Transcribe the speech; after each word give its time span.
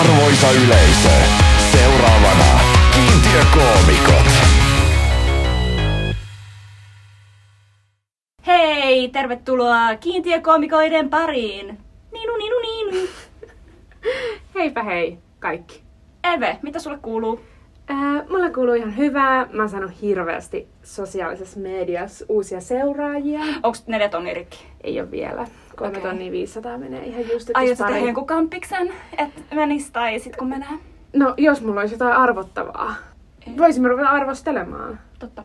Arvoisa 0.00 0.50
yleisö, 0.50 1.08
seuraavana 1.72 2.60
kiintiökoomikot. 2.94 4.26
Hei, 8.46 9.08
tervetuloa 9.08 9.96
kiintiökoomikoiden 9.96 11.10
pariin. 11.10 11.78
Niinu, 12.12 12.36
niinu, 12.36 12.56
niinu. 12.58 13.08
Heipä 14.54 14.82
hei 14.82 15.18
kaikki. 15.38 15.82
Eve, 16.34 16.58
mitä 16.62 16.78
sulle 16.78 16.98
kuuluu? 16.98 17.40
Ää, 17.88 18.24
mulle 18.30 18.50
kuuluu 18.50 18.74
ihan 18.74 18.96
hyvää. 18.96 19.46
Mä 19.52 19.62
oon 19.62 19.68
saanut 19.68 20.02
hirveästi 20.02 20.68
sosiaalisessa 20.82 21.60
mediassa 21.60 22.24
uusia 22.28 22.60
seuraajia. 22.60 23.40
Onks 23.62 23.86
neljä 23.86 24.08
tonni 24.08 24.34
rikki? 24.34 24.66
Ei 24.84 25.00
ole 25.00 25.10
vielä. 25.10 25.46
Kolme 25.78 25.98
Okei. 25.98 26.02
tonnia 26.10 26.32
500 26.32 26.78
menee 26.78 27.04
ihan 27.04 27.20
just, 27.32 27.48
että 27.50 27.58
Aiot 27.58 27.68
jos 27.70 27.78
sä 27.78 27.84
pari- 27.84 27.92
tehdä 27.94 28.06
jonkun 28.06 28.26
kampiksen, 28.26 28.92
et 29.18 29.30
menis 29.54 29.90
tai 29.90 30.18
sit 30.18 30.36
kun 30.36 30.48
menee? 30.48 30.68
No, 31.16 31.34
jos 31.36 31.62
mulla 31.62 31.80
olisi 31.80 31.94
jotain 31.94 32.12
arvottavaa. 32.16 32.94
Voisimme 33.58 33.88
ruveta 33.88 34.08
arvostelemaan. 34.08 35.00
Totta. 35.18 35.44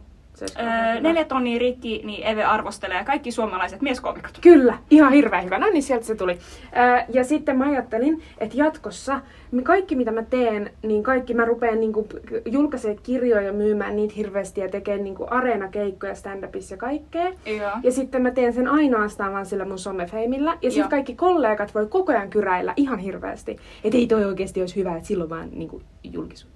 Hyvä. 0.59 0.99
neljä 1.02 1.25
tonnia 1.25 1.59
rikki, 1.59 2.02
niin 2.05 2.27
Eve 2.27 2.43
arvostelee 2.43 3.03
kaikki 3.03 3.31
suomalaiset 3.31 3.81
mieskoomikot. 3.81 4.38
Kyllä, 4.41 4.77
ihan 4.89 5.13
hirveän 5.13 5.43
hyvä. 5.43 5.59
No 5.59 5.67
niin, 5.70 5.84
sieltä 5.84 6.05
se 6.05 6.15
tuli. 6.15 6.38
Ää, 6.71 7.05
ja 7.09 7.23
sitten 7.23 7.57
mä 7.57 7.65
ajattelin, 7.65 8.21
että 8.38 8.57
jatkossa 8.57 9.21
kaikki 9.63 9.95
mitä 9.95 10.11
mä 10.11 10.23
teen, 10.23 10.71
niin 10.84 11.03
kaikki 11.03 11.34
mä 11.34 11.45
rupean 11.45 11.79
niinku 11.79 12.07
julkaisemaan 12.45 12.99
kirjoja, 13.03 13.53
myymään 13.53 13.95
niitä 13.95 14.13
hirveästi 14.17 14.61
ja 14.61 14.70
tekemään 14.70 15.03
niinku 15.03 15.27
areenakeikkoja 15.29 16.13
stand-upissa 16.13 16.73
ja 16.73 16.77
kaikkea. 16.77 17.31
Joo. 17.45 17.71
Ja 17.84 17.91
sitten 17.91 18.21
mä 18.21 18.31
teen 18.31 18.53
sen 18.53 18.67
ainoastaan 18.67 19.34
vaan 19.34 19.45
sillä 19.45 19.65
mun 19.65 19.79
somefeimillä. 19.79 20.57
Ja 20.62 20.71
sitten 20.71 20.89
kaikki 20.89 21.15
kollegat 21.15 21.75
voi 21.75 21.87
koko 21.87 22.12
ajan 22.12 22.29
kyräillä 22.29 22.73
ihan 22.75 22.99
hirveästi. 22.99 23.57
Että 23.84 23.98
ei 23.98 24.07
toi 24.07 24.25
oikeasti 24.25 24.62
olisi 24.62 24.75
hyvä, 24.75 24.95
että 24.95 25.07
silloin 25.07 25.29
vaan 25.29 25.49
niinku 25.51 25.81
julkisuutta. 26.03 26.52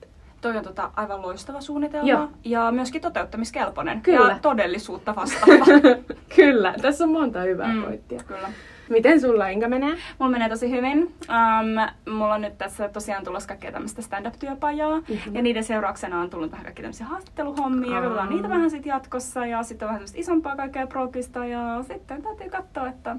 Toi 0.47 0.57
on 0.57 0.63
tota 0.63 0.91
aivan 0.95 1.21
loistava 1.21 1.61
suunnitelma 1.61 2.07
Joo. 2.09 2.29
ja 2.43 2.71
myöskin 2.71 3.01
toteuttamiskelpoinen 3.01 4.01
Kyllä. 4.01 4.31
ja 4.31 4.39
todellisuutta 4.41 5.15
vastaava. 5.15 5.65
Kyllä, 6.35 6.73
tässä 6.81 7.03
on 7.03 7.09
monta 7.11 7.39
hyvää 7.39 7.73
Mm, 7.73 7.83
pointtia. 7.83 8.23
Kyllä. 8.27 8.49
Miten 8.89 9.21
sulla 9.21 9.47
Inga 9.47 9.67
menee? 9.67 9.95
Mulla 10.19 10.31
menee 10.31 10.49
tosi 10.49 10.71
hyvin. 10.71 10.97
Um, 11.03 12.13
mulla 12.13 12.33
on 12.33 12.41
nyt 12.41 12.57
tässä 12.57 12.89
tosiaan 12.89 13.23
tulossa 13.23 13.47
kaikkea 13.47 13.71
tämmöistä 13.71 14.01
stand-up-työpajaa. 14.01 14.97
Mhm. 14.99 15.35
Ja 15.35 15.41
niiden 15.41 15.63
seurauksena 15.63 16.21
on 16.21 16.29
tullut 16.29 16.51
vähän 16.51 16.63
kaikki 16.65 16.81
tämmöisiä 16.81 17.05
haastatteluhommia. 17.05 17.91
Ja 17.91 17.95
Aa. 17.97 18.01
katsotaan 18.01 18.29
niitä 18.29 18.49
vähän 18.49 18.69
sitten 18.71 18.89
jatkossa. 18.89 19.45
Ja 19.45 19.63
sitten 19.63 19.85
on 19.85 19.89
vähän 19.89 19.99
tämmöistä 19.99 20.19
isompaa 20.19 20.55
kaikkea 20.55 20.87
progista. 20.87 21.45
Ja 21.45 21.83
sitten 21.87 22.21
täytyy 22.21 22.49
katsoa, 22.49 22.87
että 22.87 23.15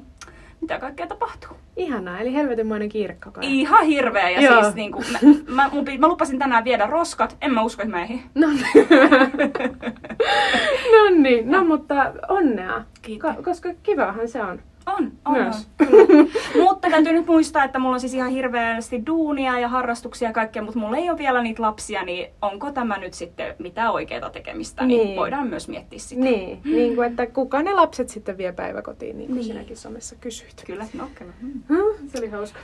mitä 0.60 0.78
kaikkea 0.78 1.06
tapahtuu. 1.06 1.56
Ihanaa, 1.76 2.18
eli 2.20 2.34
helvetinmoinen 2.34 2.88
kiire 2.88 3.16
koko 3.24 3.40
ajan. 3.40 3.52
Ihan 3.52 3.86
hirveä. 3.86 4.30
Ja 4.30 4.40
Joo. 4.40 4.62
siis 4.62 4.74
niinku, 4.74 5.02
mä, 5.12 5.18
mä, 5.54 5.70
mun, 5.72 5.84
pi- 5.84 5.98
mä 5.98 6.08
lupasin 6.08 6.38
tänään 6.38 6.64
viedä 6.64 6.86
roskat. 6.86 7.36
En 7.40 7.54
mä 7.54 7.62
usko, 7.62 7.82
että 7.82 7.96
mä 7.96 8.02
ehdin. 8.02 8.22
No 8.34 8.48
niin. 8.48 8.88
no 10.92 11.10
niin, 11.22 11.50
no 11.50 11.64
mutta 11.64 12.12
onnea. 12.28 12.82
Kiitos. 13.02 13.30
Ko- 13.30 13.42
koska 13.42 13.68
kivahan 13.82 14.28
se 14.28 14.42
on. 14.42 14.60
On, 14.98 15.12
on, 15.24 15.32
Myös. 15.32 15.68
on, 15.80 15.86
kyllä. 15.86 16.24
Mutta 16.64 16.90
täytyy 16.90 17.12
nyt 17.12 17.26
muistaa, 17.26 17.64
että 17.64 17.78
mulla 17.78 17.94
on 17.94 18.00
siis 18.00 18.14
ihan 18.14 18.30
hirveästi 18.30 19.06
duunia 19.06 19.58
ja 19.58 19.68
harrastuksia 19.68 20.28
ja 20.28 20.32
kaikkea, 20.32 20.62
mutta 20.62 20.78
mulla 20.78 20.96
ei 20.96 21.10
ole 21.10 21.18
vielä 21.18 21.42
niitä 21.42 21.62
lapsia, 21.62 22.02
niin 22.04 22.28
onko 22.42 22.72
tämä 22.72 22.98
nyt 22.98 23.14
sitten 23.14 23.54
mitä 23.58 23.90
oikeaa 23.90 24.30
tekemistä, 24.30 24.84
niin, 24.86 25.06
Niin. 25.06 25.16
voidaan 25.16 25.46
myös 25.46 25.68
miettiä 25.68 25.98
sitä. 25.98 26.22
Niin, 26.22 26.60
niin 26.64 26.94
kuin, 26.96 27.10
että 27.10 27.26
kuka 27.26 27.62
ne 27.62 27.72
lapset 27.72 28.08
sitten 28.08 28.38
vie 28.38 28.52
päiväkotiin, 28.52 29.18
niin 29.18 29.26
kuin 29.28 29.36
Niin. 29.36 29.46
sinäkin 29.46 29.76
somessa 29.76 30.16
kysyit. 30.20 30.62
Kyllä, 30.66 30.84
no 30.94 31.08
kyllä. 31.14 31.32
Mm. 31.42 31.62
Hmm, 31.68 32.08
se 32.08 32.18
oli 32.18 32.28
hauska. 32.28 32.58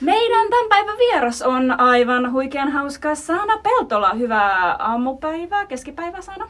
Meidän 0.00 0.48
tämän 0.50 0.68
päivän 0.68 0.98
vieras 0.98 1.42
on 1.42 1.80
aivan 1.80 2.32
huikean 2.32 2.72
hauska 2.72 3.14
Saana 3.14 3.58
Peltola. 3.58 4.14
Hyvää 4.14 4.76
aamupäivää, 4.78 5.66
keskipäivää 5.66 6.20
Saana. 6.20 6.48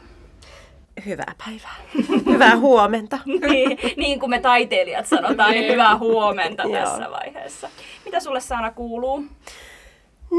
Hyvää 1.05 1.35
päivää. 1.45 1.75
Hyvää 2.33 2.57
huomenta. 2.57 3.19
niin, 3.49 3.77
niin 3.97 4.19
kuin 4.19 4.29
me 4.29 4.39
taiteilijat 4.41 5.05
sanotaan, 5.05 5.51
niin 5.51 5.71
hyvää 5.71 5.97
huomenta 5.97 6.63
tässä 6.71 7.11
vaiheessa. 7.11 7.69
Mitä 8.05 8.19
sulle 8.19 8.39
Saana 8.39 8.71
kuuluu? 8.71 9.23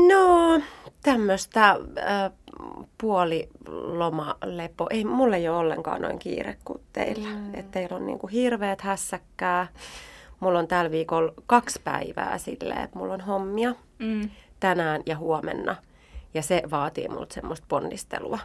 No, 0.09 0.61
tämmöistä 1.03 1.71
äh, 1.71 1.77
puolilomalepo. 3.01 4.87
Ei, 4.91 5.05
mulla 5.05 5.37
ei 5.37 5.49
ole 5.49 5.57
ollenkaan 5.59 6.03
noin 6.03 6.19
kiire 6.19 6.57
kuin 6.65 6.81
teillä. 6.93 7.29
Mm. 7.29 7.55
Että 7.55 7.71
teillä 7.73 7.97
on 7.97 8.07
niinku 8.07 8.27
hirveät 8.27 8.81
hässäkkää. 8.81 9.67
Mulla 10.41 10.59
on 10.59 10.69
tällä 10.69 10.91
viikolla 10.91 11.33
kaksi 11.47 11.81
päivää 11.85 12.39
silleen, 12.39 12.83
että 12.83 12.99
mulla 12.99 13.15
on 13.15 13.21
hommia 13.21 13.75
Mm. 13.99 14.31
tänään 14.61 15.03
ja 15.07 15.17
huomenna. 15.17 15.77
Ja 16.35 16.43
se 16.43 16.63
vaatii 16.71 17.09
multa 17.09 17.35
semmoista 17.35 17.67
ponnistelua. 17.69 18.39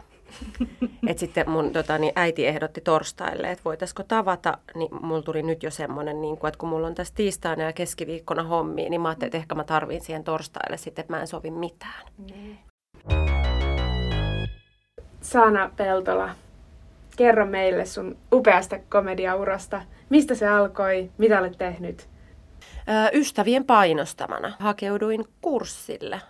Et 1.06 1.18
sitten 1.18 1.50
mun 1.50 1.72
tota, 1.72 1.98
niin 1.98 2.12
äiti 2.16 2.46
ehdotti 2.46 2.80
torstaille, 2.80 3.50
että 3.50 3.64
voitaisiko 3.64 4.02
tavata, 4.02 4.58
niin 4.74 4.88
mulla 5.02 5.22
tuli 5.22 5.42
nyt 5.42 5.62
jo 5.62 5.70
semmoinen, 5.70 6.20
niin 6.20 6.34
että 6.34 6.58
kun 6.58 6.68
mulla 6.68 6.86
on 6.86 6.94
tässä 6.94 7.14
tiistaina 7.14 7.62
ja 7.62 7.72
keskiviikkona 7.72 8.42
hommia, 8.42 8.90
niin 8.90 9.00
mä 9.00 9.08
ajattelin, 9.08 9.28
että 9.28 9.38
ehkä 9.38 9.54
mä 9.54 9.64
tarvin 9.64 10.00
siihen 10.00 10.24
torstaille 10.24 10.76
sitten, 10.76 11.02
että 11.02 11.12
mä 11.12 11.20
en 11.20 11.26
sovi 11.26 11.50
mitään. 11.50 12.06
Saana 15.20 15.70
Peltola, 15.76 16.30
kerro 17.16 17.46
meille 17.46 17.86
sun 17.86 18.16
upeasta 18.32 18.78
komediaurasta. 18.88 19.82
Mistä 20.08 20.34
se 20.34 20.48
alkoi? 20.48 21.10
Mitä 21.18 21.40
olet 21.40 21.58
tehnyt? 21.58 22.08
Ystävien 23.12 23.64
painostamana 23.64 24.52
hakeuduin 24.58 25.24
kurssille. 25.40 26.20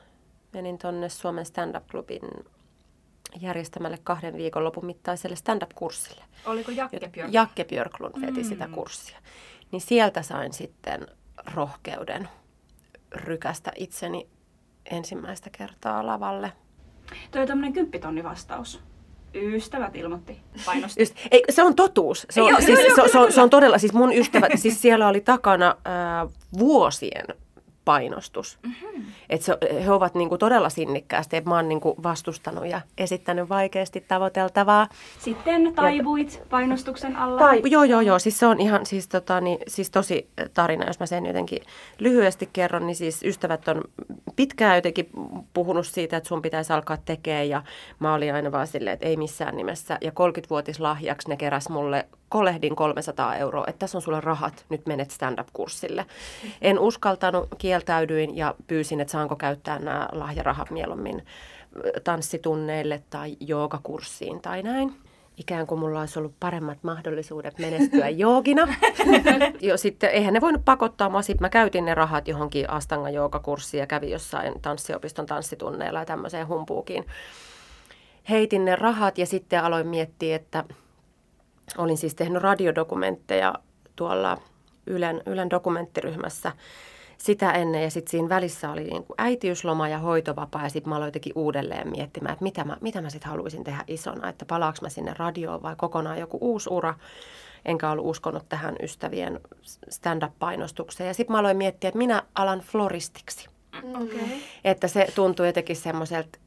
Menin 0.53 0.79
tonne 0.79 1.09
Suomen 1.09 1.45
stand-up-klubin 1.47 2.21
järjestämälle 3.41 3.99
kahden 4.05 4.37
viikonlopun 4.37 4.87
mittaiselle 4.87 5.37
stand-up-kurssille. 5.37 6.25
Oliko 6.47 6.71
Jakke 6.71 7.09
Björk? 7.13 7.33
Jakke 7.33 7.65
Björklund 7.65 8.21
veti 8.21 8.43
Mm. 8.43 8.49
sitä 8.49 8.69
kurssia. 8.73 9.19
Niin 9.73 9.81
sieltä 9.81 10.23
sain 10.23 10.53
sitten 10.53 11.07
rohkeuden 11.55 12.29
rykästä 13.15 13.73
itseni 13.77 14.27
ensimmäistä 14.91 15.51
kertaa 15.51 16.07
lavalle. 16.07 16.53
Toi 17.31 17.43
on 17.43 17.49
tämmönen 17.49 17.73
kymppitonni 17.73 18.25
vastaus. 18.25 18.81
Ystävät 19.35 19.97
ilmoitti 19.97 20.41
painosti. 20.67 21.03
Just, 21.03 21.15
ei, 21.31 21.43
se 21.51 21.63
on 21.63 21.75
totuus. 21.75 22.27
Se 22.31 22.43
on, 22.43 22.49
Joo, 22.49 22.59
siis, 22.61 22.69
joo, 22.69 22.79
joo, 22.81 22.89
se, 22.89 22.95
kyllä, 22.95 23.09
se, 23.13 23.19
on, 23.19 23.23
kyllä. 23.25 23.35
se 23.35 23.41
on 23.43 23.51
todella, 23.51 23.79
siis 23.79 23.93
mun 23.93 24.13
ystävät, 24.13 24.53
siis 24.57 24.83
siellä 24.83 25.09
oli 25.09 25.21
takana 25.21 25.77
ää, 25.85 26.27
vuosien 26.59 27.25
painostus. 27.89 28.59
Mm-hmm. 28.63 29.05
Et 29.31 29.43
se, 29.43 29.59
he 29.85 29.93
ovat 29.93 30.15
niinku 30.15 30.39
todella 30.39 30.69
sinnikkäästi, 30.69 31.37
että 31.37 31.51
mä 31.51 31.57
oon 31.57 31.69
niinku 31.69 31.95
vastustanut 32.03 32.67
ja 32.67 32.81
esittänyt 32.99 33.49
vaikeasti 33.49 34.05
tavoiteltavaa. 34.09 34.89
Sitten 35.19 35.73
taivuit 35.75 36.43
painostuksen 36.51 37.17
alla. 37.17 37.39
Tai- 37.39 37.63
Joo, 37.65 37.85
joo, 37.85 38.01
joo. 38.01 38.19
Siis 38.19 38.39
se 38.39 38.47
on 38.47 38.61
ihan 38.61 38.87
siis, 38.87 39.09
tota, 39.09 39.41
niin, 39.41 39.59
siis 39.69 39.91
tosi 39.91 40.29
tarina, 40.55 40.87
jos 40.87 41.01
mä 41.01 41.07
sen 41.07 41.27
jotenkin 41.27 41.63
lyhyesti 41.99 42.49
kerron. 42.53 42.87
Niin 42.87 42.97
siis 42.97 43.23
ystävät 43.23 43.69
on 43.69 43.85
pitkään 44.37 44.77
jotenkin 44.77 45.11
puhunut 45.53 45.87
siitä, 45.87 46.17
että 46.17 46.29
sun 46.29 46.43
pitäisi 46.43 46.73
alkaa 46.73 46.97
tekemään. 46.97 47.49
Ja 47.49 47.63
mä 47.99 48.15
olin 48.15 48.35
aina 48.35 48.53
vaan 48.53 48.67
silleen, 48.67 48.95
että 48.95 49.07
ei 49.07 49.17
missään 49.17 49.57
nimessä. 49.57 49.99
Ja 50.01 50.11
30-vuotislahjaksi 50.11 51.29
ne 51.29 51.37
keräs 51.37 51.69
mulle 51.69 52.09
kolehdin 52.29 52.77
300 52.77 53.37
euroa, 53.37 53.65
että 53.69 53.79
tässä 53.79 53.99
on 53.99 54.03
sulle 54.03 54.21
rahat, 54.21 54.65
nyt 54.69 54.87
menet 54.87 55.11
stand-up-kurssille. 55.11 56.07
En 56.63 56.79
uskaltanut, 56.79 57.49
kieltäydyin 57.59 58.37
ja 58.37 58.55
pyysin, 58.67 59.01
että 59.01 59.13
saanko 59.13 59.37
käyttää 59.37 59.79
nämä 59.79 60.09
lahjarahat 60.13 60.71
mieluummin 60.71 61.25
tanssitunneille 62.05 63.03
tai 63.11 63.37
joogakurssiin 63.41 64.41
tai 64.41 64.63
näin. 64.63 64.95
Ikään 65.37 65.67
kuin 65.67 65.81
mulla 65.81 66.01
olisi 66.01 66.19
ollut 66.19 66.35
paremmat 66.41 66.79
mahdollisuudet 66.83 67.59
menestyä 67.59 68.09
joogina. 68.25 68.75
jo 69.61 69.77
sitten, 69.77 70.11
eihän 70.11 70.35
ne 70.35 70.41
voinut 70.41 70.65
pakottaa 70.65 71.09
mua. 71.09 71.23
Sitten 71.23 71.45
mä 71.45 71.49
käytin 71.49 71.85
ne 71.85 71.95
rahat 71.95 72.29
johonkin 72.29 72.71
Astanga 72.71 73.11
joogakurssiin 73.11 73.79
ja 73.79 73.87
kävin 73.87 74.11
jossain 74.11 74.61
tanssiopiston 74.63 75.27
tanssitunneilla 75.27 75.99
ja 75.99 76.07
tämmöiseen 76.07 76.49
humpuukiin. 76.49 77.07
Heitin 78.31 78.65
ne 78.65 78.77
rahat 78.77 79.19
ja 79.19 79.27
sitten 79.27 79.65
aloin 79.65 79.87
miettiä, 79.87 80.37
että 80.37 80.65
olin 81.79 81.97
siis 81.97 82.15
tehnyt 82.15 82.43
radiodokumentteja 82.43 83.55
tuolla 83.97 84.39
Ylen, 84.87 85.23
Ylen 85.27 85.51
dokumenttiryhmässä 85.51 86.53
sitä 87.19 87.53
ennen 87.53 87.83
ja 87.83 87.91
sitten 87.91 88.11
siinä 88.11 88.29
välissä 88.29 88.71
oli 88.71 88.85
niin 88.85 89.05
kuin 89.05 89.15
äitiysloma 89.19 89.89
ja 89.89 89.99
hoitovapaa 89.99 90.63
ja 90.63 90.69
sitten 90.69 90.89
mä 90.89 90.97
aloin 90.97 91.09
jotenkin 91.09 91.33
uudelleen 91.37 91.91
miettimään, 91.91 92.33
että 92.33 92.43
mitä 92.43 92.65
mä, 92.65 92.77
mitä 92.81 93.01
mä 93.01 93.11
sitten 93.11 93.31
haluaisin 93.31 93.65
tehdä 93.65 93.85
isona, 93.87 94.29
että 94.29 94.45
palaaks 94.45 94.83
mä 94.83 94.89
sinne 94.89 95.15
radioon 95.19 95.63
vai 95.63 95.77
kokonaan 95.77 96.19
joku 96.19 96.39
uusi 96.41 96.71
ura. 96.71 96.95
Enkä 97.65 97.91
ollut 97.91 98.07
uskonut 98.07 98.49
tähän 98.49 98.77
ystävien 98.83 99.41
stand-up-painostukseen. 99.89 101.09
Ja 101.09 101.15
sitten 101.15 101.35
mä 101.35 101.39
aloin 101.39 101.57
miettiä, 101.57 101.89
että 101.89 101.99
minä 101.99 102.23
alan 102.35 102.61
floristiksi. 102.61 103.49
Okay. 103.95 104.29
Että 104.65 104.89
se 104.89 105.07
tuntui 105.15 105.47
jotenkin 105.47 105.77
semmoiselta 105.77 106.39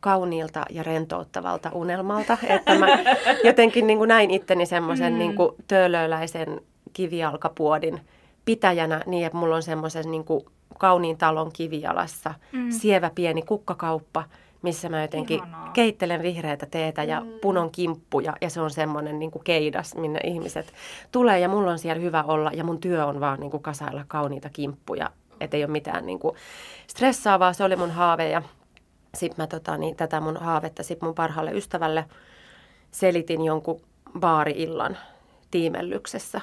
kauniilta 0.00 0.64
ja 0.70 0.82
rentouttavalta 0.82 1.70
unelmalta, 1.74 2.38
että 2.48 2.74
mä 2.78 2.86
jotenkin 3.44 3.86
niin 3.86 3.98
kuin 3.98 4.08
näin 4.08 4.30
itteni 4.30 4.66
semmoisen 4.66 5.12
Mm. 5.12 5.18
niin 5.18 5.34
töölöläisen 5.68 6.60
kivijalkapuodin 6.92 8.00
pitäjänä 8.44 9.00
niin, 9.06 9.26
että 9.26 9.38
mulla 9.38 9.56
on 9.56 9.62
semmoisen 9.62 10.10
niin 10.10 10.24
kuin 10.24 10.44
kauniin 10.78 11.18
talon 11.18 11.52
kivijalassa, 11.52 12.34
mm. 12.52 12.70
sievä 12.70 13.10
pieni 13.14 13.42
kukkakauppa, 13.42 14.24
missä 14.62 14.88
mä 14.88 15.02
jotenkin 15.02 15.36
Ihanaa. 15.36 15.70
keittelen 15.72 16.22
vihreätä 16.22 16.66
teetä 16.70 17.02
ja 17.02 17.22
punon 17.42 17.70
kimppuja 17.70 18.32
ja 18.40 18.50
se 18.50 18.60
on 18.60 18.70
semmoinen 18.70 19.18
niin 19.18 19.30
kuin 19.30 19.44
keidas, 19.44 19.94
minne 19.94 20.20
ihmiset 20.24 20.72
tulee 21.12 21.38
ja 21.38 21.48
mulla 21.48 21.70
on 21.70 21.78
siellä 21.78 22.02
hyvä 22.02 22.22
olla 22.22 22.50
ja 22.54 22.64
mun 22.64 22.80
työ 22.80 23.06
on 23.06 23.20
vaan 23.20 23.40
niin 23.40 23.50
kuin 23.50 23.62
kasailla 23.62 24.04
kauniita 24.08 24.48
kimppuja, 24.52 25.10
että 25.40 25.56
ei 25.56 25.64
ole 25.64 25.72
mitään 25.72 26.06
niin 26.06 26.18
kuin 26.18 26.36
stressaavaa, 26.86 27.52
se 27.52 27.64
oli 27.64 27.76
mun 27.76 27.90
haave 27.90 28.28
ja 28.30 28.42
sitten 29.16 29.42
mä 29.42 29.46
tota, 29.46 29.76
niin, 29.76 29.96
tätä 29.96 30.20
mun 30.20 30.36
haavetta 30.36 30.82
sit 30.82 31.02
mun 31.02 31.14
parhaalle 31.14 31.52
ystävälle 31.52 32.04
selitin 32.90 33.44
jonkun 33.44 33.80
baari-illan 34.20 34.98
tiimellyksessä. 35.50 36.40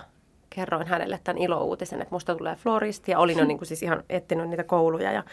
Kerroin 0.49 0.87
hänelle 0.87 1.19
tämän 1.23 1.41
ilouutisen, 1.41 2.01
että 2.01 2.15
musta 2.15 2.35
tulee 2.35 2.55
floristi 2.55 3.11
ja 3.11 3.19
olin 3.19 3.37
jo 3.37 3.45
niin 3.47 3.57
kuin 3.57 3.67
siis 3.67 3.83
ihan 3.83 4.03
etsinyt 4.09 4.49
niitä 4.49 4.63
kouluja 4.63 5.11
ja 5.11 5.23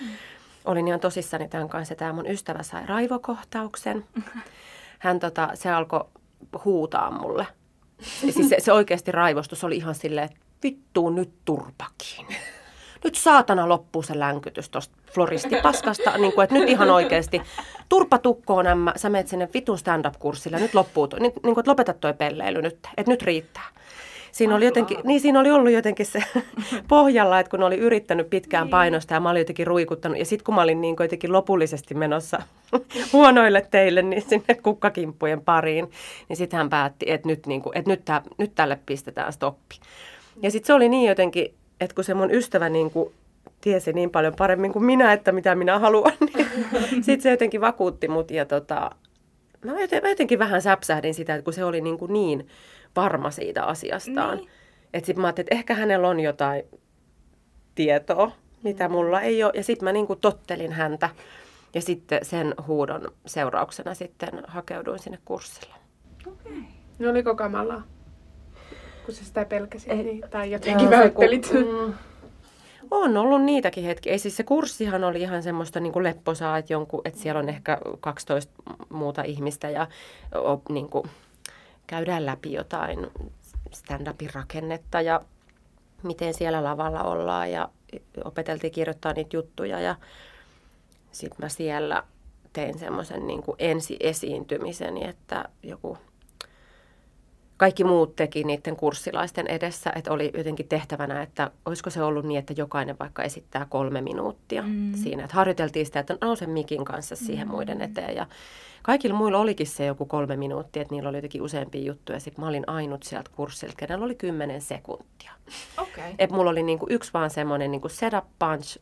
olin 0.65 0.89
ihan 0.89 1.01
tosissani 1.01 1.49
tämän 1.49 1.69
kanssa. 1.69 1.95
Tämä 1.95 2.13
mun 2.13 2.31
ystävä 2.31 2.63
sai 2.63 2.87
raivokohtauksen. 2.87 4.05
Hän 4.99 5.21
tota, 5.21 5.51
se 5.55 5.71
alkoi 5.71 6.05
huutaa 6.65 7.11
mulle. 7.11 7.47
Siis 8.01 8.49
se, 8.49 8.57
se 8.59 8.73
oikeasti 8.73 9.13
raivostus 9.13 9.65
oli 9.65 9.77
ihan 9.77 9.95
silleen, 9.95 10.25
että 10.25 10.39
vittuu 10.63 11.11
nyt 11.11 11.33
turpakin. 11.45 12.27
Nyt 13.07 13.15
saatana 13.15 13.69
loppuu 13.69 14.03
se 14.03 14.19
länkytys 14.19 14.71
tuosta 14.71 14.97
floristipaskasta, 15.13 16.19
niin 16.19 16.33
kuin, 16.33 16.45
että 16.45 16.55
nyt 16.57 16.69
ihan 16.69 16.91
oikeasti 16.91 17.43
turpa 17.89 18.19
tukkoon 18.19 18.67
ämmä, 18.67 18.93
sä 18.97 19.09
menet 19.09 19.29
sinne 19.29 19.49
vitun 19.55 19.79
stand-up-kurssille, 19.79 20.59
nyt 20.59 20.75
loppuu, 20.75 21.09
nyt, 21.21 21.21
niin 21.21 21.55
kuin, 21.55 21.59
että 21.59 21.71
lopeta 21.71 21.93
toi 21.93 22.15
pelleily 22.15 22.63
nyt, 22.63 22.79
että 22.97 23.13
nyt 23.13 23.23
riittää. 23.23 23.69
Siinä 24.33 24.55
oli, 24.55 24.65
jotenkin, 24.65 24.99
niin 25.05 25.21
siinä 25.21 25.41
oli 25.41 25.51
ollut 25.51 25.73
jotenkin 25.73 26.07
se 26.07 26.23
pohjalla, 26.89 27.41
että 27.41 27.51
kun 27.51 27.63
oli 27.63 27.77
yrittänyt 27.77 28.31
pitkään 28.31 28.69
painostaa 28.69 29.17
ja 29.17 29.21
mä 29.21 29.31
olin 29.31 29.41
jotenkin 29.41 29.67
ruikuttanut. 29.67 30.19
Ja 30.19 30.25
sitten 30.25 30.45
kun 30.45 30.55
mä 30.55 30.63
olin 30.63 30.81
niin 30.81 30.97
jotenkin 31.01 31.33
lopullisesti 31.33 31.95
menossa 31.95 32.43
huonoille 33.13 33.67
teille 33.71 34.03
niin 34.03 34.23
sinne 34.29 34.55
kukkakimppujen 34.63 35.41
pariin, 35.41 35.91
niin 36.29 36.37
sitten 36.37 36.57
hän 36.57 36.71
päätti, 36.71 37.07
että 37.09 37.29
nyt, 37.29 37.47
niin 37.47 37.63
kuin, 37.63 37.79
että 37.79 37.91
nyt, 37.91 38.05
tää, 38.05 38.23
nyt 38.39 38.55
tälle 38.55 38.79
pistetään 38.87 39.33
stoppi. 39.33 39.77
Ja 40.43 40.51
sitten 40.51 40.67
se 40.67 40.75
oli 40.75 40.89
niin 40.89 41.09
jotenkin, 41.09 41.55
että 41.81 41.95
kun 41.95 42.05
se 42.05 42.15
mun 42.15 42.31
ystävä 42.31 42.69
niin 42.69 42.91
kuin 42.91 43.15
tiesi 43.61 43.93
niin 43.93 44.11
paljon 44.11 44.35
paremmin 44.39 44.73
kuin 44.73 44.85
minä, 44.85 45.13
että 45.13 45.33
mitä 45.33 45.55
minä 45.55 45.79
haluan, 45.79 46.13
niin 46.21 46.49
sitten 47.05 47.21
se 47.21 47.31
jotenkin 47.31 47.61
vakuutti 47.61 48.09
mut. 48.09 48.31
Ja 48.31 48.45
tota, 48.45 48.91
mä 49.65 49.81
joten- 49.81 50.03
mä 50.03 50.09
jotenkin 50.09 50.39
vähän 50.39 50.63
säpsähdin 50.63 51.15
sitä, 51.15 51.35
että 51.35 51.45
kun 51.45 51.53
se 51.53 51.65
oli 51.65 51.81
niin, 51.81 51.99
kuin 51.99 52.13
niin 52.13 52.49
varma 52.97 53.31
siitä 53.31 53.65
asiastaan. 53.65 54.37
Niin. 54.37 54.49
Että 54.95 55.07
sitten 55.07 55.21
mä 55.21 55.27
ajattelin, 55.27 55.47
että 55.47 55.55
ehkä 55.55 55.75
hänellä 55.75 56.09
on 56.09 56.21
jotain 56.21 56.63
tietoa, 57.75 58.33
mitä 58.63 58.89
mulla 58.89 59.21
ei 59.21 59.45
ole. 59.45 59.53
Ja 59.55 59.65
sitten 59.65 59.85
mä 59.85 59.93
niin 59.93 60.07
kuin 60.07 60.21
tottelin 60.21 60.73
häntä. 60.73 61.09
Ja 61.75 61.81
sitten 61.83 62.25
sen 62.25 62.55
huudon 62.67 63.11
seurauksena 63.27 63.95
sitten 63.95 64.43
hakeuduin 64.47 64.99
sinne 64.99 65.19
kurssille. 65.25 65.75
Okei. 66.27 66.63
No 66.99 67.11
oliko 67.11 67.35
kamalaa? 67.35 67.83
Kun 69.07 69.15
sä 69.15 69.25
sitä 69.25 69.45
pelkäsit, 69.45 69.91
Ei. 69.91 70.03
niin, 70.03 70.21
tai 70.31 70.51
jotenkin 70.51 70.91
välttelit. 70.91 71.51
mm, 71.53 71.95
On 72.91 73.17
ollut 73.17 73.43
niitäkin 73.43 73.85
hetkiä. 73.85 74.13
Ei 74.13 74.19
siis 74.19 74.37
se 74.37 74.43
kurssihan 74.43 75.05
oli 75.05 75.21
ihan 75.21 75.43
semmoista 75.43 75.81
niin 75.81 75.93
kuin 75.93 76.03
lepposaa, 76.03 76.59
että, 76.59 76.73
jonkun, 76.73 77.01
että 77.05 77.21
siellä 77.21 77.39
on 77.39 77.49
ehkä 77.49 77.79
12 78.01 78.53
muuta 78.89 79.23
ihmistä 79.23 79.71
ja 79.71 79.87
o, 80.35 80.63
niin 80.69 80.89
kuin, 80.89 81.11
käydään 81.87 82.27
läpi 82.27 82.53
jotain 82.53 83.07
stand-upin 83.75 84.31
rakennetta 84.35 85.01
ja 85.01 85.21
miten 86.03 86.35
siellä 86.35 86.65
lavalla 86.65 87.03
ollaan 87.03 87.51
ja 87.51 87.69
opeteltiin 88.25 88.73
kirjoittaa 88.73 89.13
niitä 89.13 89.37
juttuja 89.37 89.81
ja 89.81 89.95
sitten 91.13 91.39
mä 91.45 91.49
siellä 91.49 92.03
tein 92.53 92.79
semmoisen 92.79 93.27
niin 93.27 93.43
kuin 93.43 93.57
ensi-esiintymiseni, 93.59 95.09
että 95.09 95.45
joku 95.63 95.99
kaikki 97.57 97.85
muut 97.85 98.17
teki 98.17 98.45
niiden 98.45 98.77
kurssilaisten 98.77 99.47
edessä, 99.47 99.93
että 99.97 100.13
oli 100.13 100.31
jotenkin 100.37 100.69
tehtävänä, 100.69 101.23
että 101.23 101.51
olisiko 101.67 101.91
se 101.91 102.03
ollut 102.03 102.25
niin, 102.25 102.39
että 102.39 102.55
jokainen 102.57 102.97
vaikka 103.01 103.23
esittää 103.23 103.67
kolme 103.71 104.01
minuuttia 104.01 104.63
mm. 104.63 104.95
siinä. 104.95 105.25
Että 105.25 105.37
harjoiteltiin 105.37 105.87
sitä, 105.87 106.01
että 106.01 106.19
nouse 106.21 106.47
mikin 106.47 106.85
kanssa 106.85 107.17
siihen 107.17 107.49
mm. 107.49 107.51
muiden 107.51 107.81
eteen 107.81 108.17
ja 108.17 108.27
kaikilla 108.83 109.17
muilla 109.17 109.39
olikin 109.39 109.67
se 109.67 109.87
joku 109.87 110.07
kolme 110.07 110.37
minuuttia, 110.37 110.83
että 110.83 110.95
niillä 110.95 111.09
oli 111.09 111.17
jotenkin 111.17 111.43
useampia 111.43 111.83
juttuja. 111.83 112.21
Sitten 112.21 112.45
mä 112.45 112.49
olin 112.49 112.65
ainut 112.67 113.03
sieltä 113.03 113.31
kurssilta, 113.37 113.75
kenellä 113.77 114.05
oli 114.05 114.15
kymmenen 114.15 114.61
sekuntia. 114.61 115.33
Okei. 115.79 116.15
Et 116.19 116.31
mulla 116.31 116.51
oli 116.51 116.63
niinku 116.63 116.87
yksi 116.91 117.13
vaan 117.15 117.31
semmoinen 117.31 117.71
niinku 117.71 117.89
setup 117.89 118.25
punch. 118.39 118.79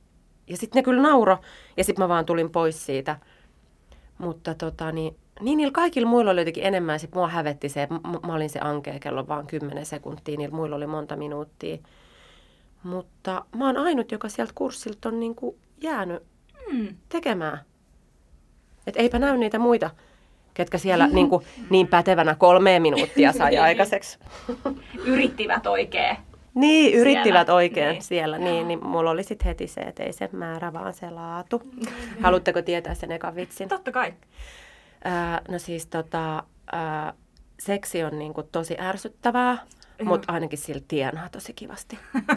Ja 0.47 0.57
sitten 0.57 0.81
ne 0.81 0.83
kyllä 0.83 1.03
nauro. 1.03 1.39
Ja 1.77 1.85
sitten 1.85 2.05
mä 2.05 2.09
vaan 2.09 2.27
tulin 2.27 2.51
pois 2.51 2.87
siitä. 2.87 3.17
Mutta 4.19 4.55
tota, 4.55 4.93
niin, 4.93 5.17
niin 5.45 5.57
niillä 5.57 5.73
kaikilla 5.73 6.09
muilla 6.09 6.31
oli 6.31 6.41
jotenkin 6.41 6.65
enemmän. 6.65 7.01
Sitten 7.01 7.19
mua 7.21 7.29
hävetti 7.29 7.69
se, 7.69 7.83
että 7.83 7.95
mä, 7.95 8.19
mä 8.27 8.35
olin 8.35 8.51
se 8.51 8.59
ankea 8.63 8.99
kello 8.99 9.29
vaan 9.29 9.47
10 9.47 9.87
sekuntia. 9.87 10.37
Niillä 10.39 10.57
muilla 10.57 10.77
oli 10.77 10.87
monta 10.87 11.17
minuuttia. 11.17 11.79
Mutta 12.83 13.45
mä 13.57 13.67
oon 13.67 13.77
ainut, 13.77 14.13
joka 14.13 14.29
sieltä 14.29 14.53
kurssilta 14.55 15.09
on 15.09 15.21
niinku 15.21 15.57
jäänyt 15.81 16.23
Hmm. 16.71 16.89
tekemään. 17.09 17.59
Et 18.87 18.95
eipä 18.97 19.19
näy 19.19 19.37
niitä 19.37 19.59
muita, 19.59 19.91
ketkä 20.55 20.79
siellä 20.79 21.07
niinku, 21.13 21.43
niin 21.71 21.89
pätevänä 21.89 22.35
kolmeen 22.35 22.83
minuuttia 22.83 23.33
sai 23.33 23.59
aikaiseksi. 23.59 24.19
Yrittivät 25.05 25.67
oikein. 25.67 26.17
Niin, 26.55 26.95
yrittivät 26.95 27.47
Siellä. 27.47 27.55
oikein 27.55 27.89
Niin. 27.93 28.03
siellä, 28.03 28.39
niin, 28.39 28.69
niin 28.69 28.87
mulla 28.87 29.11
oli 29.11 29.25
sitten 29.25 29.47
heti 29.47 29.67
se, 29.67 29.81
että 29.81 30.03
ei 30.03 30.13
se 30.13 30.29
määrä, 30.33 30.73
vaan 30.73 30.95
se 30.95 31.11
laatu. 31.11 31.63
Haluatteko 32.23 32.63
tietää 32.63 32.95
sen 32.95 33.13
ekan 33.13 33.37
vitsin? 33.37 33.69
Totta 33.69 33.93
kai. 33.93 34.15
Ää, 35.05 35.43
no 35.49 35.59
siis 35.59 35.87
tota, 35.87 36.43
ää, 36.73 37.15
seksi 37.61 38.05
on 38.05 38.19
niinku 38.19 38.43
tosi 38.43 38.77
ärsyttävää, 38.81 39.59
mutta 40.05 40.33
ainakin 40.33 40.59
sillä 40.59 40.83
tienaa 40.89 41.29
tosi 41.29 41.53
kivasti. 41.53 41.99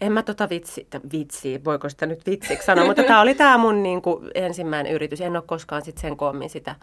en 0.00 0.12
mä 0.12 0.22
tota 0.22 0.48
vitsi, 0.48 0.88
vitsiä, 1.12 1.64
voiko 1.64 1.88
sitä 1.88 2.06
nyt 2.06 2.26
vitsiksi 2.26 2.66
sanoa, 2.66 2.84
mutta 2.84 3.02
tämä 3.02 3.20
oli 3.20 3.34
tämä 3.34 3.58
mun 3.58 3.82
niinku 3.82 4.22
ensimmäinen 4.34 4.92
yritys. 4.92 5.20
En 5.20 5.36
ole 5.36 5.44
koskaan 5.46 5.82
sit 5.82 5.98
sen 5.98 6.16
koommin 6.16 6.50
sitä, 6.50 6.74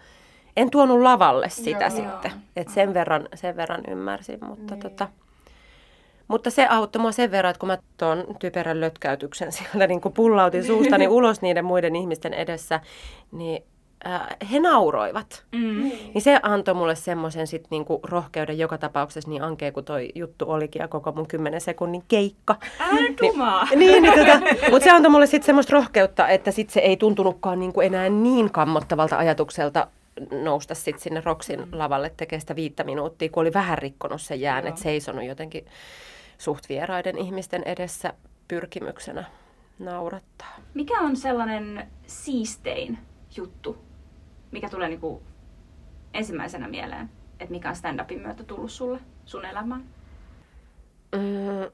en 0.57 0.71
tuonut 0.71 1.01
lavalle 1.01 1.49
sitä 1.49 1.85
Joo. 1.85 1.89
sitten. 1.89 2.31
Et 2.55 2.69
sen, 2.69 2.93
verran, 2.93 3.29
sen 3.35 3.55
verran 3.55 3.81
ymmärsin, 3.87 4.45
mutta 4.45 4.77
tota, 4.77 5.07
mutta 6.27 6.49
se 6.49 6.67
auttoi 6.67 7.01
mua 7.01 7.11
sen 7.11 7.31
verran, 7.31 7.51
että 7.51 7.59
kun 7.59 7.67
mä 7.67 7.77
tuon 7.97 8.25
typerän 8.39 8.81
lötkäytyksen 8.81 9.51
sieltä 9.55 9.87
niin 9.87 10.01
pullautin 10.15 10.63
suustani 10.63 11.07
ulos 11.07 11.41
niiden 11.41 11.65
muiden 11.65 11.95
ihmisten 11.95 12.33
edessä, 12.33 12.79
niin 13.31 13.63
äh, 14.07 14.21
he 14.51 14.59
nauroivat. 14.59 15.43
Mm. 15.51 15.81
Niin 15.83 16.21
se 16.21 16.39
antoi 16.43 16.73
mulle 16.73 16.95
semmoisen 16.95 17.47
sit 17.47 17.65
niinku 17.69 17.99
rohkeuden 18.03 18.59
joka 18.59 18.77
tapauksessa 18.77 19.29
niin 19.29 19.41
ankea 19.41 19.71
kuin 19.71 19.85
toi 19.85 20.09
juttu 20.15 20.51
olikin 20.51 20.79
ja 20.79 20.87
koko 20.87 21.11
mun 21.11 21.27
10 21.27 21.61
sekunnin 21.61 22.03
keikka. 22.07 22.55
Älä 22.79 22.99
rumaa. 23.21 23.67
Niin, 23.75 24.03
niin 24.03 24.19
tota, 24.19 24.39
mutta 24.71 24.83
se 24.83 24.91
antoi 24.91 25.11
mulle 25.11 25.27
sitten 25.27 25.45
semmoista 25.45 25.73
rohkeutta, 25.73 26.27
että 26.27 26.51
sit 26.51 26.69
se 26.69 26.79
ei 26.79 26.97
tuntunutkaan 26.97 27.59
niinku 27.59 27.81
enää 27.81 28.09
niin 28.09 28.51
kammottavalta 28.51 29.17
ajatukselta 29.17 29.87
nousta 30.43 30.75
sit 30.75 30.99
sinne 30.99 31.21
Roksin 31.25 31.67
lavalle 31.71 32.13
tekemään 32.17 32.41
sitä 32.41 32.55
viittä 32.55 32.83
minuuttia, 32.83 33.29
kun 33.29 33.41
oli 33.41 33.53
vähän 33.53 33.77
rikkonut 33.77 34.21
sen 34.21 34.41
jään, 34.41 34.67
että 34.67 34.81
seisonut 34.81 35.25
jotenkin 35.25 35.65
suht 36.37 36.69
vieraiden 36.69 37.17
ihmisten 37.17 37.63
edessä 37.63 38.13
pyrkimyksenä 38.47 39.23
naurattaa. 39.79 40.59
Mikä 40.73 40.99
on 40.99 41.15
sellainen 41.15 41.87
siistein 42.07 42.97
juttu, 43.37 43.77
mikä 44.51 44.69
tulee 44.69 44.89
niinku 44.89 45.23
ensimmäisenä 46.13 46.67
mieleen? 46.67 47.09
Että 47.39 47.51
mikä 47.51 47.69
on 47.69 47.75
stand-upin 47.75 48.21
myötä 48.21 48.43
tullut 48.43 48.71
sulle, 48.71 48.99
sun 49.25 49.45
elämään? 49.45 49.83
Mm, 51.15 51.71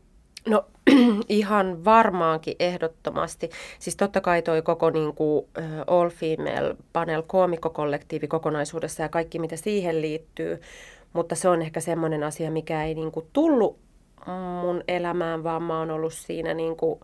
no 0.49 0.65
ihan 1.29 1.85
varmaankin 1.85 2.55
ehdottomasti. 2.59 3.49
Siis 3.79 3.95
totta 3.95 4.21
kai 4.21 4.41
toi 4.41 4.61
koko 4.61 4.89
niin 4.89 5.15
kuin, 5.15 5.45
All 5.87 6.09
Female 6.09 6.75
Panel 6.93 7.23
koomikkokollektiivi 7.27 8.27
kokonaisuudessa 8.27 9.03
ja 9.03 9.09
kaikki 9.09 9.39
mitä 9.39 9.55
siihen 9.55 10.01
liittyy. 10.01 10.61
Mutta 11.13 11.35
se 11.35 11.49
on 11.49 11.61
ehkä 11.61 11.79
semmoinen 11.79 12.23
asia, 12.23 12.51
mikä 12.51 12.83
ei 12.83 12.95
niin 12.95 13.11
kuin, 13.11 13.25
tullut 13.33 13.79
mun 14.61 14.83
elämään, 14.87 15.43
vaan 15.43 15.63
mä 15.63 15.79
oon 15.79 15.91
ollut 15.91 16.13
siinä 16.13 16.53
niin 16.53 16.75
kuin, 16.75 16.99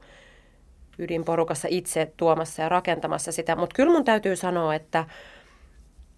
ydinporukassa 1.00 1.67
itse 1.72 2.12
tuomassa 2.17 2.62
ja 2.62 2.70
rakentamassa 2.70 3.32
sitä. 3.32 3.56
Mutta 3.56 3.74
kyllä 3.75 3.91
mun 3.91 4.06
täytyy 4.06 4.36
sanoa, 4.36 4.75
että 4.75 5.06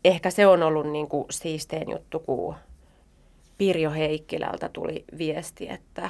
ehkä 0.05 0.29
se 0.29 0.47
on 0.47 0.63
ollut 0.63 0.91
niin 0.91 1.07
kuin, 1.07 1.25
siistein 1.29 1.91
juttu, 1.91 2.19
kun 2.19 2.55
Pirjo 3.57 3.91
Heikkilältä 3.91 4.69
tuli 4.69 5.05
viesti, 5.17 5.69
että 5.69 6.09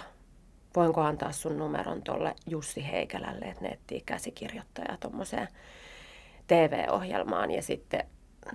voinko 0.75 1.01
antaa 1.01 1.31
sun 1.31 1.57
numeron 1.57 2.01
tuolle 2.01 2.35
Jussi 2.47 2.87
Heikälälle, 2.91 3.45
että 3.45 3.61
ne 3.61 3.69
etsii 3.69 4.01
käsikirjoittajaa 4.05 4.97
tuommoiseen 4.99 5.47
TV-ohjelmaan. 6.47 7.51
Ja 7.51 7.61
sitten 7.61 8.07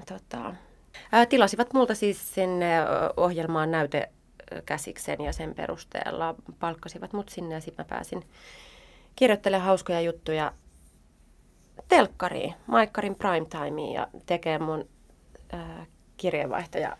tota, 0.06 0.54
ää, 1.12 1.26
tilasivat 1.26 1.72
multa 1.72 1.94
siis 1.94 2.34
sinne 2.34 2.76
ohjelmaan 3.16 3.70
näyte 3.70 4.08
käsiksen 4.66 5.20
ja 5.20 5.32
sen 5.32 5.54
perusteella 5.54 6.34
palkkasivat 6.58 7.12
mut 7.12 7.28
sinne 7.28 7.54
ja 7.54 7.60
sitten 7.60 7.84
mä 7.84 7.88
pääsin 7.88 8.24
kirjoittelemaan 9.16 9.66
hauskoja 9.66 10.00
juttuja 10.00 10.52
telkkariin, 11.88 12.54
Maikkarin 12.66 13.14
primetimeen 13.14 13.92
ja 13.92 14.08
tekee 14.26 14.58
mun 14.58 14.88
ää, 15.52 15.86
kirjeenvaihtaja 16.16 16.96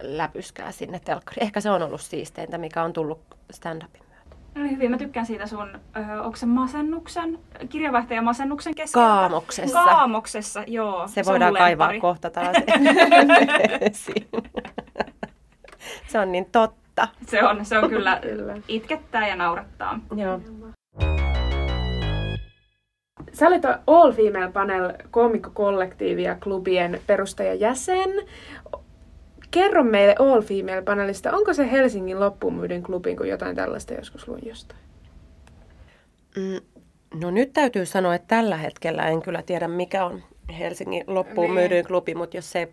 läpyskää 0.00 0.72
sinne 0.72 1.00
telkkariin. 1.00 1.42
Ehkä 1.42 1.60
se 1.60 1.70
on 1.70 1.82
ollut 1.82 2.00
siisteintä, 2.00 2.58
mikä 2.58 2.82
on 2.82 2.92
tullut 2.92 3.20
stand-upin. 3.52 4.03
No 4.54 4.62
niin 4.62 4.70
hyvin, 4.70 4.90
mä 4.90 4.98
tykkään 4.98 5.26
siitä 5.26 5.46
sun, 5.46 5.68
ö, 5.96 6.22
onko 6.22 6.36
se 6.36 6.46
masennuksen, 6.46 7.38
kirjavaihtaja 7.68 8.22
masennuksen 8.22 8.74
keskeltä? 8.74 9.06
Kaamoksessa. 9.06 9.84
Kaamoksessa, 9.84 10.64
joo. 10.66 11.08
Se 11.08 11.20
on 11.20 11.26
voidaan 11.26 11.54
kaivaa 11.54 11.90
kohta 12.00 12.30
taas 12.30 12.56
esiin. 13.80 14.28
Se 16.08 16.18
on 16.18 16.32
niin 16.32 16.46
totta. 16.52 17.08
Se 17.26 17.44
on, 17.44 17.64
se 17.64 17.78
on 17.78 17.88
kyllä, 17.88 18.18
Kyllä. 18.22 18.56
itkettää 18.68 19.28
ja 19.28 19.36
naurattaa. 19.36 20.00
Joo. 20.16 20.40
Sä 23.32 23.46
olet 23.46 23.62
All 23.86 24.12
Female 24.12 24.52
Panel 24.52 24.92
koomikkokollektiivi 25.10 26.22
ja 26.22 26.34
klubien 26.34 27.00
perustajajäsen. 27.06 28.10
Kerro 29.54 29.84
meille 29.84 30.14
All 30.18 30.42
Female 30.42 30.82
Panelista, 30.82 31.32
onko 31.32 31.54
se 31.54 31.70
Helsingin 31.70 32.20
loppuun 32.20 32.60
klubin, 32.86 33.16
kun 33.16 33.28
jotain 33.28 33.56
tällaista 33.56 33.94
joskus 33.94 34.28
luin 34.28 34.46
jostain? 34.46 34.80
Mm, 36.36 36.60
No 37.20 37.30
nyt 37.30 37.52
täytyy 37.52 37.86
sanoa, 37.86 38.14
että 38.14 38.36
tällä 38.36 38.56
hetkellä 38.56 39.08
en 39.08 39.22
kyllä 39.22 39.42
tiedä, 39.42 39.68
mikä 39.68 40.04
on 40.04 40.22
Helsingin 40.58 41.04
loppuun 41.06 41.46
Niin. 41.46 41.54
myydyin 41.54 41.86
klubi, 41.86 42.14
mutta 42.14 42.36
jos 42.36 42.52
se 42.52 42.68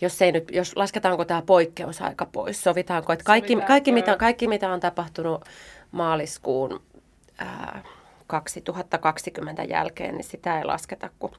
jos 0.00 0.22
ei 0.22 0.32
nyt, 0.32 0.50
jos 0.52 0.76
lasketaanko 0.76 1.24
tämä 1.24 1.42
poikkeusaika 1.42 2.26
pois, 2.26 2.62
sovitaanko, 2.62 3.12
että 3.12 3.24
kaikki, 3.24 3.52
Sovitaan, 3.52 3.68
kaikki, 3.68 3.92
mitä, 3.92 4.16
kaikki 4.16 4.48
mitä 4.48 4.72
on 4.72 4.80
tapahtunut 4.80 5.44
maaliskuun 5.92 6.82
ää, 7.38 7.82
2020 8.26 9.62
jälkeen, 9.62 10.14
niin 10.14 10.24
sitä 10.24 10.58
ei 10.58 10.64
lasketa, 10.64 11.10
kun 11.18 11.30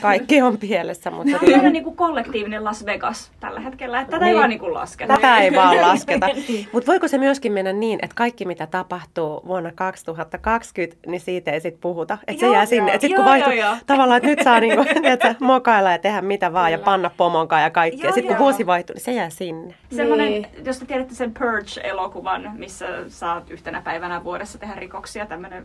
kaikki 0.00 0.42
on 0.42 0.58
pielessä. 0.58 1.10
Mutta 1.10 1.38
Me 1.42 1.48
meidän 1.48 1.72
niin 1.72 1.84
kuin 1.84 1.96
kollektiivinen 1.96 2.64
Las 2.64 2.86
Vegas 2.86 3.30
tällä 3.40 3.60
hetkellä, 3.60 4.00
että 4.00 4.10
tätä 4.10 4.24
ei 4.24 4.30
Niin. 4.30 4.38
vaan 4.38 4.50
niin 4.50 4.60
kuin 4.60 4.74
lasketa. 4.74 5.14
Tätä 5.14 5.38
ei 5.38 5.54
vaan 5.54 5.80
lasketa. 5.88 6.28
Mutta 6.72 6.86
voiko 6.92 7.08
se 7.08 7.18
myöskin 7.18 7.52
mennä 7.52 7.72
niin, 7.72 7.98
että 8.02 8.14
kaikki 8.16 8.44
mitä 8.44 8.66
tapahtuu 8.66 9.42
vuonna 9.46 9.72
2020, 9.74 11.10
niin 11.10 11.20
siitä 11.20 11.50
ei 11.50 11.60
sitten 11.60 11.80
puhuta. 11.80 12.18
Että 12.26 12.40
se 12.40 12.46
Joo, 12.46 12.54
jää 12.54 12.66
sinne. 12.66 12.92
Että 12.92 13.00
sitten 13.06 13.16
kun 13.24 13.24
vaihtuu 13.24 13.52
tavallaan, 13.86 14.16
että 14.16 14.28
nyt 14.28 14.42
saa 14.44 14.60
niinku, 14.64 14.84
tiedätkö, 15.02 15.34
mokailla 15.40 15.90
ja 15.90 15.98
tehdä 15.98 16.20
mitä 16.22 16.52
vaan 16.52 16.72
ja 16.72 16.78
Kyllä. 16.78 16.84
panna 16.84 17.10
pomonkaan 17.16 17.62
ja 17.62 17.70
kaikkea. 17.70 18.12
Sitten 18.12 18.26
kun 18.36 18.38
vuosi 18.44 18.66
vaihtuu, 18.66 18.94
niin 18.94 19.04
se 19.04 19.12
jää 19.12 19.30
sinne. 19.30 19.74
Semmoinen, 19.96 20.28
Niin. 20.30 20.46
jos 20.64 20.78
te 20.78 20.86
tiedätte 20.86 21.14
sen 21.14 21.34
Purge-elokuvan, 21.34 22.50
missä 22.58 22.86
saat 23.08 23.50
yhtenä 23.50 23.80
päivänä 23.80 24.24
vuodessa 24.24 24.58
tehdä 24.58 24.74
rikoksia, 24.74 25.26
tämmöinen 25.26 25.64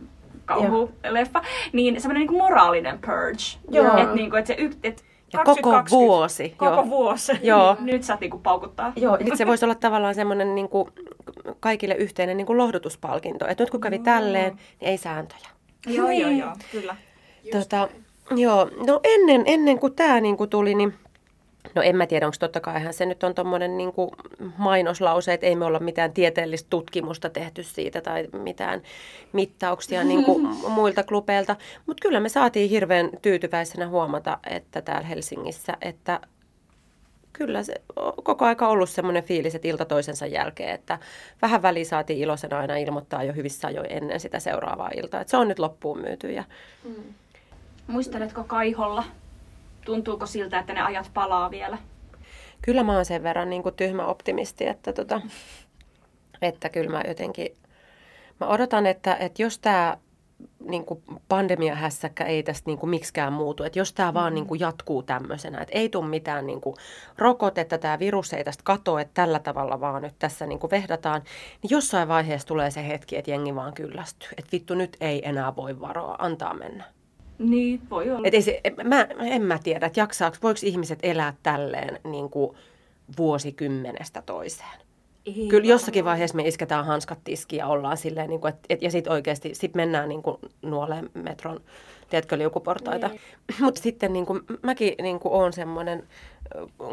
kauhuleffa, 0.54 1.42
niin 1.72 2.00
semmoinen 2.00 2.26
niin 2.26 2.38
moraalinen 2.38 2.98
purge. 2.98 3.42
Joo. 3.70 3.96
Että 3.96 4.14
niinku, 4.14 4.36
et 4.36 4.46
se 4.46 4.54
y, 4.58 4.70
et 4.82 5.04
Ja 5.32 5.38
koko 5.38 5.70
2020 5.70 5.90
vuosi. 5.90 6.54
Koko 6.56 6.74
joo. 6.74 6.88
vuosi. 6.88 7.32
Joo. 7.42 7.76
Nyt 7.80 8.02
saat 8.02 8.20
niinku 8.20 8.38
paukuttaa. 8.38 8.92
Joo, 8.96 9.16
nyt 9.20 9.36
se 9.36 9.46
voisi 9.50 9.64
olla 9.64 9.74
tavallaan 9.74 10.14
semmoinen 10.14 10.54
niin 10.54 10.68
kuin, 10.68 10.88
kaikille 11.60 11.94
yhteinen 11.94 12.36
niin 12.36 12.46
kuin 12.46 12.56
lohdutuspalkinto. 12.56 13.46
Että 13.46 13.62
nyt 13.62 13.70
kun 13.70 13.80
kävi 13.80 13.98
tälleen, 13.98 14.52
niin 14.54 14.90
ei 14.90 14.98
sääntöjä. 14.98 15.48
Joo, 15.86 16.10
joo, 16.10 16.30
joo, 16.30 16.52
kyllä. 16.72 16.96
Tota, 17.52 17.88
joo, 18.36 18.70
no 18.86 19.00
ennen, 19.04 19.42
ennen 19.46 19.78
kuin 19.78 19.94
tämä 19.94 20.20
niinku 20.20 20.46
tuli, 20.46 20.74
niin 20.74 20.94
no 21.74 21.82
en 21.82 21.96
mä 21.96 22.06
tiedä, 22.06 22.26
onko 22.26 22.36
totta 22.40 22.60
kaihan 22.60 22.94
se 22.94 23.06
nyt 23.06 23.24
on 23.24 23.34
tuommoinen 23.34 23.76
niinku 23.76 24.12
mainoslause, 24.58 25.32
että 25.32 25.46
ei 25.46 25.56
me 25.56 25.64
olla 25.64 25.78
mitään 25.78 26.12
tieteellistä 26.12 26.70
tutkimusta 26.70 27.30
tehty 27.30 27.62
siitä 27.62 28.00
tai 28.00 28.28
mitään 28.32 28.82
mittauksia 29.32 30.04
niinku 30.10 30.38
muilta 30.68 31.02
klubeilta. 31.02 31.56
Mutta 31.86 32.02
kyllä 32.02 32.20
me 32.20 32.28
saatiin 32.28 32.70
hirveän 32.70 33.10
tyytyväisenä 33.22 33.88
huomata, 33.88 34.38
että 34.50 34.82
täällä 34.82 35.08
Helsingissä, 35.08 35.76
että 35.80 36.20
kyllä 37.32 37.62
se 37.62 37.74
on 37.96 38.12
koko 38.22 38.44
aika 38.44 38.68
ollut 38.68 38.90
semmoinen 38.90 39.24
fiilis, 39.24 39.54
että 39.54 39.68
ilta 39.68 39.84
toisensa 39.84 40.26
jälkeen, 40.26 40.74
että 40.74 40.98
vähän 41.42 41.62
väliin 41.62 41.86
saatiin 41.86 42.18
iloisena 42.18 42.58
aina 42.58 42.76
ilmoittaa 42.76 43.24
jo 43.24 43.32
hyvissä 43.32 43.68
ajoin 43.68 43.92
ennen 43.92 44.20
sitä 44.20 44.40
seuraavaa 44.40 44.90
iltaa. 44.96 45.20
Että 45.20 45.30
se 45.30 45.36
on 45.36 45.48
nyt 45.48 45.58
loppuun 45.58 46.00
myyty 46.00 46.32
ja 46.32 46.44
Muisteletko 47.86 48.44
Kaiholla? 48.44 49.04
Tuntuuko 49.84 50.26
siltä, 50.26 50.58
että 50.58 50.72
ne 50.72 50.80
ajat 50.80 51.10
palaa 51.14 51.50
vielä? 51.50 51.78
kyllä 52.62 52.82
mä 52.82 52.94
oon 52.94 53.04
sen 53.04 53.22
verran 53.22 53.50
niin 53.50 53.62
kuin 53.62 53.74
tyhmä 53.74 54.06
optimisti, 54.06 54.66
että, 54.66 54.92
tota, 54.92 55.20
että 56.42 56.68
kyllä 56.68 56.90
mä 56.90 57.02
jotenkin, 57.08 57.56
mä 58.40 58.46
odotan, 58.46 58.86
että, 58.86 59.16
että 59.16 59.42
jos 59.42 59.58
tämä 59.58 59.96
niin 60.60 60.84
kuin 60.84 61.02
pandemiahässäkkä 61.28 62.24
ei 62.24 62.42
tästä 62.42 62.70
niin 62.70 62.78
kuin 62.78 62.90
miksikään 62.90 63.32
muutu, 63.32 63.62
että 63.62 63.78
jos 63.78 63.92
tämä 63.92 64.14
vaan 64.14 64.34
niin 64.34 64.46
kuin 64.46 64.60
jatkuu 64.60 65.02
tämmöisenä, 65.02 65.60
että 65.60 65.78
ei 65.78 65.88
tule 65.88 66.06
mitään 66.06 66.46
niin 66.46 66.60
kuin 66.60 66.76
rokotetta, 67.18 67.78
tämä 67.78 67.98
virus 67.98 68.32
ei 68.32 68.44
tästä 68.44 68.62
katoa, 68.64 69.00
että 69.00 69.14
tällä 69.14 69.38
tavalla 69.38 69.80
vaan 69.80 70.02
nyt 70.02 70.14
tässä 70.18 70.46
niin 70.46 70.58
kuin 70.58 70.70
vehdataan, 70.70 71.22
niin 71.62 71.70
jossain 71.70 72.08
vaiheessa 72.08 72.48
tulee 72.48 72.70
se 72.70 72.88
hetki, 72.88 73.16
että 73.16 73.30
jengi 73.30 73.54
vaan 73.54 73.74
kyllästyy, 73.74 74.28
että 74.38 74.52
vittu 74.52 74.74
nyt 74.74 74.96
ei 75.00 75.28
enää 75.28 75.56
voi 75.56 75.80
varoa, 75.80 76.16
antaa 76.18 76.54
mennä. 76.54 76.84
Niin, 77.40 77.80
voi 77.90 78.10
olla. 78.10 78.28
Et 78.28 78.34
ei 78.34 78.42
se, 78.42 78.60
mä, 78.84 79.06
en 79.20 79.42
mä 79.42 79.58
tiedä, 79.62 79.86
että 79.86 80.00
jaksaako, 80.00 80.36
voiko 80.42 80.60
ihmiset 80.62 80.98
elää 81.02 81.34
tälleen 81.42 82.00
niin 82.04 82.30
kuin 82.30 82.56
vuosikymmenestä 83.18 84.22
toiseen. 84.22 84.80
Ei 85.26 85.46
Kyllä 85.48 85.66
jossakin 85.66 86.04
vaiheessa 86.04 86.36
me 86.36 86.48
isketään 86.48 86.86
hanskat 86.86 87.18
tiskiin 87.24 87.58
ja 87.58 87.66
ollaan 87.66 87.96
silleen, 87.96 88.30
niin 88.30 88.40
kuin, 88.40 88.54
et, 88.54 88.58
et, 88.68 88.82
ja 88.82 88.90
sitten 88.90 89.12
oikeasti 89.12 89.54
sit 89.54 89.74
mennään 89.74 90.08
niin 90.08 90.22
kuin 90.22 90.36
nuoleen 90.62 91.10
metron, 91.14 91.60
tiedätkö, 92.10 92.38
liukuportaita. 92.38 93.08
Niin. 93.08 93.20
Mutta 93.64 93.82
sitten 93.82 94.12
niin 94.12 94.26
kuin, 94.26 94.40
mäkin 94.62 94.94
niin 95.02 95.20
kuin 95.20 95.34
olen 95.34 95.52
semmoinen 95.52 96.08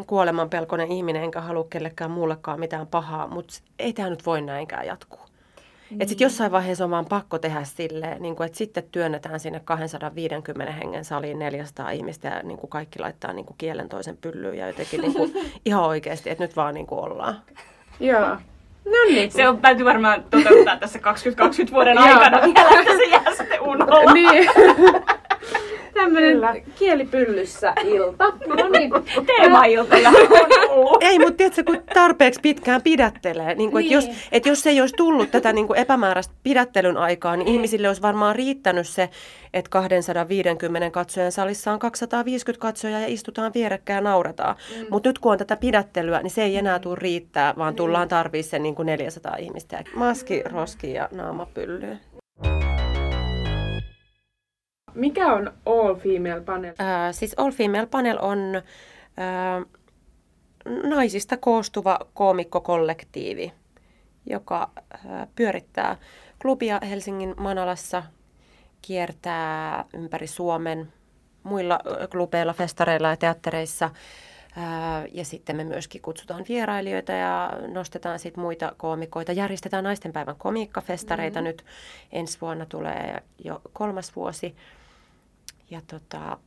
kuolemanpelkoinen 0.07 0.91
ihminen, 0.91 1.23
enkä 1.23 1.41
halua 1.41 1.67
kellekään 1.69 2.11
muullekaan 2.11 2.59
mitään 2.59 2.87
pahaa, 2.87 3.27
mutta 3.27 3.53
ei 3.79 3.93
tämä 3.93 4.09
nyt 4.09 4.25
voi 4.25 4.41
näinkään 4.41 4.85
jatkuu. 4.85 5.19
Niin. 5.89 6.01
Että 6.01 6.09
sitten 6.09 6.25
jossain 6.25 6.51
vaiheessa 6.51 6.83
on 6.83 6.91
vaan 6.91 7.05
pakko 7.05 7.39
tehdä 7.39 7.63
silleen, 7.63 8.21
niin 8.21 8.35
kuin, 8.35 8.45
että 8.45 8.57
sitten 8.57 8.83
työnnetään 8.91 9.39
sinne 9.39 9.59
250 9.59 10.73
hengen 10.73 11.05
saliin 11.05 11.39
400 11.39 11.91
ihmistä 11.91 12.27
ja 12.27 12.43
niin 12.43 12.57
kuin 12.57 12.69
kaikki 12.69 12.99
laittaa 12.99 13.33
niin 13.33 13.45
kuin 13.45 13.57
kielen 13.57 13.89
toisen 13.89 14.17
pyllyyn 14.17 14.57
ja 14.57 14.67
jotenkin 14.67 15.01
niin 15.01 15.13
kuin, 15.13 15.33
ihan 15.65 15.83
oikeasti, 15.83 16.29
että 16.29 16.43
nyt 16.43 16.55
vaan 16.55 16.73
niin 16.73 16.87
kuin 16.87 16.99
ollaan. 16.99 17.41
Joo. 17.99 18.37
No 18.85 19.03
niin. 19.07 19.31
Se 19.31 19.49
on, 19.49 19.57
täytyy 19.57 19.85
varmaan 19.85 20.23
toteuttaa 20.23 20.77
tässä 20.77 20.99
2020 20.99 21.73
vuoden 21.73 21.97
aikana 21.97 22.41
vielä, 22.41 22.81
että 22.81 22.97
se 22.97 23.05
jää 23.05 23.35
sitten 23.37 23.61
unolla. 23.61 24.13
Niin. 24.13 24.49
Tämmönen 25.97 26.33
Kyllä. 26.33 26.55
kielipyllyssä 26.79 27.73
ilta. 27.85 28.23
No 28.57 28.69
niin. 28.69 28.91
Ollut. 30.69 31.03
Ei, 31.03 31.19
mutta 31.19 31.33
tiedätkö, 31.33 31.63
kun 31.63 31.77
tarpeeksi 31.93 32.39
pitkään 32.41 32.81
pidättelee. 32.81 33.55
Niin 33.55 33.71
kuin, 33.71 33.83
Niin. 33.83 33.97
että, 33.97 34.09
jos, 34.09 34.17
että 34.31 34.49
jos 34.49 34.67
ei 34.67 34.81
olisi 34.81 34.95
tullut 34.95 35.31
tätä 35.31 35.53
niin 35.53 35.67
kuin 35.67 35.79
epämääräistä 35.79 36.33
pidättelyn 36.43 36.97
aikaa, 36.97 37.35
niin 37.35 37.47
ihmisille 37.47 37.87
olisi 37.87 38.01
varmaan 38.01 38.35
riittänyt 38.35 38.87
se, 38.87 39.09
että 39.53 39.69
250 39.69 40.89
katsojan 40.89 41.31
salissa 41.31 41.71
on 41.71 41.79
250 41.79 42.61
katsojaa 42.61 42.99
ja 42.99 43.07
istutaan 43.07 43.51
vierekkäin 43.55 43.95
ja 43.95 44.01
nauretaan. 44.01 44.55
Mm. 44.79 44.85
Mutta 44.89 45.09
nyt 45.09 45.19
kun 45.19 45.31
on 45.31 45.37
tätä 45.37 45.55
pidättelyä, 45.55 46.21
niin 46.21 46.31
se 46.31 46.43
ei 46.43 46.57
enää 46.57 46.79
tule 46.79 46.97
riittää, 46.99 47.53
vaan 47.57 47.75
tullaan 47.75 48.07
tarvii 48.07 48.43
se 48.43 48.59
niin 48.59 48.75
kuin 48.75 48.85
400 48.85 49.35
ihmistä. 49.39 49.83
Maski, 49.95 50.43
roski 50.43 50.93
ja 50.93 51.09
naamapyllyä. 51.11 51.97
Mikä 54.97 55.33
on 55.33 55.53
All 55.65 55.95
Female 55.95 56.41
Panel? 56.41 56.73
Ää, 56.79 57.11
siis 57.11 57.33
All 57.37 57.51
Female 57.51 57.85
Panel 57.85 58.17
on 58.21 58.39
ää, 59.17 59.61
naisista 60.83 61.37
koostuva 61.37 61.99
koomikkokollektiivi, 62.13 63.53
joka 64.29 64.69
ää, 65.09 65.27
pyörittää 65.35 65.97
klubia 66.41 66.79
Helsingin 66.89 67.33
Manalassa, 67.37 68.03
kiertää 68.81 69.85
ympäri 69.93 70.27
Suomen 70.27 70.93
muilla 71.43 71.79
ä, 72.03 72.07
klubeilla, 72.07 72.53
festareilla 72.53 73.09
ja 73.09 73.17
teattereissa. 73.17 73.89
Ää, 74.55 75.05
Ja 75.11 75.25
sitten 75.25 75.55
me 75.55 75.63
myöskin 75.63 76.01
kutsutaan 76.01 76.45
vierailijoita 76.49 77.11
ja 77.11 77.53
nostetaan 77.67 78.19
sitten 78.19 78.41
muita 78.43 78.73
koomikoita. 78.77 79.31
Järjestetään 79.31 79.83
naistenpäivän 79.83 80.35
komiikkafestareita 80.37 81.39
mm-hmm. 81.39 81.47
nyt. 81.47 81.65
Ensi 82.11 82.41
vuonna 82.41 82.65
tulee 82.65 83.23
jo 83.43 83.61
kolmas 83.73 84.15
vuosi. 84.15 84.55
Ja 85.69 85.81
tota, 85.87 86.37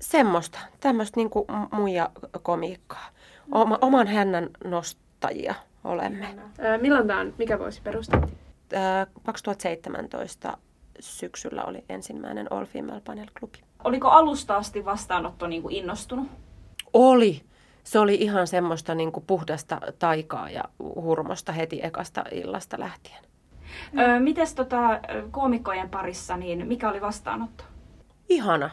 semmoista, 0.00 0.58
tämmöistä 0.80 1.16
niinku 1.16 1.46
m- 1.48 1.76
muija 1.76 2.10
komiikkaa. 2.42 3.08
Oma, 3.52 3.78
oman 3.80 4.06
hännän 4.06 4.48
nostajia 4.64 5.54
olemme. 5.84 6.34
Ää, 6.58 6.78
milloin 6.78 7.06
tämä 7.06 7.20
on? 7.20 7.34
Mikä 7.38 7.58
vuosi 7.58 7.80
perustettiin? 7.82 8.38
Ää, 8.74 9.06
2017 9.24 10.56
syksyllä 11.00 11.64
oli 11.64 11.84
ensimmäinen 11.88 12.52
All 12.52 12.64
Female 12.64 13.00
Panel 13.04 13.26
Klubi. 13.38 13.58
Oliko 13.84 14.08
alusta 14.08 14.56
asti 14.56 14.84
vastaanotto 14.84 15.46
niin 15.46 15.62
kuin 15.62 15.74
innostunut? 15.74 16.28
Oli. 16.92 17.42
se 17.84 17.98
oli 17.98 18.14
ihan 18.14 18.46
semmoista 18.46 18.94
niin 18.94 19.12
kuin 19.12 19.24
puhdasta 19.26 19.80
taikaa 19.98 20.50
ja 20.50 20.64
hurmosta 20.94 21.52
heti 21.52 21.80
ekasta 21.82 22.24
illasta 22.32 22.80
lähtien. 22.80 23.24
Öö, 23.98 24.20
mites 24.20 24.54
tota, 24.54 25.00
koomikkojen 25.30 25.90
parissa, 25.90 26.36
niin 26.36 26.66
mikä 26.66 26.88
oli 26.90 27.00
vastaanotto? 27.00 27.64
Ihana. 28.30 28.70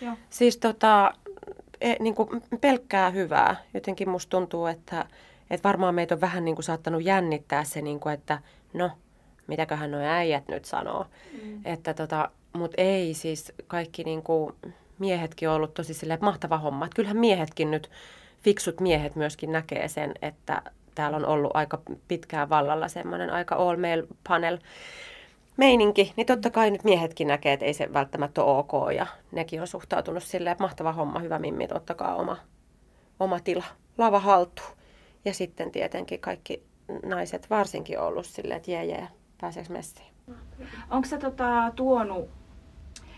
Joo. 0.00 0.14
Siis 0.30 0.56
tota, 0.56 1.14
e, 1.80 1.94
niin 2.00 2.14
kuin 2.14 2.42
pelkkää 2.60 3.10
hyvää. 3.10 3.56
Jotenkin 3.74 4.08
musta 4.08 4.30
tuntuu, 4.30 4.66
että, 4.66 5.06
että 5.50 5.68
varmaan 5.68 5.94
meitä 5.94 6.14
on 6.14 6.20
vähän 6.20 6.44
niin 6.44 6.54
kuin 6.54 6.64
saattanut 6.64 7.04
jännittää 7.04 7.64
se, 7.64 7.82
niin 7.82 8.00
kuin, 8.00 8.14
että 8.14 8.38
no, 8.74 8.90
mitäköhän 9.46 9.90
nuo 9.90 10.00
äijät 10.00 10.48
nyt 10.48 10.64
sanoo. 10.64 11.06
Mm. 11.42 11.60
Että 11.64 11.94
tota, 11.94 12.30
mutta 12.52 12.82
ei 12.82 13.14
siis 13.14 13.52
kaikki 13.66 14.04
niin 14.04 14.22
kuin 14.22 14.52
miehetkin 14.98 15.48
on 15.48 15.54
ollut 15.54 15.74
tosi 15.74 15.94
silleen, 15.94 16.18
mahtava 16.22 16.58
homma. 16.58 16.84
Että 16.84 16.96
kyllähän 16.96 17.16
miehetkin 17.16 17.70
nyt, 17.70 17.90
fiksut 18.42 18.80
miehet 18.80 19.16
myöskin 19.16 19.52
näkee 19.52 19.88
sen, 19.88 20.14
että 20.22 20.62
täällä 20.94 21.16
on 21.16 21.26
ollut 21.26 21.50
aika 21.54 21.80
pitkään 22.08 22.48
vallalla 22.48 22.88
semmoinen 22.88 23.30
aika 23.30 23.54
all 23.54 23.76
male 23.76 24.04
panel 24.28 24.58
meininki, 25.58 26.12
niin 26.16 26.26
totta 26.26 26.50
kai 26.50 26.70
nyt 26.70 26.84
miehetkin 26.84 27.28
näkee, 27.28 27.52
että 27.52 27.66
ei 27.66 27.74
se 27.74 27.92
välttämättä 27.92 28.44
ole 28.44 28.58
ok 28.58 28.72
ja 28.94 29.06
nekin 29.32 29.60
on 29.60 29.66
suhtautunut 29.66 30.22
silleen, 30.22 30.52
että 30.52 30.64
mahtava 30.64 30.92
homma, 30.92 31.18
hyvä 31.18 31.38
mimmi, 31.38 31.68
ottakaa 31.74 32.14
oma, 32.14 32.36
oma 33.20 33.40
tila, 33.40 33.64
lava 33.98 34.20
haltuun. 34.20 34.78
Ja 35.24 35.34
sitten 35.34 35.70
tietenkin 35.70 36.20
kaikki 36.20 36.62
naiset 37.04 37.50
varsinkin 37.50 38.00
ollut 38.00 38.26
silleen, 38.26 38.56
että 38.56 38.70
jee 38.70 38.84
jee, 38.84 39.08
pääseekö 39.40 39.72
messiin. 39.72 40.12
Onko 40.90 41.08
se 41.08 41.18
tota, 41.18 41.72
tuonut 41.76 42.28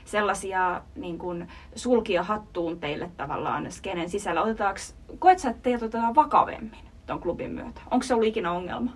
sellaisia 0.04 0.82
niin 0.96 1.18
kun, 1.18 1.46
sulkia 1.74 2.22
hattuun 2.22 2.80
teille 2.80 3.10
tavallaan 3.16 3.72
skenen 3.72 4.10
sisällä? 4.10 4.42
Otetaanko, 4.42 4.80
koet 5.18 5.38
sä, 5.38 5.50
että 5.50 5.62
teiltä 5.62 5.84
otetaan 5.84 6.14
vakavemmin 6.14 6.84
tuon 7.06 7.20
klubin 7.20 7.50
myötä? 7.50 7.80
Onko 7.90 8.02
se 8.02 8.14
ollut 8.14 8.28
ikinä 8.28 8.52
ongelma? 8.52 8.92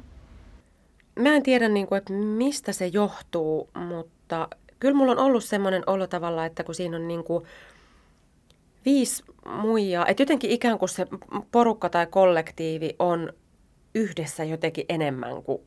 Mä 1.21 1.35
en 1.35 1.43
tiedä, 1.43 1.69
niin 1.69 1.87
kuin, 1.87 1.99
että 1.99 2.13
mistä 2.13 2.73
se 2.73 2.87
johtuu, 2.87 3.71
mutta 3.75 4.49
kyllä 4.81 4.95
mulla 4.95 5.13
on 5.13 5.19
ollut 5.19 5.45
semmoinen 5.45 5.83
olo 5.87 6.07
tavalla, 6.07 6.47
että 6.47 6.65
kun 6.65 6.75
siinä 6.75 6.97
on 6.97 7.09
niin 7.09 7.25
kuin 7.25 7.45
viisi 8.85 9.25
muijaa, 9.47 10.07
että 10.07 10.23
jotenkin 10.23 10.51
ikään 10.51 10.79
kuin 10.79 10.89
se 10.89 11.07
porukka 11.53 11.89
tai 11.89 12.07
kollektiivi 12.07 12.97
on 12.99 13.33
yhdessä 13.95 14.45
jotenkin 14.45 14.85
enemmän 14.89 15.43
kuin 15.43 15.63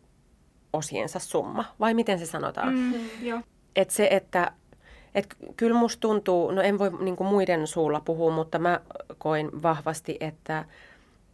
osiensa 0.74 1.20
summa, 1.20 1.66
vai 1.80 1.94
miten 1.94 2.20
se 2.20 2.26
sanotaan? 2.26 2.74
Mm, 2.74 2.94
joo. 3.22 3.42
Et 3.76 3.90
se, 3.90 4.08
että 4.12 4.52
et 5.16 5.28
kyllä 5.58 5.80
musta 5.80 6.00
tuntuu, 6.00 6.52
no 6.52 6.62
en 6.62 6.80
voi 6.80 6.92
niinku 7.00 7.24
muiden 7.24 7.68
suulla 7.68 8.00
puhua, 8.00 8.32
mutta 8.32 8.60
mä 8.60 8.82
koin 9.18 9.64
vahvasti, 9.64 10.18
että, 10.20 10.66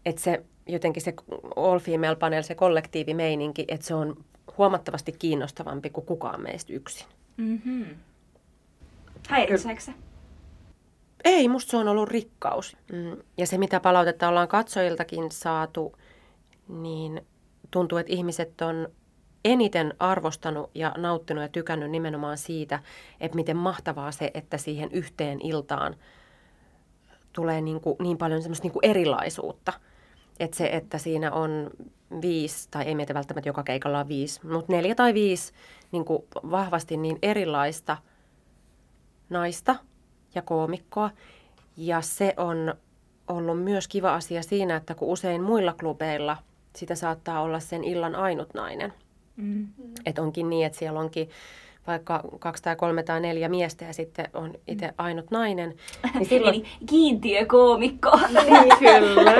että 0.05 0.21
se 0.21 0.43
jotenkin 0.67 1.03
se 1.03 1.13
all 1.55 1.79
female 1.79 2.15
panel, 2.15 2.41
se 2.41 2.55
kollektiivimeininki, 2.55 3.65
että 3.67 3.85
se 3.85 3.95
on 3.95 4.25
huomattavasti 4.57 5.11
kiinnostavampi 5.11 5.89
kuin 5.89 6.05
kukaan 6.05 6.41
meistä 6.41 6.73
yksin. 6.73 7.07
Mm-hmm. 7.37 7.85
Häiritseekö 9.29 9.81
se? 9.81 9.93
Ei, 11.23 11.47
musta 11.47 11.71
se 11.71 11.77
on 11.77 11.87
ollut 11.87 12.09
rikkaus. 12.09 12.77
Mm, 12.91 13.17
ja 13.37 13.47
se, 13.47 13.57
mitä 13.57 13.79
palautetta 13.79 14.29
ollaan 14.29 14.47
katsojiltakin 14.47 15.31
saatu, 15.31 15.97
niin 16.67 17.21
tuntuu, 17.71 17.97
että 17.97 18.13
ihmiset 18.13 18.61
on 18.61 18.87
eniten 19.45 19.93
arvostanut 19.99 20.71
ja 20.75 20.93
nauttinut 20.97 21.41
ja 21.41 21.47
tykännyt 21.47 21.91
nimenomaan 21.91 22.37
siitä, 22.37 22.79
että 23.19 23.35
miten 23.35 23.57
mahtavaa 23.57 24.11
se, 24.11 24.31
että 24.33 24.57
siihen 24.57 24.89
yhteen 24.91 25.41
iltaan 25.41 25.95
tulee 27.33 27.61
niin, 27.61 27.81
kuin, 27.81 27.95
niin 27.99 28.17
paljon 28.17 28.41
semmoista 28.41 28.65
niin 28.65 28.73
kuin 28.73 28.85
erilaisuutta. 28.85 29.73
Että 30.39 30.57
se, 30.57 30.65
että 30.65 30.97
siinä 30.97 31.31
on 31.31 31.69
viisi, 32.21 32.67
tai 32.71 32.83
ei 32.83 32.95
meitä 32.95 33.13
välttämättä 33.13 33.49
joka 33.49 33.63
keikalla 33.63 33.99
on 33.99 34.07
viisi, 34.07 34.47
mutta 34.47 34.73
neljä 34.73 34.95
tai 34.95 35.13
viisi 35.13 35.53
niin 35.91 36.05
kuin 36.05 36.23
vahvasti 36.51 36.97
niin 36.97 37.19
erilaista 37.21 37.97
naista 39.29 39.75
ja 40.35 40.41
koomikkoa. 40.41 41.09
Ja 41.77 42.01
se 42.01 42.33
on 42.37 42.75
ollut 43.27 43.63
myös 43.63 43.87
kiva 43.87 44.15
asia 44.15 44.43
siinä, 44.43 44.75
että 44.75 44.95
kun 44.95 45.07
usein 45.07 45.43
muilla 45.43 45.73
klubeilla 45.73 46.37
sitä 46.75 46.95
saattaa 46.95 47.41
olla 47.41 47.59
sen 47.59 47.83
illan 47.83 48.15
ainut 48.15 48.53
nainen– 48.53 48.93
Mm. 49.35 49.67
Että 50.05 50.21
onkin 50.21 50.49
niin, 50.49 50.65
että 50.65 50.79
siellä 50.79 50.99
onkin 50.99 51.29
vaikka 51.87 52.23
kaksi 52.39 52.63
tai 52.63 52.75
kolme 52.75 53.03
tai 53.03 53.19
neljä 53.19 53.49
miestä 53.49 53.85
ja 53.85 53.93
sitten 53.93 54.29
on 54.33 54.53
itse 54.67 54.87
mm. 54.87 54.93
ainut 54.97 55.31
nainen. 55.31 55.73
Niin 56.13 56.25
silloin... 56.25 56.55
Eli 56.55 56.65
kiintiökoomikko. 56.89 58.19
niin, 58.49 58.77
kyllä. 58.79 59.33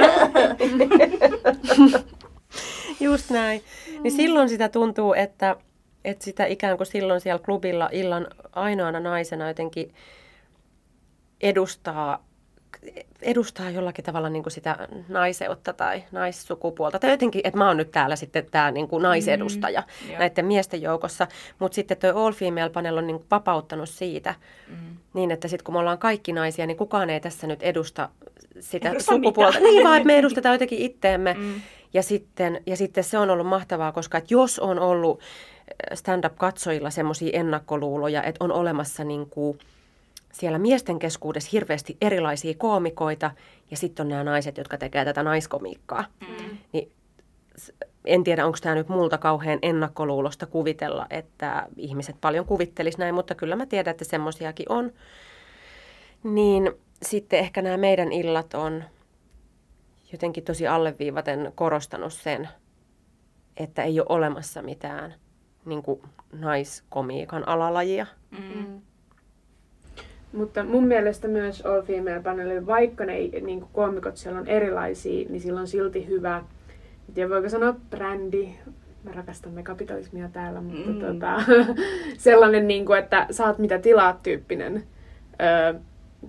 Just 2.99 3.29
näin. 3.29 3.62
Niin 4.03 4.12
silloin 4.12 4.49
sitä 4.49 4.69
tuntuu, 4.69 5.13
että, 5.13 5.56
että 6.06 6.25
sitä 6.25 6.45
ikään 6.45 6.77
kuin 6.77 6.88
silloin 6.88 7.21
siellä 7.21 7.43
klubilla 7.45 7.89
illan 7.91 8.27
ainoana 8.51 8.99
naisena 8.99 9.47
jotenkin 9.47 9.93
edustaa 11.41 12.25
edustaa 13.21 13.69
jollakin 13.69 14.05
tavalla 14.05 14.29
niin 14.29 14.43
kuin 14.43 14.53
sitä 14.53 14.87
naiseutta 15.09 15.73
tai 15.73 16.03
naissukupuolta. 16.11 16.99
Tai 16.99 17.11
jotenkin, 17.11 17.41
että 17.43 17.57
mä 17.57 17.67
oon 17.67 17.77
nyt 17.77 17.91
täällä 17.91 18.15
sitten 18.15 18.45
tämä 18.51 18.71
niin 18.71 18.87
kuin 18.87 19.03
naisedustaja 19.03 19.83
mm, 20.07 20.17
näiden 20.17 20.45
miesten 20.45 20.81
joukossa. 20.81 21.27
Mutta 21.59 21.75
sitten 21.75 21.97
tuo 21.97 22.25
All 22.25 22.33
Female 22.33 22.69
Panel 22.69 22.97
on 22.97 23.07
niin 23.07 23.17
kuin 23.17 23.27
vapauttanut 23.31 23.89
siitä, 23.89 24.35
mm. 24.67 24.97
niin 25.13 25.31
että 25.31 25.47
sitten 25.47 25.63
kun 25.63 25.75
me 25.75 25.79
ollaan 25.79 25.97
kaikki 25.97 26.33
naisia, 26.33 26.65
niin 26.65 26.77
kukaan 26.77 27.09
ei 27.09 27.19
tässä 27.19 27.47
nyt 27.47 27.63
edusta 27.63 28.09
sitä 28.59 28.89
Edusta 28.89 29.11
sukupuolta. 29.11 29.59
Mitään. 29.59 29.73
Niin 29.73 29.83
vaan, 29.83 29.97
että 29.97 30.07
me 30.07 30.17
edustetaan 30.17 30.55
jotenkin 30.55 30.79
itteemme. 30.79 31.33
Mm. 31.33 31.61
Ja, 31.93 32.03
sitten, 32.03 32.61
ja 32.65 32.77
sitten 32.77 33.03
se 33.03 33.17
on 33.17 33.29
ollut 33.29 33.47
mahtavaa, 33.47 33.91
koska 33.91 34.17
että 34.17 34.33
jos 34.33 34.59
on 34.59 34.79
ollut 34.79 35.21
stand-up-katsojilla 35.93 36.89
semmoisia 36.89 37.39
ennakkoluuloja, 37.39 38.23
että 38.23 38.43
on 38.43 38.51
olemassa 38.51 39.03
niin 39.03 39.29
kuin– 39.29 39.57
siellä 40.33 40.59
miesten 40.59 40.99
keskuudessa 40.99 41.49
hirveästi 41.51 41.97
erilaisia 42.01 42.53
koomikoita 42.57 43.31
ja 43.71 43.77
sitten 43.77 44.03
on 44.03 44.09
nämä 44.09 44.23
naiset, 44.23 44.57
jotka 44.57 44.77
tekevät 44.77 45.05
tätä 45.05 45.23
naiskomiikkaa. 45.23 46.05
Mm. 46.21 46.57
Niin 46.73 46.91
en 48.05 48.23
tiedä, 48.23 48.45
onko 48.45 48.57
tämä 48.61 48.75
nyt 48.75 48.89
multa 48.89 49.17
kauhean 49.17 49.59
ennakkoluulosta 49.61 50.45
kuvitella, 50.45 51.07
että 51.09 51.67
ihmiset 51.77 52.15
paljon 52.21 52.45
kuvittelisi 52.45 52.97
näin, 52.97 53.15
mutta 53.15 53.35
kyllä 53.35 53.55
mä 53.55 53.65
tiedän, 53.65 53.91
että 53.91 54.05
semmoisiakin 54.05 54.71
on. 54.71 54.91
Niin 56.23 56.71
sitten 57.01 57.39
ehkä 57.39 57.61
nämä 57.61 57.77
meidän 57.77 58.11
illat 58.11 58.53
on 58.53 58.83
jotenkin 60.11 60.43
tosi 60.43 60.67
alleviivaten 60.67 61.51
korostanut 61.55 62.13
sen, 62.13 62.49
että 63.57 63.83
ei 63.83 63.99
ole 63.99 64.07
olemassa 64.09 64.61
mitään 64.61 65.13
niin 65.65 65.83
kuin 65.83 66.01
naiskomiikan 66.31 67.47
alalajia. 67.47 68.05
Mm. 68.31 68.81
Mutta 70.33 70.63
mun 70.63 70.87
mielestä 70.87 71.27
myös 71.27 71.61
All 71.65 71.81
Female 71.81 72.19
Panel, 72.19 72.65
vaikka 72.65 73.05
ne 73.05 73.13
niin 73.13 73.59
kuin 73.59 73.69
koomikot 73.73 74.17
siellä 74.17 74.39
on 74.39 74.47
erilaisia, 74.47 75.29
niin 75.29 75.41
sillä 75.41 75.59
on 75.59 75.67
silti 75.67 76.07
hyvä, 76.07 76.37
en 77.07 77.13
tiedä 77.13 77.29
voiko 77.29 77.49
sanoa 77.49 77.75
brändi, 77.89 78.49
me 79.03 79.11
rakastamme 79.11 79.63
kapitalismia 79.63 80.29
täällä, 80.29 80.61
mutta 80.61 80.89
mm. 80.89 80.99
tota, 80.99 81.41
sellainen, 82.17 82.67
niin 82.67 82.85
kuin, 82.85 82.99
että 82.99 83.27
saat 83.31 83.59
mitä 83.59 83.77
tilaat 83.79 84.23
tyyppinen 84.23 84.83
öö, 85.41 85.79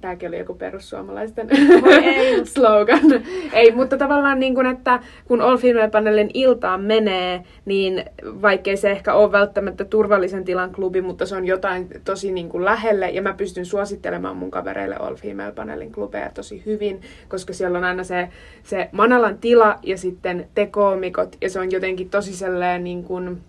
Tämäkin 0.01 0.29
oli 0.29 0.39
joku 0.39 0.55
perussuomalaisten 0.55 1.49
ei. 1.51 2.47
slogan. 2.55 3.23
ei, 3.53 3.73
mutta 3.73 3.99
tavallaan 3.99 4.41
niin 4.41 4.55
kuin, 4.55 4.67
että 4.67 5.01
kun 5.25 5.41
All 5.41 5.57
Female 5.57 5.91
Panelin 5.91 6.31
iltaan 6.35 6.81
menee, 6.81 7.45
niin 7.65 8.05
vaikkei 8.25 8.77
se 8.77 8.91
ehkä 8.91 9.15
ole 9.15 9.33
välttämättä 9.33 9.85
turvallisen 9.85 10.45
tilan 10.45 10.73
klubi, 10.73 11.01
mutta 11.01 11.27
se 11.27 11.37
on 11.37 11.47
jotain 11.47 11.89
tosi 12.05 12.33
niin 12.33 12.49
kuin 12.49 12.65
lähelle. 12.65 13.11
Ja 13.11 13.23
mä 13.23 13.35
pystyn 13.35 13.67
suosittelemaan 13.67 14.37
mun 14.37 14.51
kavereille 14.51 14.97
All 14.97 15.17
Female 15.17 15.53
Panelin 15.53 15.93
klubeja 15.93 16.31
tosi 16.35 16.63
hyvin, 16.67 17.01
koska 17.29 17.53
siellä 17.53 17.79
on 17.79 17.85
aina 17.85 18.05
se, 18.05 18.29
se 18.63 18.89
Manalan 18.93 19.39
tila 19.39 19.79
ja 19.83 19.99
sitten 19.99 20.49
te 20.55 20.67
koomikot. 20.67 21.37
Ja 21.41 21.51
se 21.51 21.61
on 21.61 21.71
jotenkin 21.71 22.11
tosi 22.11 22.37
sellainen 22.37 22.85
niin 22.85 23.05
kuin, 23.05 23.41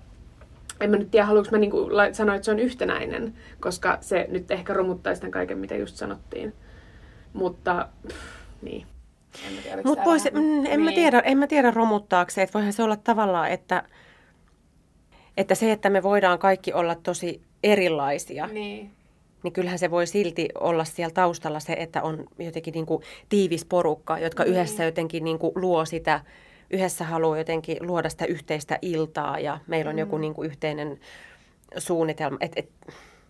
en 0.80 0.90
mä 0.90 0.98
nyt 0.98 1.12
tiedä, 1.12 1.26
haluanko 1.26 1.52
mä 1.52 1.58
niinku 1.58 1.90
sanoa, 2.12 2.36
että 2.36 2.46
se 2.46 2.52
on 2.52 2.60
yhtenäinen, 2.60 3.34
koska 3.60 3.98
se 4.02 4.28
nyt 4.30 4.52
ehkä 4.52 4.74
romuttaisi 4.74 5.22
tämän 5.22 5.32
kaiken, 5.32 5.58
mitä 5.58 5.76
just 5.76 5.96
sanottiin. 5.96 6.54
Mutta, 7.34 7.90
pff, 8.08 8.18
niin. 8.62 8.88
En 9.66 9.82
Mut 9.86 10.00
pois, 10.04 10.26
vähän... 10.26 10.44
mm, 10.44 10.58
en, 10.58 10.64
niin. 10.64 10.82
mä 10.82 10.92
tiedä, 10.92 11.20
en 11.20 11.38
mä 11.38 11.48
tiedä 11.48 11.72
romuttaako 11.72 12.32
se, 12.32 12.42
että 12.42 12.54
voihan 12.54 12.74
se 12.74 12.84
olla 12.84 12.96
tavallaan, 12.96 13.52
että, 13.52 13.84
että 15.38 15.56
se, 15.56 15.72
että 15.72 15.90
me 15.90 16.04
voidaan 16.04 16.40
kaikki 16.40 16.74
olla 16.74 16.96
tosi 16.96 17.42
erilaisia, 17.64 18.48
niin. 18.48 18.92
niin 19.44 19.54
kyllähän 19.54 19.80
se 19.80 19.92
voi 19.92 20.08
silti 20.08 20.50
olla 20.60 20.84
siellä 20.84 21.14
taustalla 21.14 21.60
se, 21.60 21.74
että 21.74 22.02
on 22.02 22.26
jotenkin 22.40 22.72
niin 22.72 22.86
kuin 22.86 23.04
tiivis 23.30 23.66
porukka, 23.66 24.20
jotka 24.20 24.44
niin. 24.44 24.54
yhdessä 24.54 24.84
jotenkin 24.84 25.24
niin 25.24 25.40
kuin 25.40 25.52
luo 25.56 25.86
sitä 25.86 26.22
yhdessä 26.70 27.06
haluaa 27.06 27.38
jotenkin 27.38 27.78
luoda 27.82 28.10
sitä 28.10 28.26
yhteistä 28.26 28.80
iltaa 28.82 29.40
ja 29.40 29.60
meillä 29.68 29.90
on 29.90 29.96
mm. 29.96 30.00
joku 30.00 30.18
niin 30.18 30.34
kuin 30.34 30.46
yhteinen 30.46 31.00
suunnitelma. 31.78 32.38
Et, 32.42 32.52
et, 32.56 32.70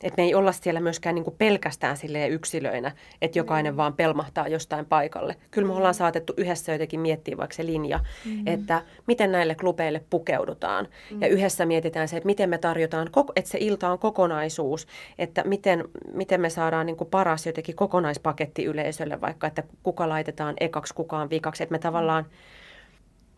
että 0.03 0.21
me 0.21 0.23
ei 0.23 0.35
olla 0.35 0.51
siellä 0.51 0.79
myöskään 0.79 1.15
niin 1.15 1.23
kuin 1.23 1.35
pelkästään 1.37 1.97
silleen 1.97 2.31
yksilöinä, 2.31 2.91
että 3.21 3.39
jokainen 3.39 3.73
mm. 3.73 3.77
vaan 3.77 3.93
pelmahtaa 3.93 4.47
jostain 4.47 4.85
paikalle. 4.85 5.35
Kyllä 5.51 5.67
me 5.67 5.73
ollaan 5.73 5.93
saatettu 5.93 6.33
yhdessä 6.37 6.71
jotenkin 6.71 6.99
miettiä 6.99 7.37
vaikka 7.37 7.55
se 7.55 7.65
linja, 7.65 7.99
mm. 8.25 8.47
että 8.47 8.81
miten 9.07 9.31
näille 9.31 9.55
klubeille 9.55 10.01
pukeudutaan. 10.09 10.87
Mm. 11.11 11.21
Ja 11.21 11.27
yhdessä 11.27 11.65
mietitään 11.65 12.07
se, 12.07 12.17
että 12.17 12.27
miten 12.27 12.49
me 12.49 12.57
tarjotaan, 12.57 13.09
että 13.35 13.51
se 13.51 13.57
ilta 13.61 13.89
on 13.89 13.99
kokonaisuus, 13.99 14.87
että 15.19 15.43
miten, 15.43 15.83
miten 16.13 16.41
me 16.41 16.49
saadaan 16.49 16.85
niin 16.85 16.97
kuin 16.97 17.09
paras 17.09 17.45
jotenkin 17.45 17.75
kokonaispaketti 17.75 18.65
yleisölle, 18.65 19.21
vaikka 19.21 19.47
että 19.47 19.63
kuka 19.83 20.09
laitetaan 20.09 20.53
ekaksi, 20.59 20.93
kukaan 20.93 21.29
vikaksi. 21.29 21.63
Että 21.63 21.73
me 21.73 21.79
tavallaan, 21.79 22.25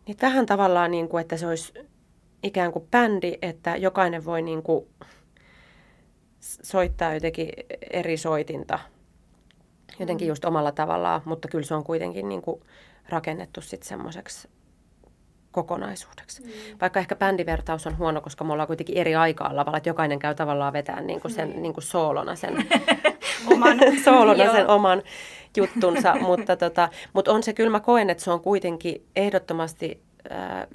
niin 0.08 0.16
vähän 0.22 0.46
tavallaan, 0.46 0.90
niin 0.90 1.08
kuin, 1.08 1.20
että 1.20 1.36
se 1.36 1.46
olisi 1.46 1.72
ikään 2.42 2.72
kuin 2.72 2.88
bändi, 2.90 3.38
että 3.42 3.76
jokainen 3.76 4.24
voi 4.24 4.42
niin 4.42 4.62
kuin 4.62 4.86
soittaa 6.40 7.14
jotenkin 7.14 7.48
eri 7.90 8.16
soitinta 8.16 8.78
jotenkin 10.00 10.26
mm. 10.26 10.28
just 10.28 10.44
omalla 10.44 10.72
tavallaan, 10.72 11.22
mutta 11.24 11.48
kyllä 11.48 11.64
se 11.64 11.74
on 11.74 11.84
kuitenkin 11.84 12.28
niin 12.28 12.42
kuin 12.42 12.62
rakennettu 13.08 13.60
sitten 13.60 13.88
semmoiseksi 13.88 14.48
kokonaisuudeksi. 15.58 16.42
Mm. 16.42 16.50
Vaikka 16.80 17.00
ehkä 17.00 17.16
bändivertaus 17.16 17.86
on 17.86 17.98
huono, 17.98 18.20
koska 18.20 18.44
me 18.44 18.52
ollaan 18.52 18.66
kuitenkin 18.66 18.98
eri 18.98 19.14
aikaa 19.14 19.56
lavalla, 19.56 19.76
että 19.76 19.88
jokainen 19.88 20.18
käy 20.18 20.34
tavallaan 20.34 20.72
vetään 20.72 21.06
niin 21.06 21.20
kuin 21.20 21.32
sen 21.32 21.52
mm. 21.54 21.62
niin 21.62 21.74
kuin 21.74 21.84
soolona 21.84 22.34
sen, 22.34 22.56
oman, 23.52 23.78
soolona 24.04 24.52
sen 24.52 24.68
oman 24.68 25.02
juttunsa, 25.56 26.16
mutta, 26.28 26.56
tota, 26.56 26.88
mutta 27.12 27.32
on 27.32 27.42
se 27.42 27.52
kyllä 27.52 27.70
mä 27.70 27.80
koen, 27.80 28.10
että 28.10 28.24
se 28.24 28.30
on 28.30 28.40
kuitenkin 28.40 29.06
ehdottomasti 29.16 30.02
äh, 30.32 30.66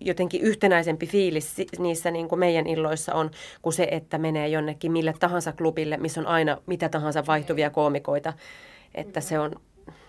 jotenkin 0.00 0.40
yhtenäisempi 0.40 1.06
fiilis 1.06 1.56
niissä 1.78 2.10
niin 2.10 2.28
kuin 2.28 2.38
meidän 2.38 2.66
illoissa 2.66 3.14
on 3.14 3.30
kuin 3.62 3.72
se, 3.72 3.88
että 3.90 4.18
menee 4.18 4.48
jonnekin 4.48 4.92
mille 4.92 5.14
tahansa 5.20 5.52
klubille, 5.52 5.96
missä 5.96 6.20
on 6.20 6.26
aina 6.26 6.58
mitä 6.66 6.88
tahansa 6.88 7.26
vaihtuvia 7.26 7.70
koomikoita. 7.70 8.32
Että 8.94 9.20
se 9.20 9.38
on, 9.38 9.52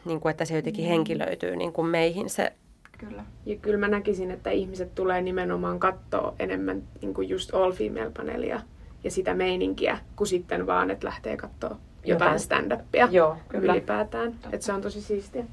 niin 0.05 0.19
kuin, 0.19 0.31
että 0.31 0.45
se 0.45 0.55
jotenkin 0.55 0.85
mm. 0.85 0.89
henkilöityy 0.89 1.55
niin 1.55 1.73
kuin 1.73 1.87
meihin 1.87 2.29
se 2.29 2.53
Kyllä. 2.97 3.25
Ja 3.45 3.55
kyllä 3.55 3.77
mä 3.77 3.87
näkisin, 3.87 4.31
että 4.31 4.49
ihmiset 4.49 4.95
tulee 4.95 5.21
nimenomaan 5.21 5.79
katsoa 5.79 6.33
enemmän 6.39 6.83
niin 7.01 7.13
kuin 7.13 7.29
just 7.29 7.53
all 7.53 7.71
female 7.71 8.11
paneelia 8.17 8.61
ja 9.03 9.11
sitä 9.11 9.33
meininkiä, 9.33 9.97
kuin 10.15 10.27
sitten 10.27 10.67
vaan, 10.67 10.91
että 10.91 11.07
lähtee 11.07 11.37
katsoa 11.37 11.77
jotain 12.05 12.39
stand-upia 12.39 13.07
Joo, 13.11 13.37
kyllä. 13.49 13.73
ylipäätään. 13.73 14.35
Että 14.51 14.65
se 14.65 14.73
on 14.73 14.81
tosi 14.81 15.01
siistiä. 15.01 15.45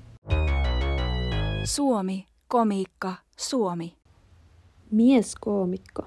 Suomi, 1.65 2.27
komiikka, 2.49 3.15
Suomi 3.37 4.03
mieskoomikko. 4.93 6.03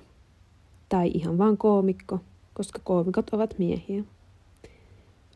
Tai 0.90 1.12
ihan 1.14 1.38
vain 1.38 1.58
koomikko, 1.58 2.20
koska 2.54 2.80
koomikot 2.84 3.30
ovat 3.30 3.60
miehiä. 3.60 4.04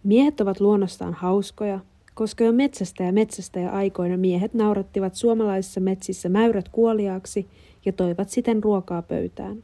Miehet 0.04 0.42
ovat 0.42 0.60
luonnostaan 0.60 1.14
hauskoja, 1.14 1.80
koska 2.20 2.44
jo 2.44 2.52
metsästä 2.52 3.04
ja 3.04 3.12
metsästä 3.12 3.60
ja 3.60 3.72
aikoina 3.72 4.18
miehet 4.18 4.54
naurattivat 4.54 5.16
suomalaisissa 5.16 5.80
metsissä 5.80 6.30
mäyrät 6.30 6.70
kuoliaaksi 6.70 7.48
ja 7.86 7.94
toivat 7.94 8.30
siten 8.30 8.64
ruokaa 8.64 9.02
pöytään. 9.02 9.64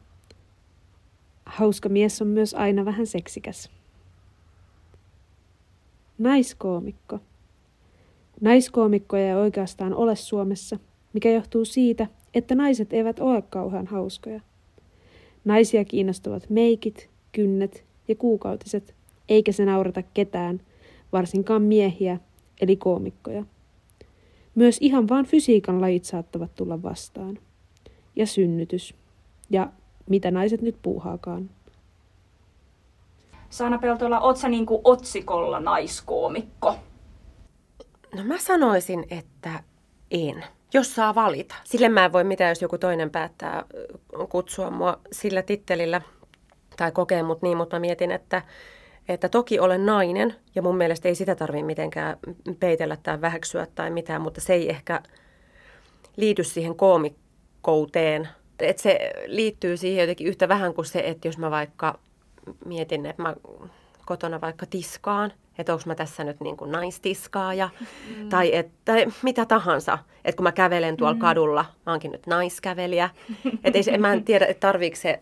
Hauska 1.46 1.88
mies 1.88 2.22
on 2.22 2.28
myös 2.28 2.54
aina 2.54 2.84
vähän 2.84 3.06
seksikäs. 3.06 3.70
Naiskoomikko. 6.18 7.18
Naiskoomikkoja 8.40 9.28
ei 9.28 9.34
oikeastaan 9.34 9.94
ole 9.94 10.16
Suomessa, 10.16 10.78
mikä 11.12 11.30
johtuu 11.30 11.64
siitä, 11.64 12.06
että 12.34 12.54
naiset 12.54 12.92
eivät 12.92 13.20
ole 13.20 13.42
kauhean 13.42 13.86
hauskoja. 13.86 14.40
Naisia 15.44 15.84
kiinnostavat 15.84 16.50
meikit, 16.50 17.08
kynnet 17.32 17.84
ja 18.08 18.14
kuukautiset, 18.14 18.94
eikä 19.28 19.52
se 19.52 19.64
naurata 19.64 20.02
ketään, 20.02 20.60
varsinkaan 21.12 21.62
miehiä, 21.62 22.18
eli 22.60 22.76
koomikkoja. 22.76 23.44
Myös 24.54 24.78
ihan 24.80 25.08
vain 25.08 25.26
fysiikan 25.26 25.80
lajit 25.80 26.04
saattavat 26.04 26.54
tulla 26.54 26.82
vastaan. 26.82 27.38
Ja 28.16 28.26
synnytys. 28.26 28.94
Ja 29.50 29.68
mitä 30.08 30.30
naiset 30.30 30.62
nyt 30.62 30.76
puuhaakaan. 30.82 31.50
Saana 33.50 33.78
Peltola, 33.78 34.20
oot 34.20 34.36
sä 34.36 34.48
niinku 34.48 34.80
otsikolla 34.84 35.60
naiskoomikko? 35.60 36.76
No 38.14 38.24
mä 38.24 38.38
sanoisin, 38.38 39.06
että 39.10 39.62
en 40.10 40.44
jos 40.74 40.94
saa 40.94 41.14
valita. 41.14 41.54
Sille 41.64 41.88
mä 41.88 42.04
en 42.04 42.12
voi 42.12 42.24
mitään, 42.24 42.48
jos 42.48 42.62
joku 42.62 42.78
toinen 42.78 43.10
päättää 43.10 43.64
kutsua 44.28 44.70
mua 44.70 44.98
sillä 45.12 45.42
tittelillä 45.42 46.00
tai 46.76 46.92
kokee 46.92 47.22
mut 47.22 47.42
niin, 47.42 47.56
mutta 47.56 47.76
mä 47.76 47.80
mietin, 47.80 48.12
että, 48.12 48.42
että 49.08 49.28
toki 49.28 49.60
olen 49.60 49.86
nainen 49.86 50.34
ja 50.54 50.62
mun 50.62 50.76
mielestä 50.76 51.08
ei 51.08 51.14
sitä 51.14 51.34
tarvitse 51.34 51.66
mitenkään 51.66 52.16
peitellä 52.60 52.96
tai 53.02 53.20
väheksyä 53.20 53.66
tai 53.74 53.90
mitään, 53.90 54.22
mutta 54.22 54.40
se 54.40 54.52
ei 54.52 54.70
ehkä 54.70 55.02
liity 56.16 56.44
siihen 56.44 56.76
koomikkouteen. 56.76 58.28
Että 58.60 58.82
se 58.82 59.12
liittyy 59.26 59.76
siihen 59.76 60.02
jotenkin 60.02 60.26
yhtä 60.26 60.48
vähän 60.48 60.74
kuin 60.74 60.84
se, 60.84 61.02
että 61.06 61.28
jos 61.28 61.38
mä 61.38 61.50
vaikka 61.50 61.98
mietin, 62.64 63.06
että 63.06 63.22
mä 63.22 63.36
kotona 64.06 64.40
vaikka 64.40 64.66
tiskaan– 64.66 65.32
että 65.58 65.72
onko 65.72 65.82
mä 65.86 65.94
tässä 65.94 66.24
nyt 66.24 66.40
niin 66.40 66.56
kuin 66.56 66.72
naistiskaaja 66.72 67.68
mm. 68.16 68.28
tai, 68.28 68.54
et, 68.54 68.70
tai 68.84 69.06
mitä 69.22 69.46
tahansa. 69.46 69.98
Että 70.24 70.36
kun 70.36 70.44
mä 70.44 70.52
kävelen 70.52 70.96
tuolla 70.96 71.14
mm. 71.14 71.20
kadulla, 71.20 71.64
mä 71.86 71.92
oonkin 71.92 72.12
nyt 72.12 72.26
naiskävelijä. 72.26 73.10
Että 73.64 73.98
mä 73.98 74.12
en 74.12 74.24
tiedä, 74.24 74.46
että 74.46 74.60
tarviiko 74.60 74.96
se, 74.96 75.20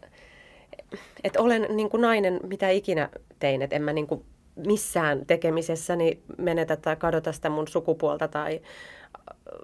että 1.24 1.42
olen 1.42 1.66
niin 1.70 1.90
kuin 1.90 2.00
nainen 2.00 2.40
mitä 2.48 2.70
ikinä 2.70 3.08
tein, 3.38 3.62
että 3.62 3.76
en 3.76 3.82
mä 3.82 3.92
niin 3.92 4.06
kuin 4.06 4.24
missään 4.66 5.26
tekemisessäni 5.26 6.18
menetä 6.38 6.76
tai 6.76 6.96
kadota 6.96 7.32
sitä 7.32 7.48
mun 7.50 7.68
sukupuolta 7.68 8.28
tai 8.28 8.60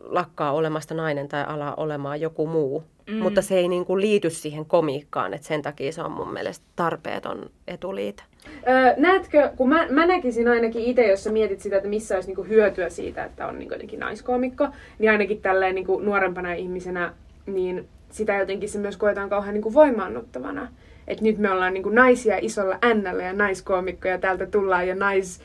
lakkaa 0.02 0.52
olemasta 0.52 0.94
nainen 0.94 1.28
tai 1.28 1.44
ala 1.44 1.74
olemaan 1.74 2.20
joku 2.20 2.46
muu. 2.46 2.84
Mm. 3.06 3.16
Mutta 3.16 3.42
se 3.42 3.54
ei 3.54 3.68
niin 3.68 3.86
kuin 3.86 4.00
liity 4.00 4.30
siihen 4.30 4.64
komiikkaan, 4.66 5.34
että 5.34 5.46
sen 5.46 5.62
takia 5.62 5.92
se 5.92 6.02
on 6.02 6.12
mun 6.12 6.32
mielestä 6.32 6.64
tarpeeton 6.76 7.50
etuliite. 7.68 8.22
Öö, 8.68 8.94
näetkö, 8.96 9.50
kun 9.56 9.68
mä, 9.68 9.86
mä 9.90 10.06
näkisin 10.06 10.48
ainakin 10.48 10.82
itse, 10.82 11.06
jos 11.06 11.24
sä 11.24 11.32
mietit 11.32 11.60
sitä, 11.60 11.76
että 11.76 11.88
missä 11.88 12.14
olisi 12.14 12.28
niinku 12.28 12.42
hyötyä 12.42 12.88
siitä, 12.88 13.24
että 13.24 13.46
on 13.46 13.58
niinku 13.58 13.74
jotenkin 13.74 14.00
naiskoomikko, 14.00 14.68
niin 14.98 15.10
ainakin 15.10 15.40
tälleen 15.40 15.74
niinku 15.74 16.00
nuorempana 16.00 16.52
ihmisenä, 16.52 17.14
niin 17.46 17.88
sitä 18.10 18.36
jotenkin 18.36 18.68
se 18.68 18.78
myös 18.78 18.96
koetaan 18.96 19.30
kauhean 19.30 19.54
niinku 19.54 19.74
voimaannuttavana. 19.74 20.68
Että 21.10 21.24
nyt 21.24 21.38
me 21.38 21.50
ollaan 21.50 21.74
niinku 21.74 21.88
naisia 21.88 22.38
isolla 22.40 22.78
ännällä 22.84 23.22
ja 23.22 23.32
naiskoomikkoja, 23.32 24.18
täältä 24.18 24.46
tullaan 24.46 24.88
ja 24.88 24.94
nais, 24.94 25.40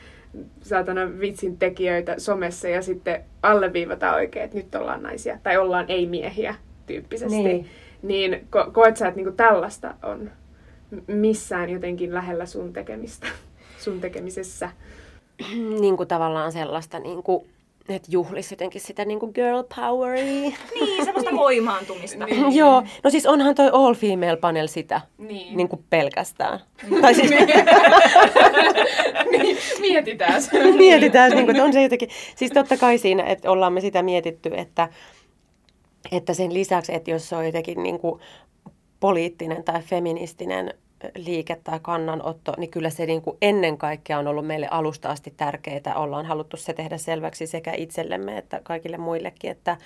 saatana 0.61 1.19
vitsin 1.19 1.57
tekijöitä 1.57 2.15
somessa 2.17 2.67
ja 2.67 2.81
sitten 2.81 3.23
alleviivataan 3.43 4.15
oikein, 4.15 4.45
että 4.45 4.57
nyt 4.57 4.75
ollaan 4.75 5.03
naisia 5.03 5.39
tai 5.43 5.57
ollaan 5.57 5.85
ei-miehiä 5.87 6.55
tyyppisesti. 6.87 7.37
Niin, 7.37 7.67
niin 8.01 8.33
ko- 8.33 8.71
koet 8.71 8.97
sä, 8.97 9.07
että 9.07 9.15
niinku 9.15 9.31
tällaista 9.31 9.93
on 10.03 10.31
missään 11.07 11.69
jotenkin 11.69 12.13
lähellä 12.13 12.45
sun 12.45 12.73
tekemistä, 12.73 13.27
sun 13.77 14.01
tekemisessä? 14.01 14.69
Niin 15.79 15.97
kuin 15.97 16.07
tavallaan 16.07 16.51
sellaista 16.51 16.99
niin 16.99 17.23
kuin 17.23 17.45
että 17.89 18.07
juhlisi 18.11 18.53
jotenkin 18.53 18.81
sitä 18.81 19.05
niin 19.05 19.19
kuin 19.19 19.31
girl 19.35 19.63
poweria. 19.75 20.25
Niin, 20.75 21.05
semmoista 21.05 21.35
voimaantumista. 21.35 22.25
niin. 22.25 22.55
Joo, 22.55 22.83
no 23.03 23.09
siis 23.09 23.25
onhan 23.25 23.55
toi 23.55 23.69
all 23.73 23.93
female 23.93 24.37
panel 24.37 24.67
sitä 24.67 25.01
niin. 25.17 25.57
Niin 25.57 25.69
kuin 25.69 25.83
pelkästään. 25.89 26.59
Niin. 26.89 27.01
Tai 27.01 27.15
siis... 27.15 27.29
niin, 29.31 29.57
mietitään 29.81 30.41
mietitään, 30.77 31.31
niin 31.31 31.45
kuin, 31.45 31.55
että 31.55 31.63
on 31.63 31.73
se 31.73 31.83
jotenkin. 31.83 32.09
Siis 32.35 32.51
totta 32.51 32.77
kai 32.77 32.97
siinä, 32.97 33.23
että 33.23 33.51
ollaan 33.51 33.73
me 33.73 33.81
sitä 33.81 34.03
mietitty, 34.03 34.51
että, 34.55 34.89
että 36.11 36.33
sen 36.33 36.53
lisäksi, 36.53 36.93
että 36.93 37.11
jos 37.11 37.29
se 37.29 37.35
on 37.35 37.45
jotenkin 37.45 37.83
niin 37.83 37.99
kuin 37.99 38.19
poliittinen 38.99 39.63
tai 39.63 39.81
feministinen 39.81 40.73
liike 41.15 41.59
tai 41.63 41.79
kannanotto, 41.81 42.53
niin 42.57 42.71
kyllä 42.71 42.89
se 42.89 43.05
niin 43.05 43.21
kuin 43.21 43.37
ennen 43.41 43.77
kaikkea 43.77 44.19
on 44.19 44.27
ollut 44.27 44.47
meille 44.47 44.67
alusta 44.71 45.09
asti 45.09 45.33
tärkeää. 45.37 45.95
Ollaan 45.95 46.25
haluttu 46.25 46.57
se 46.57 46.73
tehdä 46.73 46.97
selväksi 46.97 47.47
sekä 47.47 47.73
itsellemme 47.73 48.37
että 48.37 48.61
kaikille 48.63 48.97
muillekin, 48.97 49.51
että 49.51 49.77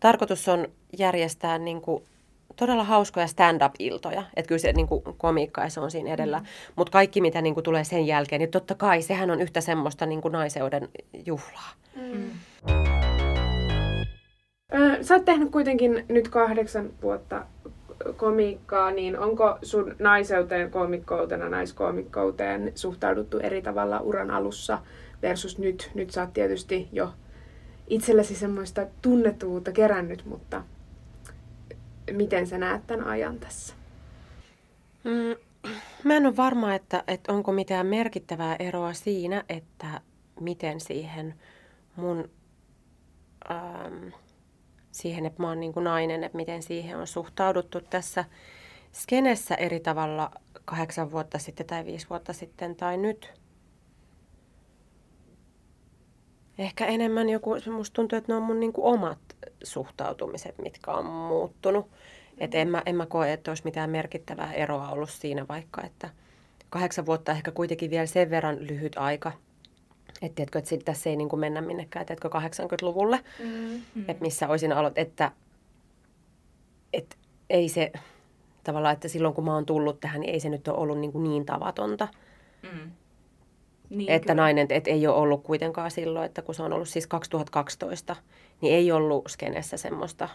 tarkoitus 0.00 0.48
on 0.48 0.68
järjestää 0.98 1.58
niin 1.58 1.80
kuin 1.80 2.04
todella 2.56 2.84
hauskoja 2.84 3.26
stand-up-iltoja. 3.26 4.22
Että 4.36 4.48
kyllä 4.48 4.58
se 4.58 4.72
niin 4.72 4.88
kuin 4.88 5.02
komiikka 5.18 5.60
ja 5.60 5.70
se 5.70 5.80
on 5.80 5.90
siinä 5.90 6.14
edellä. 6.14 6.38
Mm. 6.38 6.46
Mutta 6.76 6.90
kaikki, 6.90 7.20
mitä 7.20 7.42
niin 7.42 7.54
kuin 7.54 7.64
tulee 7.64 7.84
sen 7.84 8.06
jälkeen, 8.06 8.38
niin 8.38 8.50
totta 8.50 8.74
kai 8.74 9.02
sehän 9.02 9.30
on 9.30 9.40
yhtä 9.40 9.60
semmoista 9.60 10.06
niin 10.06 10.20
kuin 10.20 10.32
naiseuden 10.32 10.88
juhlaa. 11.26 11.70
Mm. 11.96 12.30
Sä 15.02 15.14
oot 15.14 15.24
tehnyt 15.24 15.50
kuitenkin 15.50 16.04
nyt 16.08 16.28
kahdeksan 16.28 16.90
vuotta 17.02 17.46
komiikkaa, 18.16 18.90
niin 18.90 19.18
onko 19.18 19.58
sun 19.62 19.96
naiseuteen, 19.98 20.70
komikkoutena, 20.70 21.48
naiskomikkouteen 21.48 22.72
suhtauduttu 22.74 23.38
eri 23.38 23.62
tavalla 23.62 24.00
uran 24.00 24.30
alussa 24.30 24.78
versus 25.22 25.58
nyt? 25.58 25.90
Nyt 25.94 26.10
sä 26.10 26.20
oot 26.20 26.32
tietysti 26.32 26.88
jo 26.92 27.12
itsellesi 27.88 28.34
semmoista 28.34 28.86
tunnettuutta 29.02 29.72
kerännyt, 29.72 30.24
mutta 30.24 30.62
miten 32.12 32.46
sä 32.46 32.58
näet 32.58 32.86
tämän 32.86 33.06
ajan 33.06 33.38
tässä? 33.38 33.74
Mm, 35.04 35.36
Mä 36.04 36.16
en 36.16 36.26
ole 36.26 36.36
varma, 36.36 36.74
että, 36.74 37.04
että 37.06 37.32
onko 37.32 37.52
mitään 37.52 37.86
merkittävää 37.86 38.56
eroa 38.58 38.92
siinä, 38.92 39.44
että 39.48 40.00
miten 40.40 40.80
siihen 40.80 41.34
mun, 41.96 42.30
ähm, 43.50 44.08
siihen, 44.94 45.26
että 45.26 45.42
mä 45.42 45.48
oon 45.48 45.60
niin 45.60 45.72
kuin 45.72 45.84
nainen, 45.84 46.24
että 46.24 46.36
miten 46.36 46.62
siihen 46.62 46.98
on 46.98 47.06
suhtauduttu 47.06 47.80
tässä 47.80 48.24
skenessä 48.92 49.54
eri 49.54 49.80
tavalla 49.80 50.30
kahdeksan 50.64 51.10
vuotta 51.10 51.38
sitten 51.38 51.66
tai 51.66 51.84
viisi 51.84 52.06
vuotta 52.10 52.32
sitten 52.32 52.76
tai 52.76 52.96
nyt. 52.96 53.34
Ehkä 56.58 56.86
enemmän 56.86 57.28
joku, 57.28 57.56
musta 57.72 57.94
tuntuu, 57.94 58.18
että 58.18 58.32
ne 58.32 58.36
on 58.36 58.42
mun 58.42 58.60
niin 58.60 58.72
kuin 58.72 58.84
omat 58.84 59.18
suhtautumiset, 59.64 60.58
mitkä 60.58 60.90
on 60.92 61.06
muuttunut. 61.06 61.90
Että 62.38 62.58
en 62.58 62.68
mä, 62.68 62.82
en 62.86 62.96
mä 62.96 63.06
koe, 63.06 63.32
että 63.32 63.50
olisi 63.50 63.64
mitään 63.64 63.90
merkittävää 63.90 64.52
eroa 64.52 64.88
ollut 64.88 65.10
siinä 65.10 65.48
vaikka, 65.48 65.82
että 65.82 66.10
kahdeksan 66.70 67.06
vuotta 67.06 67.32
ehkä 67.32 67.50
kuitenkin 67.50 67.90
vielä 67.90 68.06
sen 68.06 68.30
verran 68.30 68.56
lyhyt 68.60 68.98
aika. 68.98 69.32
Että 70.24 70.34
tiedätkö, 70.34 70.58
että 70.58 70.84
tässä 70.84 71.10
ei 71.10 71.16
niin 71.16 71.28
kuin 71.28 71.40
mennä 71.40 71.60
minnekään, 71.60 72.06
tiedätkö, 72.06 72.28
80-luvulle, 72.28 73.20
mm. 73.38 73.76
että 74.08 74.22
missä 74.22 74.48
olisin 74.48 74.72
aloittanut, 74.72 75.08
että, 75.08 75.32
että 76.92 77.16
ei 77.50 77.68
se 77.68 77.92
tavallaan, 78.64 78.92
että 78.92 79.08
silloin 79.08 79.34
kun 79.34 79.44
mä 79.44 79.54
oon 79.54 79.66
tullut 79.66 80.00
tähän, 80.00 80.20
niin 80.20 80.34
ei 80.34 80.40
se 80.40 80.48
nyt 80.48 80.68
ole 80.68 80.78
ollut 80.78 80.98
niin, 80.98 81.12
kuin 81.12 81.22
niin 81.22 81.46
tavatonta. 81.46 82.08
Mm. 82.62 82.90
Niin, 83.90 84.10
että 84.10 84.26
kyllä. 84.26 84.42
nainen, 84.42 84.66
että 84.70 84.90
ei 84.90 85.06
ole 85.06 85.16
ollut 85.16 85.42
kuitenkaan 85.42 85.90
silloin, 85.90 86.26
että 86.26 86.42
kun 86.42 86.54
se 86.54 86.62
on 86.62 86.72
ollut 86.72 86.88
siis 86.88 87.06
2012, 87.06 88.16
niin 88.60 88.74
ei 88.74 88.92
ollut 88.92 89.24
skenessä 89.28 89.76
semmoista 89.76 90.28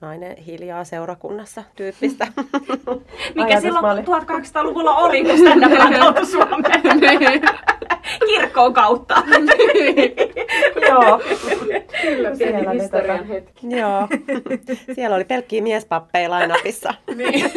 nainen 0.00 0.36
hiljaa 0.36 0.84
seurakunnassa 0.84 1.62
tyyppistä. 1.76 2.26
Mikä 3.36 3.60
silloin 3.60 3.98
1800-luvulla 3.98 4.96
oli, 4.96 5.24
kun 5.24 5.38
stand 5.38 5.62
Suomeen. 6.32 7.42
Kirkkoon 8.26 8.72
kautta. 8.72 9.14
Joo. 10.88 11.20
Kyllä, 12.02 12.34
siellä 12.34 12.70
historian 12.70 13.26
hetki. 13.26 13.66
Joo. 13.76 14.08
Siellä 14.94 15.16
oli 15.16 15.24
pelkkiä 15.24 15.62
miespappeja 15.62 16.30
lainapissa. 16.30 16.94
niin. 17.14 17.50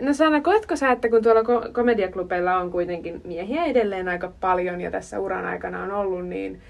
No 0.00 0.12
Sanna, 0.12 0.40
koetko 0.40 0.76
sä, 0.76 0.92
että 0.92 1.08
kun 1.08 1.22
tuolla 1.22 1.42
komediaklubeilla 1.72 2.56
on 2.56 2.70
kuitenkin 2.70 3.20
miehiä 3.24 3.64
edelleen 3.64 4.08
aika 4.08 4.32
paljon 4.40 4.80
ja 4.80 4.90
tässä 4.90 5.20
uran 5.20 5.46
aikana 5.46 5.82
on 5.82 5.90
ollut, 5.90 6.26
niin 6.26 6.60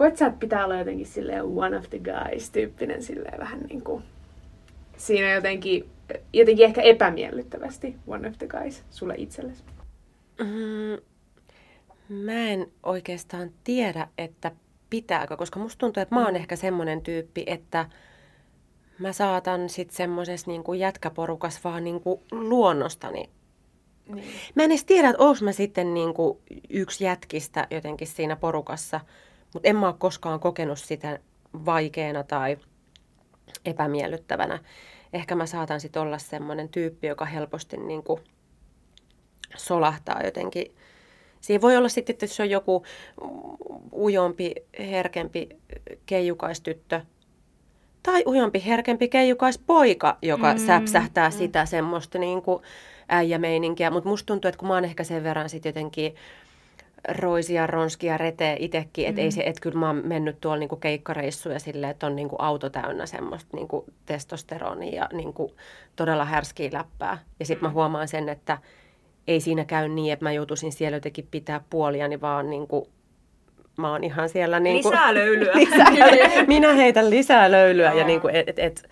koet 0.00 0.16
sä, 0.16 0.26
että 0.26 0.38
pitää 0.38 0.64
olla 0.64 0.78
jotenkin 0.78 1.06
silleen 1.06 1.44
one 1.44 1.76
of 1.76 1.90
the 1.90 1.98
guys 1.98 2.50
tyyppinen 2.50 3.02
silleen 3.02 3.40
vähän 3.40 3.60
niin 3.60 3.84
kuin 3.84 4.02
siinä 4.96 5.32
jotenkin, 5.32 5.90
jotenkin 6.32 6.66
ehkä 6.66 6.80
epämiellyttävästi 6.80 7.96
one 8.06 8.28
of 8.28 8.38
the 8.38 8.46
guys 8.46 8.82
sulle 8.90 9.14
itsellesi? 9.18 9.62
Mm, 10.38 11.02
mä 12.08 12.48
en 12.48 12.66
oikeastaan 12.82 13.50
tiedä, 13.64 14.08
että 14.18 14.52
pitääkö, 14.90 15.36
koska 15.36 15.60
musta 15.60 15.78
tuntuu, 15.78 16.00
että 16.00 16.14
mä 16.14 16.24
oon 16.24 16.34
mm. 16.34 16.36
ehkä 16.36 16.56
semmoinen 16.56 17.00
tyyppi, 17.00 17.44
että 17.46 17.86
mä 18.98 19.12
saatan 19.12 19.68
sitten 19.68 19.96
semmoisessa 19.96 20.50
niin 20.50 20.78
jätkäporukas 20.78 21.64
vaan 21.64 21.84
niin 21.84 22.00
kuin 22.00 22.20
luonnostani. 22.32 23.30
Niin. 24.08 24.28
Mä 24.54 24.62
en 24.62 24.70
edes 24.70 24.84
tiedä, 24.84 25.08
että 25.08 25.22
olis 25.22 25.42
mä 25.42 25.52
sitten 25.52 25.94
niin 25.94 26.14
kuin 26.14 26.38
yksi 26.70 27.04
jätkistä 27.04 27.66
jotenkin 27.70 28.08
siinä 28.08 28.36
porukassa, 28.36 29.00
mutta 29.54 29.68
en 29.68 29.76
mä 29.76 29.86
ole 29.86 29.94
koskaan 29.98 30.40
kokenut 30.40 30.78
sitä 30.78 31.18
vaikeana 31.66 32.22
tai 32.22 32.56
epämiellyttävänä. 33.64 34.58
Ehkä 35.12 35.34
mä 35.34 35.46
saatan 35.46 35.80
sitten 35.80 36.02
olla 36.02 36.18
semmoinen 36.18 36.68
tyyppi, 36.68 37.06
joka 37.06 37.24
helposti 37.24 37.76
niin 37.76 38.02
kuin 38.02 38.20
solahtaa 39.56 40.22
jotenkin. 40.24 40.74
Siinä 41.40 41.62
voi 41.62 41.76
olla 41.76 41.88
sitten, 41.88 42.12
että 42.12 42.26
se 42.26 42.42
on 42.42 42.50
joku 42.50 42.84
ujompi, 43.92 44.54
herkempi 44.78 45.48
keijukaistyttö, 46.06 47.00
tai 48.02 48.22
ujompi, 48.26 48.62
herkempi 48.66 49.08
keijukais-poika, 49.08 50.18
joka 50.22 50.52
mm, 50.52 50.58
säpsähtää 50.58 51.28
mm. 51.28 51.32
sitä 51.32 51.66
semmoista 51.66 52.18
niin 52.18 52.42
kuin 52.42 52.62
äijämeininkiä. 53.08 53.90
Mutta 53.90 54.08
musta 54.08 54.26
tuntuu, 54.26 54.48
että 54.48 54.58
kun 54.58 54.68
mä 54.68 54.74
oon 54.74 54.84
ehkä 54.84 55.04
sen 55.04 55.24
verran 55.24 55.48
sitten 55.48 55.70
jotenkin 55.70 56.14
roisia, 57.08 57.66
ronskia, 57.66 58.18
retee 58.18 58.56
itsekin, 58.58 59.06
että 59.06 59.20
mm. 59.20 59.24
ei 59.24 59.30
se, 59.30 59.42
että 59.42 59.60
kyllä 59.60 59.78
mä 59.78 59.86
oon 59.86 60.02
mennyt 60.04 60.40
tuolla 60.40 60.58
niinku 60.58 60.76
keikkareissuja 60.76 61.58
silleen, 61.58 61.90
että 61.90 62.06
on 62.06 62.16
niinku 62.16 62.36
auto 62.38 62.70
täynnä 62.70 63.06
semmoista 63.06 63.56
niinku 63.56 63.84
testosteronia 64.06 64.94
ja 64.94 65.08
niinku 65.12 65.54
todella 65.96 66.24
härskiä 66.24 66.70
läppää. 66.72 67.18
Ja 67.40 67.46
sitten 67.46 67.68
mm. 67.68 67.70
mä 67.70 67.74
huomaan 67.74 68.08
sen, 68.08 68.28
että 68.28 68.58
ei 69.26 69.40
siinä 69.40 69.64
käy 69.64 69.88
niin, 69.88 70.12
että 70.12 70.24
mä 70.24 70.32
joutuisin 70.32 70.72
siellä 70.72 70.96
jotenkin 70.96 71.28
pitää 71.30 71.60
puoliani, 71.70 72.20
vaan 72.20 72.50
niinku 72.50 72.88
mä 73.76 73.90
oon 73.92 74.04
ihan 74.04 74.28
siellä... 74.28 74.60
Niin 74.60 74.82
kuin, 74.82 74.92
lisää 74.92 75.14
löylyä. 75.14 75.52
lisää, 75.60 75.86
minä 76.46 76.72
heitän 76.72 77.10
lisää 77.10 77.50
löylyä 77.50 77.92
ja 77.92 78.04
niin 78.04 78.20
kuin, 78.20 78.36
et, 78.36 78.48
et, 78.48 78.58
et, 78.58 78.90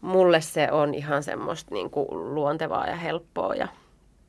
mulle 0.00 0.40
se 0.40 0.72
on 0.72 0.94
ihan 0.94 1.22
semmoista 1.22 1.74
niin 1.74 1.90
kuin 1.90 2.34
luontevaa 2.34 2.86
ja 2.86 2.96
helppoa 2.96 3.54
ja 3.54 3.68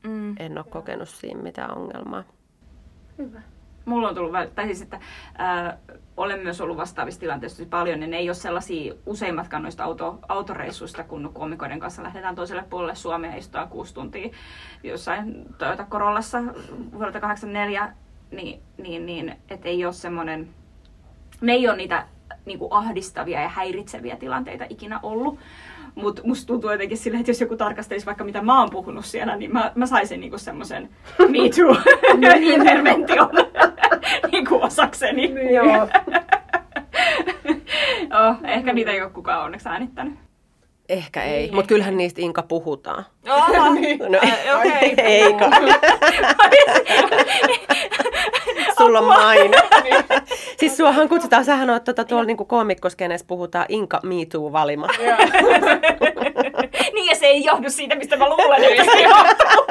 mm. 0.04 0.36
en 0.40 0.58
ole 0.58 0.66
kokenut 0.70 1.10
siinä 1.10 1.42
mitään 1.42 1.78
ongelmaa. 1.78 2.24
Hyvä. 3.18 3.42
Mulla 3.86 4.10
on 4.10 4.16
tullut, 4.16 4.56
tai 4.56 4.66
siis, 4.66 4.82
että 4.82 5.00
äh, 5.40 5.78
olen 6.18 6.40
myös 6.40 6.62
ollut 6.62 6.78
vastaavissa 6.78 7.20
tilanteissa 7.20 7.66
paljon, 7.70 8.00
niin 8.00 8.12
ne 8.12 8.18
ei 8.18 8.30
ole 8.30 8.36
sellaisia 8.36 8.94
useimmatkaan 9.06 9.64
noista 9.64 9.84
auto, 9.84 10.20
autoreissuista, 10.30 11.04
kun 11.04 11.32
komikoiden 11.34 11.80
kanssa 11.80 12.04
lähdetään 12.04 12.36
toiselle 12.36 12.64
puolelle 12.70 12.96
Suomea 12.96 13.32
ja 13.32 13.38
istutaan 13.38 13.70
kuusi 13.70 13.94
tuntia 13.94 14.30
jossain 14.84 15.46
Toyota 15.58 15.86
Corollassa 15.90 16.44
vuodelta 16.94 17.20
84 17.20 17.94
niin, 18.32 18.62
niin, 18.78 19.06
niin 19.06 19.36
että 19.50 19.70
ei 19.70 19.86
ole 19.86 19.94
semmoinen, 19.94 20.50
ne 21.42 21.52
ei 21.52 21.68
ole 21.68 21.78
niitä 21.78 22.08
niin 22.46 22.60
kuin 22.60 22.74
ahdistavia 22.74 23.42
ja 23.42 23.50
häiritseviä 23.50 24.16
tilanteita 24.16 24.66
ikinä 24.70 25.00
ollut. 25.04 25.40
Mutta 25.98 26.22
musta 26.26 26.48
tuntuu 26.48 26.72
jotenkin 26.72 26.98
silleen, 26.98 27.20
että 27.20 27.30
jos 27.30 27.42
joku 27.42 27.56
tarkastelisi 27.56 28.06
vaikka 28.06 28.24
mitä 28.24 28.42
mä 28.42 28.60
oon 28.60 28.70
puhunut 28.70 29.06
siellä, 29.06 29.36
niin 29.36 29.54
mä, 29.54 29.72
mä 29.76 29.86
saisin 29.86 30.20
niinku 30.20 30.38
semmoisen 30.38 30.90
me 31.20 31.38
too-intervention 31.56 33.30
niinku 34.32 34.60
osakseni. 34.62 35.28
Niin, 35.28 35.54
joo. 35.54 35.66
oh, 38.20 38.36
ehkä 38.44 38.74
niitä 38.74 38.92
ei 38.92 39.02
ole 39.02 39.10
kukaan 39.10 39.44
onneksi 39.44 39.70
äänittänyt. 39.70 40.14
Ehkä 40.90 41.24
ei, 41.24 41.42
niin. 41.42 41.56
mutta 41.56 41.70
kyllähän 41.70 41.98
niistä 41.98 42.22
Inka 42.22 42.44
puhutaan. 42.44 43.06
Oho, 43.30 43.74
niin. 43.74 44.00
no, 44.00 44.18
okay. 44.58 44.94
Eika. 44.98 45.50
Sulla 48.78 49.00
on 49.00 49.06
maine. 49.06 49.58
siis 50.60 50.78
suohan 50.78 51.10
kutsutaan, 51.10 51.46
sähän 51.46 51.70
oot 51.70 51.84
tuota, 51.84 52.04
tuolla 52.04 52.26
niinku 52.26 52.46
koomikoskeneessa 52.46 53.28
puhutaan 53.28 53.66
Inka 53.70 54.00
Me 54.04 54.16
Too-valima. 54.16 54.88
niin 56.94 57.06
ja 57.10 57.16
se 57.16 57.26
ei 57.26 57.44
johdu 57.44 57.70
siitä, 57.70 57.96
mistä 57.96 58.18
mä 58.18 58.30
luulen, 58.30 58.64
että 58.64 58.84
se 58.84 59.02
johtuu. 59.02 59.66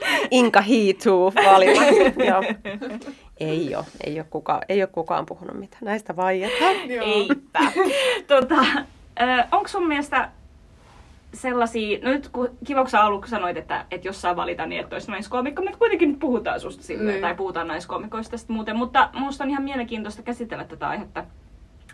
Inka 0.30 0.60
Hiituu 0.60 1.32
valima. 1.44 1.82
Joo. 2.24 2.42
Ei 3.40 3.74
ole, 3.74 3.84
ei 4.06 4.18
ole, 4.18 4.26
kukaan, 4.30 4.62
ei 4.68 4.82
ole 4.82 4.88
kukaan 4.92 5.26
puhunut 5.26 5.58
mitään. 5.58 5.80
Näistä 5.84 6.16
vaietaan. 6.16 6.76
Eipä. 7.04 7.60
tota, 8.26 8.56
onko 9.52 9.68
sun 9.68 9.88
mielestä 9.88 10.28
sellaisia, 11.34 11.98
no 12.02 12.10
nyt 12.10 12.28
kun 12.28 12.48
kivoksa 12.64 13.00
aluksi 13.00 13.30
sanoit, 13.30 13.56
että, 13.56 13.86
että 13.90 14.08
jos 14.08 14.20
saa 14.20 14.36
valita, 14.36 14.66
niin 14.66 14.80
että 14.80 14.96
olisi 14.96 15.10
naiskomikko, 15.10 15.62
mutta 15.62 15.78
kuitenkin 15.78 16.08
nyt 16.08 16.18
puhutaan 16.18 16.60
susta 16.60 16.82
silleen, 16.82 17.08
niin. 17.08 17.20
tai 17.20 17.34
puhutaan 17.34 17.68
naiskomikoista 17.68 18.36
sitten 18.36 18.56
muuten, 18.56 18.76
mutta 18.76 19.10
minusta 19.14 19.44
on 19.44 19.50
ihan 19.50 19.62
mielenkiintoista 19.62 20.22
käsitellä 20.22 20.64
tätä 20.64 20.88
aihetta, 20.88 21.24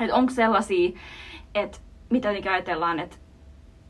että 0.01 0.15
onko 0.15 0.33
sellaisia, 0.33 0.99
että 1.55 1.79
mitä 2.11 2.29
jotenkin 2.29 2.53
ajatellaan, 2.53 2.99
että, 2.99 3.17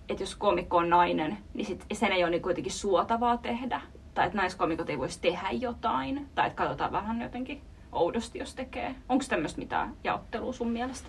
että 0.09 0.23
jos 0.23 0.37
komikko 0.37 0.77
on 0.77 0.91
nainen, 0.91 1.39
niin 1.55 1.67
sit 1.67 1.87
sen 1.93 2.13
ei 2.13 2.25
ole 2.25 2.31
niin 2.31 2.43
kuitenkin 2.43 2.73
suotavaa 2.73 3.37
tehdä, 3.37 3.81
tai 4.15 4.27
että 4.27 4.39
naiskomikot 4.39 4.91
ei 4.91 4.99
voisi 4.99 5.21
tehdä 5.21 5.49
jotain, 5.51 6.29
tai 6.35 6.47
että 6.47 6.57
katsotaan 6.57 6.93
vähän 6.93 7.23
jotenkin 7.23 7.61
oudosti, 7.93 8.39
jos 8.39 8.55
tekee. 8.55 8.95
Onko 9.09 9.25
tämmöistä 9.29 9.59
mitään 9.59 9.95
jaottelua 10.05 10.53
sun 10.53 10.71
mielestä? 10.71 11.09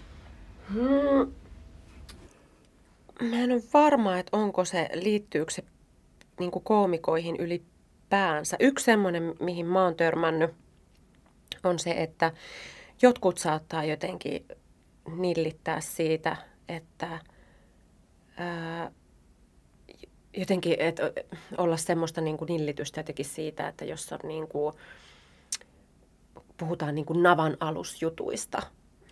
Hmm. 0.73 1.31
Mä 3.21 3.35
en 3.35 3.51
ole 3.51 3.63
varma, 3.73 4.17
että 4.17 4.37
onko 4.37 4.65
se, 4.65 4.89
liittyykö 4.93 5.51
se 5.51 5.63
niin 6.39 6.51
koomikoihin 6.51 7.35
ylipäänsä. 7.35 8.57
Yksi 8.59 8.85
semmoinen, 8.85 9.35
mihin 9.39 9.65
mä 9.65 9.83
oon 9.83 9.95
törmännyt, 9.95 10.51
on 11.63 11.79
se, 11.79 11.91
että 11.91 12.31
jotkut 13.01 13.37
saattaa 13.37 13.83
jotenkin 13.83 14.45
nillittää 15.17 15.81
siitä, 15.81 16.35
että 16.69 17.19
ää, 18.37 18.91
jotenkin 20.37 20.75
et, 20.79 20.99
olla 21.57 21.77
semmoista 21.77 22.21
niin 22.21 22.37
kuin 22.37 22.47
nillitystä 22.47 22.99
jotenkin 22.99 23.25
siitä, 23.25 23.67
että 23.67 23.85
jos 23.85 24.11
on 24.11 24.19
niin 24.23 24.47
kuin, 24.47 24.75
puhutaan 26.57 26.95
niin 26.95 27.05
kuin 27.05 27.23
navan 27.23 27.57
alusjutuista, 27.59 28.61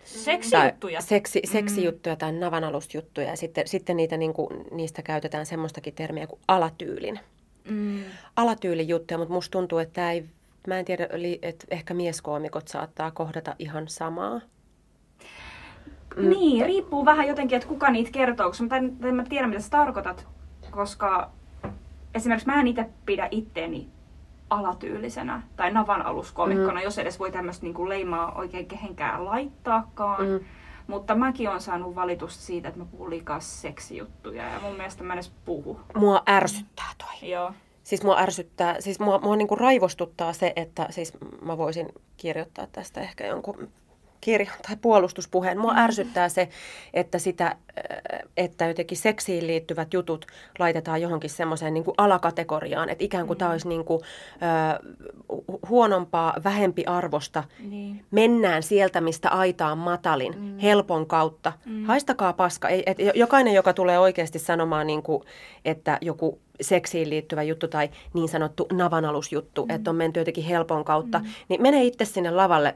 Seksijuttuja. 0.06 0.98
Tai 0.98 1.08
seksi, 1.08 1.40
seksijuttuja 1.44 2.16
tai 2.16 2.32
navanalusjuttuja. 2.32 3.28
Ja 3.28 3.36
sitten, 3.36 3.68
sitten 3.68 3.96
niitä, 3.96 4.16
niin 4.16 4.34
kuin, 4.34 4.64
niistä 4.70 5.02
käytetään 5.02 5.46
semmoistakin 5.46 5.94
termiä 5.94 6.26
kuin 6.26 6.40
alatyylin. 6.48 7.20
Mm. 7.70 8.00
Alatyylin 8.36 8.88
juttuja, 8.88 9.18
mutta 9.18 9.34
musta 9.34 9.58
tuntuu, 9.58 9.78
että 9.78 9.94
tämä 9.94 10.12
ei, 10.12 10.24
mä 10.66 10.78
en 10.78 10.84
tiedä, 10.84 11.08
että 11.42 11.66
ehkä 11.70 11.94
mieskoomikot 11.94 12.68
saattaa 12.68 13.10
kohdata 13.10 13.54
ihan 13.58 13.88
samaa. 13.88 14.40
Mm. 16.16 16.28
Niin, 16.28 16.66
riippuu 16.66 17.04
vähän 17.04 17.28
jotenkin, 17.28 17.56
että 17.56 17.68
kuka 17.68 17.90
niitä 17.90 18.10
kertoo, 18.10 18.48
koska 18.48 18.64
mä, 18.64 18.76
en, 18.76 18.96
en 19.04 19.14
mä 19.14 19.24
tiedä, 19.24 19.46
mitä 19.46 19.60
sä 19.60 19.70
tarkoitat, 19.70 20.26
koska 20.70 21.30
esimerkiksi 22.14 22.46
mä 22.46 22.60
en 22.60 22.66
itse 22.66 22.86
pidä 23.06 23.28
itteeni 23.30 23.95
alatyylisenä 24.50 25.42
tai 25.56 25.72
navan 25.72 26.02
aluskomikkona, 26.02 26.80
mm. 26.80 26.84
jos 26.84 26.98
edes 26.98 27.18
voi 27.18 27.32
tämmöistä 27.32 27.66
niinku 27.66 27.88
leimaa 27.88 28.34
oikein 28.34 28.66
kehenkään 28.66 29.24
laittaakaan. 29.24 30.28
Mm. 30.28 30.40
Mutta 30.86 31.14
mäkin 31.14 31.48
on 31.48 31.60
saanut 31.60 31.94
valitusta 31.94 32.42
siitä, 32.42 32.68
että 32.68 32.80
mä 32.80 32.86
puhun 32.90 33.10
liikaa 33.10 33.40
seksijuttuja 33.40 34.42
ja 34.42 34.60
mun 34.60 34.76
mielestä 34.76 35.04
mä 35.04 35.12
en 35.12 35.16
edes 35.16 35.32
puhu. 35.44 35.80
Mua 35.94 36.22
ärsyttää 36.28 36.90
toi. 36.98 37.30
Joo. 37.30 37.52
Siis 37.82 38.02
mua 38.04 38.18
ärsyttää, 38.18 38.80
siis 38.80 39.00
mua, 39.00 39.18
mua 39.18 39.36
niinku 39.36 39.56
raivostuttaa 39.56 40.32
se, 40.32 40.52
että 40.56 40.86
siis 40.90 41.12
mä 41.42 41.58
voisin 41.58 41.88
kirjoittaa 42.16 42.66
tästä 42.72 43.00
ehkä 43.00 43.26
jonkun 43.26 43.68
kirjan 44.26 44.56
tai 44.66 44.76
puolustuspuheen. 44.76 45.58
Mua 45.58 45.74
ärsyttää 45.76 46.28
se, 46.28 46.48
että, 46.94 47.18
sitä, 47.18 47.46
äh, 47.46 47.56
että 48.36 48.66
jotenkin 48.66 48.98
seksiin 48.98 49.46
liittyvät 49.46 49.94
jutut 49.94 50.26
laitetaan 50.58 51.02
johonkin 51.02 51.30
semmoiseen 51.30 51.74
niin 51.74 51.84
alakategoriaan, 51.96 52.88
että 52.88 53.04
ikään 53.04 53.26
kuin 53.26 53.36
mm. 53.36 53.38
tämä 53.38 53.50
olisi 53.50 53.68
niin 53.68 53.84
kuin, 53.84 54.02
äh, 54.42 54.78
huonompaa, 55.68 56.34
vähempi 56.44 56.84
arvosta. 56.86 57.44
Niin. 57.68 58.04
Mennään 58.10 58.62
sieltä, 58.62 59.00
mistä 59.00 59.30
aita 59.30 59.66
on 59.66 59.78
matalin, 59.78 60.34
mm. 60.38 60.58
helpon 60.58 61.06
kautta. 61.06 61.52
Mm. 61.66 61.84
Haistakaa 61.84 62.32
paska. 62.32 62.68
Ei, 62.68 62.82
et 62.86 62.98
jokainen, 63.14 63.54
joka 63.54 63.72
tulee 63.72 63.98
oikeasti 63.98 64.38
sanomaan, 64.38 64.86
niin 64.86 65.02
kuin, 65.02 65.22
että 65.64 65.98
joku 66.00 66.38
seksiin 66.60 67.10
liittyvä 67.10 67.42
juttu 67.42 67.68
tai 67.68 67.90
niin 68.14 68.28
sanottu 68.28 68.66
navanalusjuttu, 68.72 69.66
mm. 69.66 69.70
että 69.70 69.90
on 69.90 69.96
menty 69.96 70.20
jotenkin 70.20 70.44
helpon 70.44 70.84
kautta, 70.84 71.18
mm. 71.18 71.26
niin 71.48 71.62
mene 71.62 71.84
itse 71.84 72.04
sinne 72.04 72.30
lavalle 72.30 72.74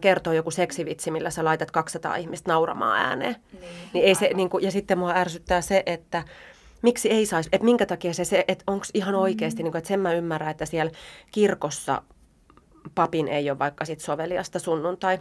kertoo 0.00 0.32
joku 0.32 0.50
seksivitsi, 0.50 1.10
millä 1.10 1.30
sä 1.30 1.44
laitat 1.44 1.70
200 1.70 2.16
ihmistä 2.16 2.52
nauramaan 2.52 3.00
ääneen. 3.00 3.36
Niin, 3.52 3.72
niin 3.92 4.04
ei 4.04 4.14
se, 4.14 4.30
niin 4.34 4.50
kuin, 4.50 4.64
ja 4.64 4.70
sitten 4.70 4.98
mua 4.98 5.12
ärsyttää 5.14 5.60
se, 5.60 5.82
että 5.86 6.22
miksi 6.82 7.10
ei 7.10 7.26
saisi, 7.26 7.48
että 7.52 7.64
minkä 7.64 7.86
takia 7.86 8.14
se, 8.14 8.24
se 8.24 8.44
että 8.48 8.64
onko 8.66 8.84
ihan 8.94 9.14
oikeasti, 9.14 9.62
mm. 9.62 9.64
niin 9.64 9.72
kuin, 9.72 9.78
että 9.78 9.88
sen 9.88 10.00
mä 10.00 10.12
ymmärrän, 10.12 10.50
että 10.50 10.66
siellä 10.66 10.92
kirkossa 11.32 12.02
papin 12.94 13.28
ei 13.28 13.50
ole 13.50 13.58
vaikka 13.58 13.84
sit 13.84 14.00
soveliasta 14.00 14.58
sunnuntai 14.58 15.18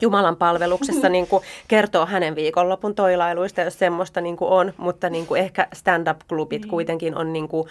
Jumalan 0.00 0.36
palveluksessa 0.36 1.08
niin 1.18 1.26
kuin 1.26 1.42
kertoo 1.68 2.06
hänen 2.06 2.34
viikonlopun 2.34 2.94
toilailuista, 2.94 3.60
jos 3.60 3.78
semmoista 3.78 4.20
niin 4.20 4.36
kuin 4.36 4.50
on, 4.50 4.72
mutta 4.76 5.10
niin 5.10 5.26
kuin 5.26 5.40
ehkä 5.40 5.68
stand-up-klubit 5.72 6.62
niin. 6.62 6.70
kuitenkin 6.70 7.16
on 7.16 7.32
niin 7.32 7.48
kuin 7.48 7.68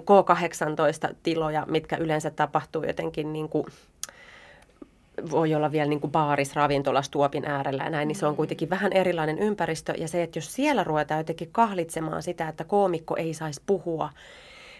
K18-tiloja, 0.00 1.66
mitkä 1.66 1.96
yleensä 1.96 2.30
tapahtuu 2.30 2.84
jotenkin 2.84 3.32
niin 3.32 3.48
kuin 3.48 3.66
voi 5.30 5.54
olla 5.54 5.72
vielä 5.72 5.88
niin 5.88 6.00
kuin 6.00 6.10
baaris, 6.10 6.56
ravintolas, 6.56 7.10
tuopin 7.10 7.44
äärellä 7.44 7.84
ja 7.84 7.90
näin, 7.90 8.08
niin 8.08 8.16
se 8.16 8.26
on 8.26 8.36
kuitenkin 8.36 8.70
vähän 8.70 8.92
erilainen 8.92 9.38
ympäristö. 9.38 9.94
Ja 9.98 10.08
se, 10.08 10.22
että 10.22 10.38
jos 10.38 10.54
siellä 10.54 10.84
ruvetaan 10.84 11.20
jotenkin 11.20 11.48
kahlitsemaan 11.52 12.22
sitä, 12.22 12.48
että 12.48 12.64
koomikko 12.64 13.16
ei 13.16 13.34
saisi 13.34 13.62
puhua 13.66 14.10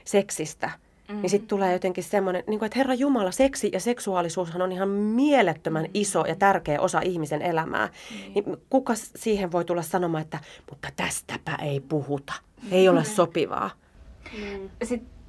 seksistä, 0.04 0.70
mm. 1.08 1.20
niin 1.20 1.30
sitten 1.30 1.48
tulee 1.48 1.72
jotenkin 1.72 2.04
semmoinen, 2.04 2.44
niin 2.46 2.58
kuin, 2.58 2.66
että 2.66 2.78
Herra 2.78 2.94
Jumala, 2.94 3.30
seksi 3.30 3.70
ja 3.72 3.80
seksuaalisuushan 3.80 4.62
on 4.62 4.72
ihan 4.72 4.88
mielettömän 4.88 5.86
iso 5.94 6.24
ja 6.26 6.36
tärkeä 6.36 6.80
osa 6.80 7.00
ihmisen 7.00 7.42
elämää. 7.42 7.86
Mm. 7.86 8.32
Niin 8.34 8.56
kuka 8.70 8.94
siihen 8.94 9.52
voi 9.52 9.64
tulla 9.64 9.82
sanomaan, 9.82 10.22
että 10.22 10.38
mutta 10.70 10.88
tästäpä 10.96 11.58
ei 11.62 11.80
puhuta, 11.80 12.32
ei 12.70 12.88
ole 12.88 13.04
sopivaa. 13.04 13.70
Mm. 14.38 14.70
Sitten 14.82 15.21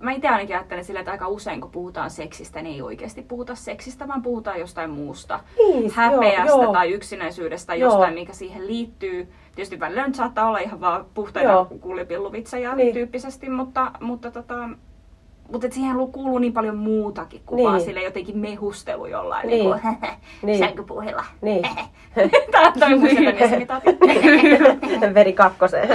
mä 0.00 0.12
itse 0.12 0.28
ainakin 0.28 0.56
ajattelen 0.56 0.84
sillä, 0.84 1.00
että 1.00 1.12
aika 1.12 1.28
usein 1.28 1.60
kun 1.60 1.70
puhutaan 1.70 2.10
seksistä, 2.10 2.62
niin 2.62 2.74
ei 2.74 2.82
oikeasti 2.82 3.22
puhuta 3.22 3.54
seksistä, 3.54 4.08
vaan 4.08 4.22
puhutaan 4.22 4.60
jostain 4.60 4.90
muusta. 4.90 5.40
Niin, 5.58 5.92
Häpeästä 5.94 6.46
joo, 6.46 6.62
joo. 6.62 6.72
tai 6.72 6.90
yksinäisyydestä, 6.90 7.74
joo. 7.74 7.90
jostain, 7.90 8.14
mikä 8.14 8.32
siihen 8.32 8.66
liittyy. 8.66 9.28
Tietysti 9.54 9.80
välillä 9.80 10.06
nyt 10.06 10.14
saattaa 10.14 10.48
olla 10.48 10.58
ihan 10.58 10.80
vaan 10.80 11.06
puhtaita 11.14 11.66
kuulipilluvitsejä 11.80 12.74
niin. 12.74 12.94
tyyppisesti, 12.94 13.48
mutta, 13.48 13.92
mutta 14.00 14.30
tota, 14.30 14.68
mutta 15.52 15.66
et 15.66 15.72
siihen 15.72 15.96
kuuluu 16.12 16.38
niin 16.38 16.52
paljon 16.52 16.76
muutakin 16.76 17.40
kuin 17.46 17.56
niin. 17.56 17.68
vaan 17.68 17.80
sille 17.80 18.02
jotenkin 18.02 18.38
mehustelu 18.38 19.06
jollain 19.06 19.46
niin. 19.46 19.70
niin 19.70 19.80
kuin, 19.80 19.96
niin. 20.42 20.58
sänkypuhilla. 20.58 21.24
Niin. 21.40 21.62
Tämä 22.50 22.66
on 22.66 22.72
toi 22.80 22.98
muistelen 22.98 23.36
Veri 25.14 25.32
kakkoseen. 25.32 25.88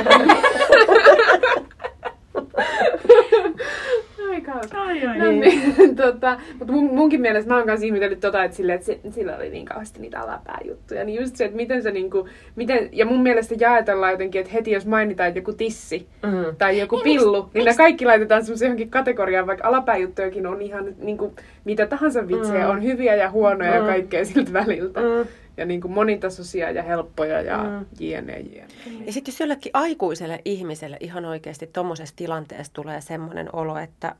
Hauska. 4.52 4.82
Ai, 4.82 5.06
ai, 5.06 5.34
niin, 5.34 5.96
tota, 5.96 6.40
mutta 6.60 6.74
mun, 6.74 6.96
munkin 6.96 7.22
mielestä 7.22 7.52
mä 7.52 7.58
oon 7.58 7.68
kanssa 7.68 7.86
ihmetellyt 7.86 8.20
tota, 8.20 8.44
että, 8.44 8.58
sille, 8.58 8.74
että 8.74 8.86
se, 8.86 9.00
sillä 9.10 9.36
oli 9.36 9.50
niin 9.50 9.66
kauheasti 9.66 10.00
niitä 10.00 10.22
alapääjuttuja. 10.22 11.04
Niin 11.04 11.22
just 11.22 11.36
se, 11.36 11.46
että 11.46 11.58
miten 11.58 11.84
se 11.84 11.92
niinku, 11.92 12.28
miten, 12.56 12.90
ja 12.92 13.06
mun 13.06 13.24
mielestä 13.24 13.56
jaetellaan 13.60 14.12
jotenkin, 14.12 14.42
että 14.42 14.54
heti 14.54 14.72
jos 14.72 14.86
mainitaan 14.86 15.30
että 15.30 15.40
joku 15.40 15.54
tissi 15.54 16.08
mm. 16.24 16.56
tai 16.58 16.80
joku 16.80 16.96
niin, 16.96 17.04
pillu, 17.04 17.44
miksi, 17.44 17.58
niin 17.58 17.66
ne 17.66 17.74
kaikki 17.74 18.06
laitetaan 18.06 18.46
semmoisen 18.46 18.66
johonkin 18.66 18.90
kategoriaan, 18.90 19.48
vaikka 19.48 19.68
alapääjuttujakin 19.68 20.48
on 20.48 20.62
ihan 20.62 20.96
niinku, 20.98 21.34
mitä 21.66 21.88
tahansa 21.88 22.28
vitsejä, 22.28 22.66
mm. 22.66 22.72
on 22.72 22.84
hyviä 22.84 23.16
ja 23.16 23.32
huonoja 23.32 23.72
mm. 23.72 23.78
ja 23.78 23.84
kaikkea 23.84 24.26
siltä 24.26 24.54
väliltä. 24.54 25.00
Mm 25.00 25.28
ja 25.58 25.66
niin 25.66 25.82
kuin 25.82 25.92
monitasoisia 25.92 26.72
ja 26.72 26.84
helppoja 26.84 27.42
ja 27.42 27.58
mm. 27.58 27.86
jne, 28.00 28.40
jne. 28.40 28.68
Ja 29.06 29.14
sitten 29.14 29.32
jos 29.32 29.40
jollekin 29.40 29.72
aikuiselle 29.74 30.42
ihmiselle 30.46 30.98
ihan 31.00 31.26
oikeasti 31.26 31.68
tuommoisessa 31.74 32.16
tilanteessa 32.16 32.74
tulee 32.74 33.02
semmoinen 33.02 33.56
olo, 33.56 33.78
että, 33.78 34.16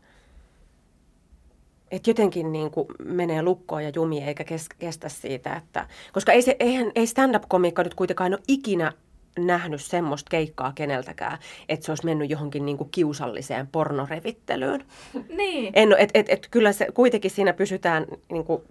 että 1.92 2.10
jotenkin 2.10 2.52
niin 2.52 2.72
kuin 2.72 2.88
menee 3.04 3.42
lukkoon 3.42 3.84
ja 3.84 3.92
jumi 3.96 4.24
eikä 4.24 4.44
kestä 4.80 5.10
siitä, 5.10 5.56
että, 5.56 5.88
koska 6.14 6.32
ei, 6.32 6.42
se, 6.42 6.56
eihän, 6.60 6.92
ei 6.96 7.08
stand-up-komiikka 7.08 7.84
nyt 7.84 7.94
kuitenkaan 7.94 8.34
ole 8.34 8.42
ikinä 8.48 8.92
nähnyt 9.40 9.82
semmoista 9.82 10.30
keikkaa 10.30 10.72
keneltäkään, 10.76 11.38
että 11.70 11.86
se 11.86 11.92
olisi 11.92 12.06
mennyt 12.06 12.30
johonkin 12.30 12.66
niin 12.66 12.78
kuin 12.78 12.90
kiusalliseen 12.90 13.68
pornorevittelyyn. 13.68 14.86
Niin. 15.38 15.72
En, 15.76 15.96
et, 15.98 16.10
et, 16.14 16.30
et, 16.30 16.48
kyllä 16.52 16.72
se, 16.74 16.88
kuitenkin 16.94 17.32
siinä 17.32 17.54
pysytään 17.54 18.06
niin 18.32 18.46
kuin, 18.46 18.62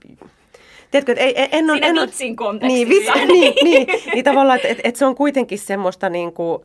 Tiedätkö, 0.90 1.14
ei, 1.16 1.34
en 1.52 1.70
on, 1.70 1.76
Siinä 1.76 1.86
en 1.86 1.94
vitsin 1.94 2.36
kontekstissa. 2.36 2.76
Niin, 2.76 2.88
vitsi, 2.88 3.26
niin, 3.34 3.54
niin, 3.64 3.86
niin 4.14 4.24
tavallaan, 4.24 4.56
että 4.56 4.68
et, 4.68 4.80
et 4.84 4.96
se 4.96 5.06
on 5.06 5.14
kuitenkin 5.14 5.58
semmoista 5.58 6.08
niin 6.08 6.32
kuin, 6.32 6.62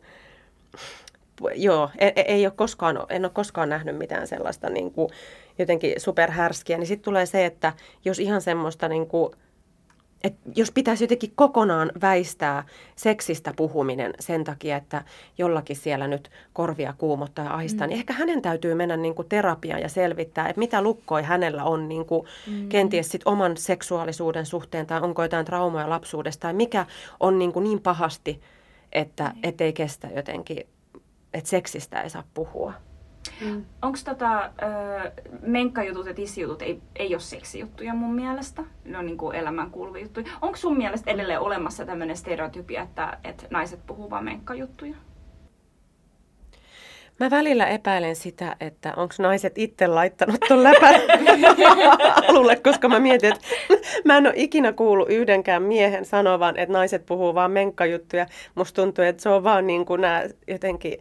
joo, 1.56 1.90
ei, 1.98 2.12
ei 2.16 2.46
ole 2.46 2.54
koskaan, 2.56 3.00
en 3.10 3.26
ole 3.26 3.32
koskaan 3.34 3.70
nähnyt 3.70 3.98
mitään 3.98 4.28
sellaista 4.28 4.70
niin 4.70 4.92
kuin, 4.92 5.10
jotenkin 5.60 5.94
superhärskiä, 5.98 6.78
niin 6.78 6.88
sitten 6.88 7.06
tulee 7.06 7.26
se, 7.26 7.46
että 7.46 7.74
jos 8.06 8.20
ihan 8.20 8.42
semmoista 8.42 8.88
niin 8.88 9.08
kuin, 9.08 9.32
että 10.24 10.50
jos 10.56 10.72
pitäisi 10.72 11.04
jotenkin 11.04 11.32
kokonaan 11.36 11.92
väistää 12.02 12.64
seksistä 12.96 13.54
puhuminen 13.56 14.14
sen 14.20 14.44
takia, 14.44 14.78
että 14.78 15.04
jollakin 15.38 15.76
siellä 15.76 16.08
nyt 16.08 16.32
korvia 16.54 16.94
kuumottaa 16.98 17.46
ja 17.46 17.54
ahistaa, 17.54 17.88
mm. 17.88 17.90
niin 17.90 18.00
ehkä 18.00 18.14
hänen 18.14 18.42
täytyy 18.42 18.74
mennä 18.74 18.98
niin 18.98 19.16
kuin 19.16 19.30
terapiaan 19.30 19.82
ja 19.82 19.90
selvittää, 19.90 20.50
että 20.50 20.60
mitä 20.60 20.82
lukkoi 20.82 21.24
hänellä 21.24 21.64
on 21.64 21.90
niin 21.90 22.06
kuin 22.06 22.28
mm. 22.48 22.70
kenties 22.70 23.12
sit 23.12 23.22
oman 23.26 23.58
seksuaalisuuden 23.58 24.46
suhteen 24.46 24.86
tai 24.86 25.02
onko 25.02 25.24
jotain 25.24 25.46
traumaa 25.46 25.90
lapsuudesta 25.90 26.42
tai 26.42 26.54
mikä 26.54 26.86
on 27.20 27.40
niin, 27.40 27.54
kuin 27.54 27.64
niin 27.64 27.82
pahasti, 27.82 28.42
että 28.92 29.32
mm. 29.36 29.54
ei 29.60 29.74
kestä 29.74 30.08
jotenkin, 30.16 30.68
että 31.38 31.50
seksistä 31.50 32.02
ei 32.02 32.10
saa 32.10 32.24
puhua. 32.34 32.74
Mm. 33.42 33.66
Onko 33.82 33.98
tota, 34.06 34.52
menkkajutut 35.42 36.06
ja 36.06 36.14
tissijutut 36.14 36.62
ei, 36.62 36.82
ei 36.96 37.14
ole 37.14 37.20
seksijuttuja 37.20 37.94
mun 37.94 38.16
mielestä. 38.16 38.64
Ne 38.86 38.98
on 38.98 39.06
niin 39.06 39.18
kuin 39.18 39.36
elämään 39.36 39.72
kuuluvia 39.72 40.02
juttuja. 40.02 40.26
Onko 40.42 40.58
sun 40.58 40.78
mielestä 40.78 41.12
edelleen 41.12 41.40
olemassa 41.40 41.86
tämmöinen 41.86 42.18
stereotypia, 42.18 42.82
että, 42.82 43.18
että 43.24 43.48
naiset 43.50 43.80
puhuu 43.88 44.10
vain 44.10 44.26
menkkajuttuja? 44.26 44.96
Mä 47.20 47.30
välillä 47.30 47.68
epäilen 47.68 48.16
sitä, 48.16 48.56
että 48.60 48.94
onko 48.96 49.14
naiset 49.20 49.58
itse 49.58 49.88
laittanut 49.88 50.40
ton 50.48 50.64
läpän 50.64 51.02
alulle, 52.30 52.56
koska 52.56 52.90
mä 52.90 53.00
mietin, 53.00 53.34
että 53.34 53.48
mä 54.06 54.18
en 54.18 54.28
ole 54.28 54.34
ikinä 54.36 54.74
kuullut 54.74 55.10
yhdenkään 55.10 55.64
miehen 55.64 56.06
sanovan, 56.06 56.58
että 56.58 56.74
naiset 56.74 57.06
puhuu 57.06 57.36
vaan 57.36 57.52
menkkajuttuja. 57.52 58.26
Musta 58.56 58.82
tuntuu, 58.82 59.06
että 59.06 59.24
se 59.24 59.30
on 59.30 59.44
vaan 59.44 59.68
niin 59.68 59.86
kuin 59.86 60.02
nämä 60.02 60.24
jotenkin 60.48 61.00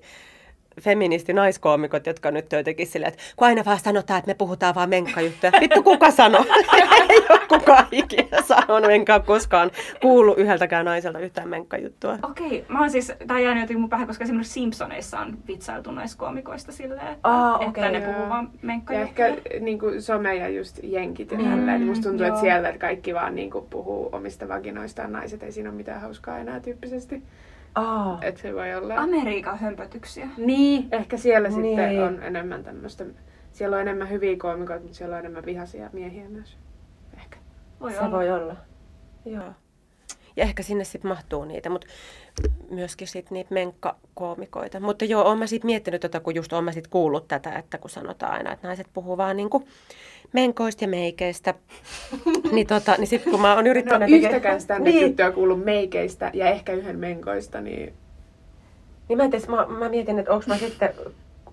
feministi-naiskoomikot, 0.81 2.07
jotka 2.07 2.31
nyt 2.31 2.53
on 2.53 2.59
jotenkin 2.59 2.87
silleen, 2.87 3.13
että 3.13 3.23
kun 3.37 3.47
aina 3.47 3.65
vaan 3.65 3.81
sanotaan, 3.81 4.19
että 4.19 4.31
me 4.31 4.35
puhutaan 4.35 4.75
vaan 4.75 4.89
menkkajuttuja. 4.89 5.53
Vittu 5.61 5.83
kuka 5.83 6.11
sanoo? 6.11 6.45
Ei 7.11 7.23
ole 7.31 7.41
kukaan 7.49 7.87
ikinä 7.93 8.43
sanonut, 8.43 8.91
enkä 8.91 9.15
ole 9.15 9.23
koskaan 9.23 9.71
kuullut 10.03 10.39
yhdeltäkään 10.39 10.85
naiselta 10.85 11.19
yhtään 11.19 11.49
menkkajuttua. 11.49 12.19
Okei, 12.23 12.65
mä 12.69 12.81
oon 12.81 12.91
siis, 12.91 13.13
tää 13.27 13.41
jäänyt 13.41 13.61
jotenkin 13.63 13.81
mun 13.81 13.91
päähän, 13.91 14.07
koska 14.07 14.25
esimerkiksi 14.25 14.53
Simpsoneissa 14.53 15.19
on 15.21 15.39
vitsailtu 15.49 15.91
naiskoomikoista 15.91 16.73
silleen, 16.73 17.01
että, 17.07 17.19
Aa, 17.23 17.55
että 17.57 17.67
okei, 17.69 17.93
ne 17.93 17.99
joo. 17.99 18.13
puhuu 18.13 18.29
vaan 18.29 18.49
Ja 18.53 18.59
menkkajuttuja. 18.63 19.27
ehkä 19.27 19.43
niin 19.61 19.79
kuin 19.79 20.03
some 20.03 20.35
ja 20.37 20.49
just 20.49 20.79
jenkit 20.83 21.31
ja 21.31 21.39
Mm, 21.39 21.45
tälleen, 21.45 21.81
niin 21.81 21.89
musta 21.89 22.09
tuntuu, 22.09 22.27
joo. 22.27 22.35
että 22.35 22.41
siellä 22.41 22.73
kaikki 22.79 23.15
vaan 23.15 23.35
niin 23.35 23.51
kuin 23.51 23.67
puhuu 23.71 24.09
omista 24.13 24.49
vaginoistaan 24.49 25.13
naiset, 25.13 25.43
ei 25.43 25.53
siinä 25.53 25.69
ole 25.71 25.77
mitään 25.77 26.01
hauskaa 26.01 26.39
enää 26.39 26.61
tyyppisesti. 26.61 27.23
Aa. 27.77 28.19
Että 28.23 28.41
se 28.41 28.55
voi 28.55 28.75
olla... 28.75 28.95
Amerikan 28.97 29.59
hömpötyksiä. 29.59 30.29
Niin, 30.37 30.89
ehkä 30.93 31.17
siellä 31.17 31.49
Niin. 31.49 31.79
sitten 31.79 32.05
on 32.05 32.23
enemmän 32.23 32.65
tämmöistä, 32.65 33.05
siellä 33.53 33.75
on 33.77 33.83
enemmän 33.83 34.11
hyviä 34.11 34.37
koomikoita, 34.37 34.83
mutta 34.83 34.97
siellä 34.99 35.15
on 35.15 35.21
enemmän 35.21 35.45
vihaisia 35.47 35.91
miehiä 35.93 36.29
myös. 36.29 36.57
Ehkä. 37.17 37.37
Voi 37.81 37.93
Se 37.93 38.01
olla. 38.01 38.11
voi 38.11 38.31
olla. 38.31 38.57
Joo. 39.25 39.53
Ja 40.37 40.43
ehkä 40.45 40.63
sinne 40.63 40.85
sitten 40.85 41.09
mahtuu 41.09 41.45
niitä, 41.45 41.71
mutta 41.71 41.87
myöskin 42.71 43.09
sitten 43.09 43.35
niitä 43.35 43.55
menkkakoomikoita. 43.55 44.81
Mutta 44.81 45.05
joo, 45.05 45.23
oon 45.25 45.39
mä 45.39 45.47
sitten 45.47 45.67
miettinyt 45.67 46.01
tota, 46.01 46.21
kun 46.21 46.35
just 46.35 46.53
oon 46.53 46.65
mä 46.65 46.73
sit 46.73 46.89
kuullut 46.89 47.29
tätä, 47.29 47.53
että 47.59 47.79
kun 47.79 47.91
sanotaan 47.91 48.33
aina, 48.33 48.53
että 48.53 48.67
naiset 48.69 48.87
puhuu 48.93 49.17
vaan 49.17 49.37
niinku 49.37 49.69
menkoista 50.33 50.85
ja 50.85 50.89
meikeistä. 50.89 51.55
niin, 52.53 52.67
tota, 52.67 52.95
niin 52.99 53.07
sitten 53.07 53.31
kun 53.33 53.41
mä 53.41 53.55
oon 53.55 53.65
No 53.65 53.71
yrittänyt... 53.71 54.11
yhtäkään 54.11 54.61
sitä 54.61 54.79
niin, 54.79 55.07
juttua 55.07 55.31
kuullut 55.31 55.65
meikeistä 55.65 56.31
ja 56.35 56.47
ehkä 56.47 56.73
yhden 56.73 56.99
menkoista, 56.99 57.61
niin 57.61 57.93
niin 59.09 59.17
mä, 59.17 59.25
en 59.25 59.31
tiedä, 59.31 59.47
mä, 59.49 59.67
mä 59.67 59.89
mietin, 59.89 60.19
että 60.19 60.33
onko 60.33 60.45
mä 60.49 60.57
sitten... 60.59 60.91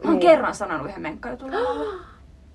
Mä 0.03 0.09
oon 0.11 0.19
kerran 0.19 0.55
sanonut 0.55 0.87
yhden 0.87 1.01
menkkajutun 1.01 1.51
lavalla. 1.55 1.83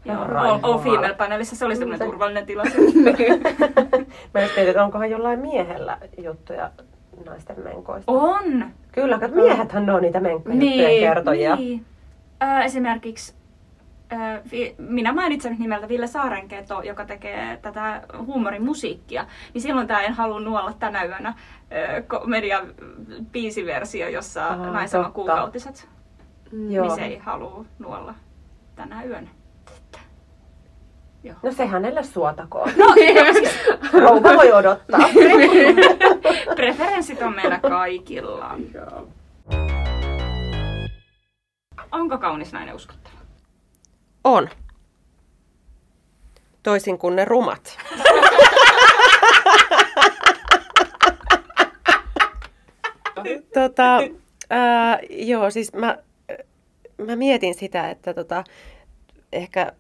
Joo, 0.05 0.15
Ihan 0.17 0.37
all, 0.37 0.37
all 0.37 0.51
raivoaa. 0.53 0.79
female 0.79 1.15
panelissa 1.15 1.57
se 1.57 1.65
oli 1.65 1.77
semmoinen 1.77 1.99
Mm, 2.01 2.05
se- 2.07 2.11
turvallinen 2.11 2.47
tila. 2.47 2.63
Mä 4.35 4.41
just 4.41 4.57
mietin, 4.57 4.69
että 4.69 4.85
onkohan 4.85 5.11
jollain 5.11 5.39
miehellä 5.39 5.99
juttuja 6.23 6.71
naisten 7.27 7.57
menkoista. 7.65 8.13
on! 8.13 8.67
Kyllä, 8.93 9.19
kato, 9.19 9.35
miehethän 9.35 9.87
ne 9.87 9.93
on 9.93 10.03
niitä 10.03 10.21
menkkajuttujen 10.21 10.77
Niin, 10.77 11.01
kertojia. 11.01 11.57
Niin. 11.57 11.85
Äh, 12.43 12.65
esimerkiksi 12.65 13.35
minä 14.79 15.13
mainitsen 15.13 15.51
nyt 15.53 15.61
nimeltä 15.61 15.89
Ville 15.89 16.07
Saarenketo, 16.07 16.83
joka 16.83 17.05
tekee 17.05 17.59
tätä 17.63 18.03
huumorimusiikkia, 18.27 19.27
niin 19.55 19.63
silloin 19.63 19.87
tämä 19.87 20.01
En 20.03 20.13
halua 20.15 20.41
nuolla 20.41 20.73
tänä 20.73 21.05
yönä 21.05 21.35
komedian 22.07 22.67
biisiversio, 23.33 24.09
jossa 24.09 24.47
Aa, 24.47 24.57
naisella 24.57 25.05
totta. 25.05 25.15
kuukautiset, 25.15 25.89
Joo. 26.69 26.87
niin 26.87 26.95
se 26.95 27.05
ei 27.05 27.19
halua 27.19 27.65
nuolla 27.79 28.15
tänä 28.77 29.03
yönä. 29.05 29.29
Joo. 31.25 31.37
No 31.43 31.53
se 31.53 31.67
hänelle 31.67 32.03
suotakoon. 32.03 32.71
No, 32.77 32.95
siis 33.39 33.59
Rouva 33.93 34.35
voi 34.37 34.53
odottaa. 34.53 35.01
preferenssit 36.57 37.23
on 37.23 37.35
meillä 37.35 37.59
kaikilla. 37.59 38.55
joo. 38.75 39.09
Onko 41.93 42.19
kaunis 42.19 42.53
nainen 42.53 42.75
uskottava? 42.75 43.18
On. 44.29 44.49
Toisin 46.63 46.99
kuin 46.99 47.17
ne 47.17 47.25
rumat. 47.25 47.79
tota, 53.55 54.01
ää, 54.51 54.99
joo, 55.11 55.51
siis 55.51 55.73
mä, 55.73 55.99
mä 57.07 57.17
mietin 57.17 57.55
sitä, 57.55 57.91
että 57.91 58.15
tota, 58.15 58.45
ehkä... 59.33 59.73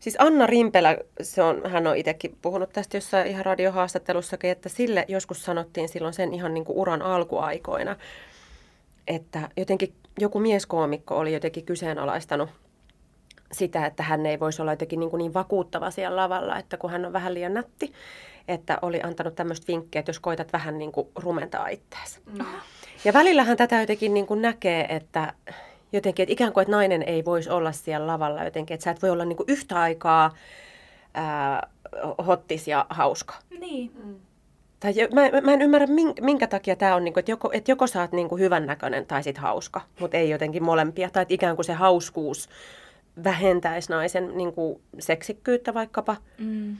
Siis 0.00 0.16
Anna 0.18 0.46
Rimpelä, 0.46 0.98
se 1.22 1.42
on, 1.42 1.62
hän 1.70 1.86
on 1.86 1.96
itsekin 1.96 2.36
puhunut 2.42 2.72
tästä 2.72 2.96
jossain 2.96 3.26
ihan 3.26 3.44
radiohaastattelussakin, 3.44 4.50
että 4.50 4.68
sille 4.68 5.04
joskus 5.08 5.44
sanottiin 5.44 5.88
silloin 5.88 6.14
sen 6.14 6.34
ihan 6.34 6.54
niin 6.54 6.64
kuin 6.64 6.78
uran 6.78 7.02
alkuaikoina, 7.02 7.96
että 9.06 9.48
jotenkin 9.56 9.94
joku 10.18 10.38
mieskoomikko 10.40 11.18
oli 11.18 11.32
jotenkin 11.32 11.64
kyseenalaistanut 11.64 12.63
sitä, 13.52 13.86
että 13.86 14.02
hän 14.02 14.26
ei 14.26 14.40
voisi 14.40 14.62
olla 14.62 14.72
jotenkin 14.72 15.00
niin, 15.00 15.10
kuin 15.10 15.18
niin 15.18 15.34
vakuuttava 15.34 15.90
siellä 15.90 16.16
lavalla, 16.16 16.58
että 16.58 16.76
kun 16.76 16.90
hän 16.90 17.04
on 17.04 17.12
vähän 17.12 17.34
liian 17.34 17.54
nätti, 17.54 17.92
että 18.48 18.78
oli 18.82 19.00
antanut 19.02 19.34
tämmöistä 19.34 19.66
vinkkiä, 19.66 19.98
että 19.98 20.10
jos 20.10 20.20
koitat 20.20 20.52
vähän 20.52 20.78
niin 20.78 20.92
kuin 20.92 21.08
rumentaa 21.16 21.68
itseäsi. 21.68 22.20
Ja 23.04 23.12
välillähän 23.12 23.56
tätä 23.56 23.80
jotenkin 23.80 24.14
niin 24.14 24.26
kuin 24.26 24.42
näkee, 24.42 24.86
että 24.88 25.32
jotenkin, 25.92 26.22
että 26.22 26.32
ikään 26.32 26.52
kuin, 26.52 26.62
että 26.62 26.76
nainen 26.76 27.02
ei 27.02 27.24
voisi 27.24 27.50
olla 27.50 27.72
siellä 27.72 28.06
lavalla 28.06 28.44
jotenkin, 28.44 28.74
että 28.74 28.84
sä 28.84 28.90
et 28.90 29.02
voi 29.02 29.10
olla 29.10 29.24
niin 29.24 29.36
kuin 29.36 29.48
yhtä 29.48 29.80
aikaa 29.80 30.34
ää, 31.14 31.68
hottis 32.26 32.68
ja 32.68 32.86
hauska. 32.90 33.34
Niin. 33.60 34.20
Tai 34.80 34.92
jo, 34.96 35.08
mä, 35.12 35.40
mä- 35.40 35.52
en 35.52 35.62
ymmärrä, 35.62 35.86
minkä, 35.86 36.22
minkä 36.22 36.46
takia 36.46 36.76
tämä 36.76 36.94
on, 36.94 37.04
niin 37.04 37.14
kuin, 37.14 37.20
että, 37.20 37.30
joko, 37.30 37.50
että 37.52 37.70
joko 37.70 37.86
sä 37.86 38.00
oot 38.00 38.12
niin 38.12 38.28
kuin 38.28 38.40
hyvännäköinen 38.40 39.06
tai 39.06 39.22
sit 39.22 39.38
hauska, 39.38 39.80
mutta 40.00 40.16
ei 40.16 40.30
jotenkin 40.30 40.62
molempia. 40.62 41.10
Tai 41.10 41.22
että 41.22 41.34
ikään 41.34 41.56
kuin 41.56 41.66
se 41.66 41.72
hauskuus 41.72 42.48
vähentäisi 43.24 43.92
naisen 43.92 44.36
niin 44.36 44.52
kuin 44.52 44.80
seksikkyyttä 44.98 45.74
vaikkapa. 45.74 46.16
Mm. 46.38 46.76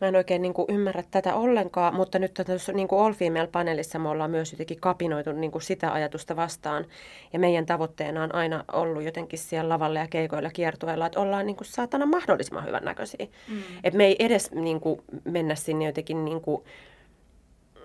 Mä 0.00 0.08
en 0.08 0.16
oikein 0.16 0.42
niin 0.42 0.54
kuin 0.54 0.66
ymmärrä 0.68 1.02
tätä 1.10 1.34
ollenkaan, 1.34 1.94
mutta 1.94 2.18
nyt 2.18 2.34
tässä 2.34 2.72
niin 2.72 2.88
kuin 2.88 3.02
All 3.02 3.12
Female-paneelissa 3.12 3.98
me 3.98 4.08
ollaan 4.08 4.30
myös 4.30 4.52
jotenkin 4.52 4.80
kapinoitu 4.80 5.32
niin 5.32 5.50
kuin 5.50 5.62
sitä 5.62 5.92
ajatusta 5.92 6.36
vastaan. 6.36 6.86
Ja 7.32 7.38
meidän 7.38 7.66
tavoitteena 7.66 8.22
on 8.22 8.34
aina 8.34 8.64
ollut 8.72 9.02
jotenkin 9.02 9.38
siellä 9.38 9.68
lavalla 9.68 9.98
ja 9.98 10.08
keikoilla 10.08 10.50
kiertueella, 10.50 11.06
että 11.06 11.20
ollaan 11.20 11.46
niin 11.46 11.56
kuin 11.56 11.68
saatana 11.68 12.06
mahdollisimman 12.06 12.66
hyvännäköisiä. 12.66 13.26
Mm. 13.48 13.62
Että 13.84 13.96
me 13.96 14.04
ei 14.04 14.16
edes 14.18 14.52
niin 14.52 14.80
kuin, 14.80 15.00
mennä 15.24 15.54
sinne 15.54 15.84
jotenkin, 15.84 16.24
niin 16.24 16.40
kuin, 16.40 16.64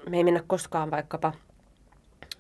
me 0.10 0.18
ei 0.18 0.24
mennä 0.24 0.44
koskaan 0.48 0.92
vaikkapa 0.92 1.34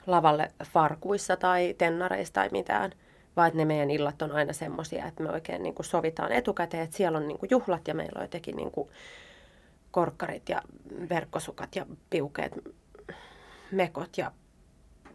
lavalle 0.07 0.51
farkuissa 0.71 1.37
tai 1.37 1.75
tennareissa 1.77 2.33
tai 2.33 2.49
mitään, 2.51 2.91
vaan 3.35 3.47
että 3.47 3.57
ne 3.57 3.65
meidän 3.65 3.91
illat 3.91 4.21
on 4.21 4.31
aina 4.31 4.53
semmoisia, 4.53 5.05
että 5.05 5.23
me 5.23 5.31
oikein 5.31 5.63
niin 5.63 5.75
kuin 5.75 5.85
sovitaan 5.85 6.31
etukäteen, 6.31 6.83
että 6.83 6.97
siellä 6.97 7.17
on 7.17 7.27
niin 7.27 7.37
kuin 7.39 7.49
juhlat 7.51 7.87
ja 7.87 7.93
meillä 7.93 8.17
on 8.19 8.23
jotenkin 8.23 8.55
niin 8.55 8.71
kuin 8.71 8.89
korkkarit 9.91 10.49
ja 10.49 10.61
verkkosukat 11.09 11.75
ja 11.75 11.85
piukeet 12.09 12.53
mekot 13.71 14.17
ja 14.17 14.31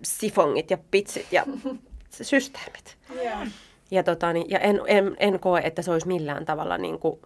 sifongit 0.02 0.70
ja 0.70 0.78
pitsit 0.90 1.32
ja 1.32 1.46
systeemit. 2.10 2.96
Yeah. 3.14 3.48
Ja, 3.90 4.02
tota, 4.02 4.32
niin, 4.32 4.50
ja 4.50 4.58
en, 4.58 4.80
en, 4.86 5.16
en 5.18 5.40
koe, 5.40 5.60
että 5.64 5.82
se 5.82 5.90
olisi 5.90 6.06
millään 6.06 6.44
tavalla 6.44 6.78
niin 6.78 6.98
kuin 6.98 7.20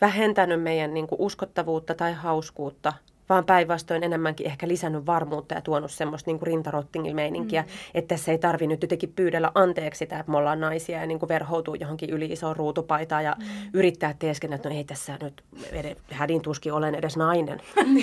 vähentänyt 0.00 0.62
meidän 0.62 0.94
niin 0.94 1.06
kuin 1.06 1.20
uskottavuutta 1.20 1.94
tai 1.94 2.12
hauskuutta, 2.12 2.92
vaan 3.28 3.44
päinvastoin 3.44 4.02
enemmänkin 4.02 4.46
ehkä 4.46 4.68
lisännyt 4.68 5.06
varmuutta 5.06 5.54
ja 5.54 5.60
tuonut 5.60 5.90
semmoista 5.90 6.30
niin 6.30 6.42
rintarottingil-meininkiä, 6.42 7.62
mm. 7.62 7.68
että 7.94 8.14
tässä 8.14 8.32
ei 8.32 8.38
tarvi 8.38 8.66
nyt 8.66 8.82
jotenkin 8.82 9.12
pyydellä 9.16 9.52
anteeksi 9.54 9.98
sitä, 9.98 10.18
että 10.18 10.32
me 10.32 10.38
ollaan 10.38 10.60
naisia 10.60 11.00
ja 11.00 11.06
niin 11.06 11.18
kuin 11.18 11.28
verhoutuu 11.28 11.74
johonkin 11.74 12.10
yli 12.10 12.26
isoon 12.26 12.56
ruutupaitaan 12.56 13.24
ja 13.24 13.36
mm. 13.38 13.44
yrittää 13.72 14.14
teeskennellä, 14.18 14.56
että 14.56 14.68
no 14.68 14.74
ei 14.74 14.84
tässä 14.84 15.18
nyt 15.22 15.44
edes, 15.72 15.96
hädin 16.10 16.42
tuskin 16.42 16.72
olen 16.72 16.94
edes 16.94 17.16
nainen. 17.16 17.60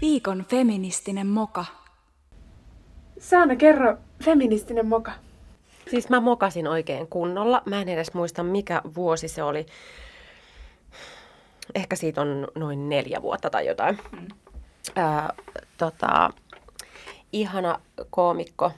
Viikon 0.00 0.44
feministinen 0.48 1.26
moka. 1.26 1.64
Saana, 3.18 3.56
kerro 3.56 3.96
feministinen 4.24 4.86
moka. 4.86 5.12
Siis 5.90 6.08
mä 6.08 6.20
mokasin 6.20 6.68
oikein 6.68 7.06
kunnolla. 7.06 7.62
Mä 7.64 7.82
en 7.82 7.88
edes 7.88 8.14
muista, 8.14 8.42
mikä 8.42 8.82
vuosi 8.94 9.28
se 9.28 9.42
oli. 9.42 9.66
Ehkä 11.74 11.96
siitä 11.96 12.20
on 12.20 12.48
noin 12.54 12.88
neljä 12.88 13.22
vuotta 13.22 13.50
tai 13.50 13.66
jotain. 13.66 13.98
Mm. 14.12 14.28
Ää, 14.96 15.34
tota, 15.78 16.30
ihana 17.32 17.80
koomikko 18.10 18.72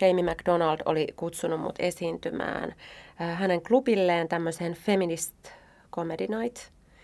Jamie 0.00 0.24
McDonald 0.24 0.78
oli 0.84 1.06
kutsunut 1.16 1.60
mut 1.60 1.74
esiintymään 1.78 2.74
ää, 3.18 3.34
hänen 3.34 3.62
klubilleen 3.62 4.28
tämmöiseen 4.28 4.74
Feminist 4.74 5.34
Comedy 5.92 6.26
Night 6.26 6.56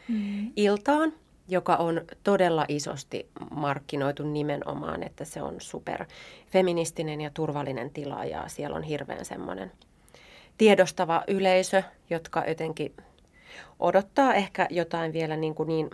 mm. 0.08 0.52
iltaan, 0.56 1.12
joka 1.48 1.76
on 1.76 2.00
todella 2.22 2.64
isosti 2.68 3.28
markkinoitu 3.50 4.22
nimenomaan, 4.22 5.02
että 5.02 5.24
se 5.24 5.42
on 5.42 5.54
super 5.58 6.04
feministinen 6.46 7.20
ja 7.20 7.30
turvallinen 7.34 7.90
tila 7.90 8.24
ja 8.24 8.44
siellä 8.46 8.76
on 8.76 8.82
hirveän 8.82 9.24
semmoinen 9.24 9.72
tiedostava 10.58 11.24
yleisö, 11.28 11.82
jotka 12.10 12.44
jotenkin 12.48 12.94
odottaa 13.80 14.34
ehkä 14.34 14.66
jotain 14.70 15.12
vielä 15.12 15.36
niin, 15.36 15.54
kuin 15.54 15.66
niin 15.66 15.90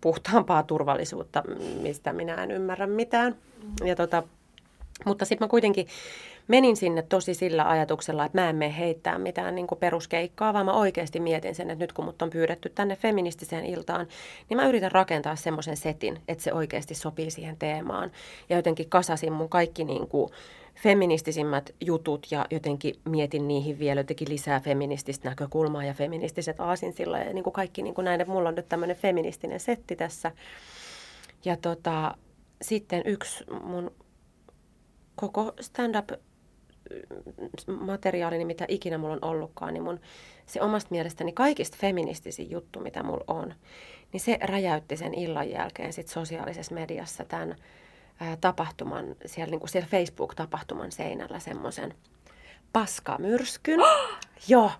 puhtaampaa 0.00 0.62
turvallisuutta, 0.62 1.42
mistä 1.82 2.12
minä 2.12 2.34
en 2.34 2.50
ymmärrä 2.50 2.86
mitään. 2.86 3.36
Ja 3.84 3.96
tota, 3.96 4.22
mutta 5.04 5.24
sitten 5.24 5.46
mä 5.46 5.50
kuitenkin 5.50 5.86
menin 6.48 6.76
sinne 6.76 7.02
tosi 7.02 7.34
sillä 7.34 7.68
ajatuksella, 7.68 8.24
että 8.24 8.40
mä 8.40 8.50
en 8.50 8.56
mene 8.56 8.78
heittää 8.78 9.18
mitään 9.18 9.54
niin 9.54 9.66
kuin 9.66 9.78
peruskeikkaa, 9.78 10.54
vaan 10.54 10.66
mä 10.66 10.72
oikeasti 10.72 11.20
mietin 11.20 11.54
sen, 11.54 11.70
että 11.70 11.82
nyt 11.84 11.92
kun 11.92 12.04
mut 12.04 12.22
on 12.22 12.30
pyydetty 12.30 12.68
tänne 12.68 12.96
feministiseen 12.96 13.64
iltaan, 13.64 14.06
niin 14.48 14.56
mä 14.56 14.66
yritän 14.66 14.92
rakentaa 14.92 15.36
semmoisen 15.36 15.76
setin, 15.76 16.18
että 16.28 16.44
se 16.44 16.52
oikeasti 16.52 16.94
sopii 16.94 17.30
siihen 17.30 17.56
teemaan. 17.56 18.10
Ja 18.48 18.56
jotenkin 18.56 18.88
kasasin 18.88 19.32
mun 19.32 19.48
kaikki 19.48 19.84
niin 19.84 20.08
kuin 20.08 20.30
feministisimmät 20.82 21.74
jutut 21.80 22.26
ja 22.30 22.46
jotenkin 22.50 22.94
mietin 23.04 23.48
niihin 23.48 23.78
vielä 23.78 24.00
jotenkin 24.00 24.28
lisää 24.28 24.60
feminististä 24.60 25.28
näkökulmaa 25.28 25.84
ja 25.84 25.94
feministiset 25.94 26.60
aasinsilla 26.60 27.18
ja 27.18 27.32
niin 27.32 27.44
kuin 27.44 27.52
kaikki 27.52 27.82
niin 27.82 27.94
kuin 27.94 28.04
näin, 28.04 28.20
että 28.20 28.32
mulla 28.32 28.48
on 28.48 28.54
nyt 28.54 28.68
tämmöinen 28.68 28.96
feministinen 28.96 29.60
setti 29.60 29.96
tässä. 29.96 30.32
Ja 31.44 31.56
tota, 31.56 32.14
sitten 32.62 33.02
yksi 33.04 33.44
mun 33.62 33.90
koko 35.14 35.52
stand-up 35.60 36.10
materiaalini, 37.80 38.44
mitä 38.44 38.64
ikinä 38.68 38.98
mulla 38.98 39.14
on 39.14 39.24
ollutkaan, 39.24 39.74
niin 39.74 39.82
mun 39.82 40.00
se 40.46 40.62
omasta 40.62 40.90
mielestäni 40.90 41.32
kaikista 41.32 41.76
feministisin 41.80 42.50
juttu, 42.50 42.80
mitä 42.80 43.02
mulla 43.02 43.24
on, 43.26 43.54
niin 44.12 44.20
se 44.20 44.38
räjäytti 44.42 44.96
sen 44.96 45.14
illan 45.14 45.50
jälkeen 45.50 45.92
sit 45.92 46.08
sosiaalisessa 46.08 46.74
mediassa 46.74 47.24
tämän 47.24 47.56
ää, 48.20 48.36
tapahtuman, 48.40 49.16
siellä, 49.26 49.50
niin 49.50 49.60
kuin 49.60 49.70
siellä 49.70 49.88
Facebook-tapahtuman 49.90 50.92
seinällä 50.92 51.38
semmoisen 51.38 51.94
paskamyrskyn. 52.72 53.80
Joo, 54.48 54.70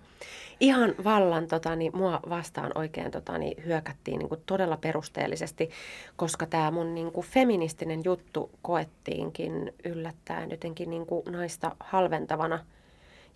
ihan 0.59 0.95
vallan 1.03 1.47
tota, 1.47 1.75
niin, 1.75 1.97
mua 1.97 2.19
vastaan 2.29 2.71
oikein 2.75 3.11
tota, 3.11 3.37
niin, 3.37 3.65
hyökättiin 3.65 4.19
niin 4.19 4.29
kuin 4.29 4.41
todella 4.45 4.77
perusteellisesti, 4.77 5.69
koska 6.15 6.45
tämä 6.45 6.71
mun 6.71 6.95
niin 6.95 7.11
kuin, 7.11 7.27
feministinen 7.27 8.01
juttu 8.03 8.49
koettiinkin 8.61 9.73
yllättäen 9.85 10.51
jotenkin 10.51 10.89
niin 10.89 11.05
kuin, 11.05 11.23
naista 11.29 11.75
halventavana 11.79 12.65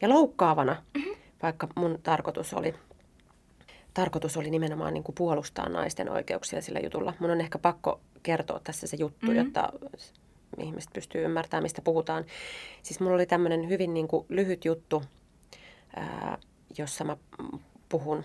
ja 0.01 0.09
loukkaavana, 0.09 0.83
mm-hmm. 0.93 1.15
vaikka 1.43 1.67
mun 1.75 1.99
tarkoitus 2.03 2.53
oli 2.53 2.75
tarkoitus 3.95 4.37
oli 4.37 4.49
nimenomaan 4.49 4.93
niin 4.93 5.03
kuin 5.03 5.15
puolustaa 5.15 5.69
naisten 5.69 6.09
oikeuksia 6.09 6.61
sillä 6.61 6.79
jutulla. 6.79 7.13
Mun 7.19 7.31
on 7.31 7.41
ehkä 7.41 7.57
pakko 7.57 7.99
kertoa 8.23 8.61
tässä 8.63 8.87
se 8.87 8.97
juttu, 8.97 9.25
mm-hmm. 9.25 9.37
jotta 9.37 9.73
ihmiset 10.59 10.89
pystyy 10.93 11.25
ymmärtämään, 11.25 11.63
mistä 11.63 11.81
puhutaan. 11.81 12.25
Siis 12.83 12.99
mulla 12.99 13.15
oli 13.15 13.25
tämmöinen 13.25 13.69
hyvin 13.69 13.93
niin 13.93 14.07
kuin 14.07 14.25
lyhyt 14.29 14.65
juttu, 14.65 15.03
ää, 15.95 16.37
jossa 16.77 17.03
mä 17.03 17.17
puhun, 17.89 18.23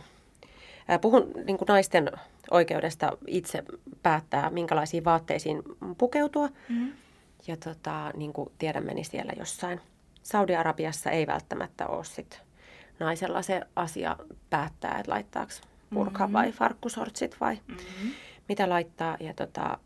ää, 0.89 0.99
puhun 0.99 1.33
niin 1.45 1.59
kuin 1.59 1.67
naisten 1.67 2.11
oikeudesta 2.51 3.19
itse 3.27 3.65
päättää, 4.03 4.51
minkälaisiin 4.51 5.05
vaatteisiin 5.05 5.63
pukeutua. 5.99 6.49
Mm-hmm. 6.49 6.93
Ja 7.47 7.57
tota, 7.57 8.11
niin 8.17 8.33
kuin 8.33 8.51
tiedämme, 8.59 8.95
niin 8.95 9.05
siellä 9.05 9.33
jossain 9.37 9.81
Saudi-Arabiassa 10.23 11.11
ei 11.11 11.27
välttämättä 11.27 11.87
ole 11.87 12.05
sit 12.05 12.43
naisella 13.01 13.43
se 13.43 13.61
asia 13.77 14.17
päättää, 14.51 14.99
että 14.99 15.13
laittaako 15.13 15.53
purka 15.95 16.25
mm-hmm. 16.25 16.33
vai 16.33 16.53
farkkusortsit 16.53 17.37
vai 17.41 17.59
mm-hmm. 17.67 18.11
mitä 18.49 18.69
laittaa. 18.69 19.17
Ja, 19.21 19.35
tota, 19.35 19.79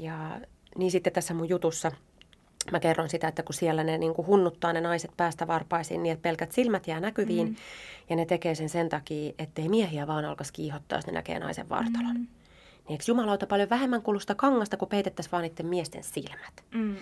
ja 0.00 0.40
niin 0.78 0.90
sitten 0.90 1.12
tässä 1.12 1.34
mun 1.34 1.48
jutussa 1.48 1.92
mä 2.72 2.80
kerron 2.80 3.08
sitä, 3.08 3.28
että 3.28 3.42
kun 3.42 3.54
siellä 3.54 3.84
ne 3.84 3.98
niin 3.98 4.14
kuin 4.14 4.26
hunnuttaa 4.26 4.72
ne 4.72 4.80
naiset 4.80 5.10
päästä 5.16 5.46
varpaisiin 5.46 6.02
niin, 6.02 6.12
että 6.12 6.22
pelkät 6.22 6.52
silmät 6.52 6.86
jää 6.86 7.00
näkyviin. 7.00 7.48
Mm. 7.48 7.56
Ja 8.10 8.16
ne 8.16 8.26
tekee 8.26 8.54
sen 8.54 8.68
sen 8.68 8.88
takia, 8.88 9.32
ettei 9.38 9.68
miehiä 9.68 10.06
vaan 10.06 10.24
alkaisi 10.24 10.52
kiihottaa, 10.52 10.98
jos 10.98 11.06
ne 11.06 11.12
näkee 11.12 11.38
naisen 11.38 11.68
vartalon. 11.68 12.16
Mm. 12.16 12.26
Niin 12.88 12.92
eikö 12.92 13.04
jumalauta 13.08 13.46
paljon 13.46 13.70
vähemmän 13.70 14.02
kulusta 14.02 14.34
kangasta, 14.34 14.76
kun 14.76 14.88
peitettäisiin 14.88 15.32
vaan 15.32 15.42
niiden 15.42 15.66
miesten 15.66 16.04
silmät? 16.04 16.64
Mm. 16.74 16.96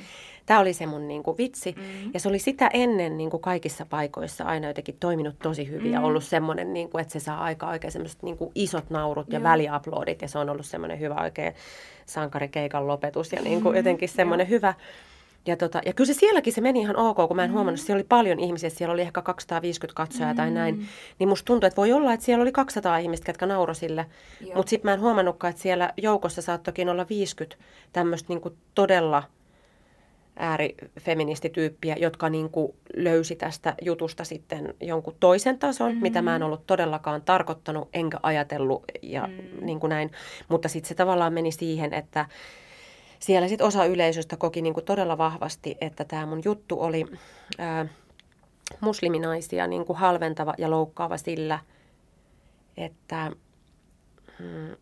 Tämä 0.46 0.60
oli 0.60 0.72
se 0.72 0.86
mun 0.86 1.08
niin 1.08 1.22
kuin, 1.22 1.38
vitsi. 1.38 1.74
Mm. 1.76 2.10
Ja 2.14 2.20
se 2.20 2.28
oli 2.28 2.38
sitä 2.38 2.70
ennen 2.72 3.18
niin 3.18 3.30
kuin 3.30 3.40
kaikissa 3.40 3.86
paikoissa 3.86 4.44
aina 4.44 4.68
jotenkin 4.68 4.96
toiminut 5.00 5.38
tosi 5.38 5.68
hyvin. 5.68 5.86
Mm. 5.86 5.92
Ja 5.92 6.00
ollut 6.00 6.24
semmoinen, 6.24 6.72
niin 6.72 6.90
kuin, 6.90 7.02
että 7.02 7.12
se 7.12 7.20
saa 7.20 7.42
aika 7.42 7.68
oikein 7.68 7.92
semmoiset 7.92 8.22
niin 8.22 8.36
kuin 8.36 8.50
isot 8.54 8.90
naurut 8.90 9.32
ja 9.32 9.42
väliaplodit. 9.42 10.22
Ja 10.22 10.28
se 10.28 10.38
on 10.38 10.50
ollut 10.50 10.66
semmoinen 10.66 11.00
hyvä 11.00 11.14
oikein 11.14 11.54
sankarikeikan 12.06 12.86
lopetus. 12.86 13.32
Ja 13.32 13.42
niin 13.42 13.62
kuin, 13.62 13.76
jotenkin 13.76 14.08
semmoinen 14.08 14.48
hyvä 14.48 14.74
ja, 15.48 15.56
tota, 15.56 15.80
ja 15.86 15.92
kyllä 15.92 16.06
se 16.06 16.18
sielläkin 16.18 16.52
se 16.52 16.60
meni 16.60 16.80
ihan 16.80 16.96
ok, 16.96 17.16
kun 17.28 17.36
mä 17.36 17.44
en 17.44 17.50
mm. 17.50 17.54
huomannut, 17.54 17.78
että 17.78 17.86
siellä 17.86 17.98
oli 17.98 18.06
paljon 18.08 18.40
ihmisiä, 18.40 18.70
siellä 18.70 18.92
oli 18.92 19.02
ehkä 19.02 19.22
250 19.22 19.96
katsojaa 19.96 20.32
mm. 20.32 20.36
tai 20.36 20.50
näin. 20.50 20.88
Niin 21.18 21.28
musta 21.28 21.44
tuntui, 21.44 21.66
että 21.66 21.76
voi 21.76 21.92
olla, 21.92 22.12
että 22.12 22.26
siellä 22.26 22.42
oli 22.42 22.52
200 22.52 22.98
ihmistä, 22.98 23.30
jotka 23.30 23.46
nauroi 23.46 23.74
sille. 23.74 24.06
Mutta 24.54 24.70
sitten 24.70 24.88
mä 24.88 24.94
en 24.94 25.00
huomannutkaan, 25.00 25.50
että 25.50 25.62
siellä 25.62 25.92
joukossa 25.96 26.42
saattokin 26.42 26.88
olla 26.88 27.06
50 27.08 27.56
tämmöistä 27.92 28.28
niinku 28.28 28.56
todella 28.74 29.22
äärifeministityyppiä, 30.38 31.96
jotka 31.98 32.28
niinku 32.28 32.76
löysi 32.96 33.36
tästä 33.36 33.74
jutusta 33.82 34.24
sitten 34.24 34.74
jonkun 34.80 35.16
toisen 35.20 35.58
tason, 35.58 35.88
mm-hmm. 35.88 36.02
mitä 36.02 36.22
mä 36.22 36.36
en 36.36 36.42
ollut 36.42 36.66
todellakaan 36.66 37.22
tarkoittanut, 37.22 37.88
enkä 37.92 38.18
ajatellut 38.22 38.84
ja 39.02 39.26
mm. 39.26 39.66
niin 39.66 39.80
kuin 39.80 39.90
näin. 39.90 40.10
Mutta 40.48 40.68
sitten 40.68 40.88
se 40.88 40.94
tavallaan 40.94 41.32
meni 41.32 41.52
siihen, 41.52 41.94
että 41.94 42.26
siellä 43.18 43.48
sitten 43.48 43.66
osa 43.66 43.84
yleisöstä 43.84 44.36
koki 44.36 44.62
niin 44.62 44.74
kuin 44.74 44.84
todella 44.84 45.18
vahvasti, 45.18 45.76
että 45.80 46.04
tämä 46.04 46.26
mun 46.26 46.42
juttu 46.44 46.80
oli 46.80 47.06
ää, 47.58 47.86
musliminaisia 48.80 49.66
niin 49.66 49.84
kuin 49.84 49.98
halventava 49.98 50.54
ja 50.58 50.70
loukkaava 50.70 51.16
sillä, 51.16 51.58
että, 52.76 53.32
mm, 54.38 54.72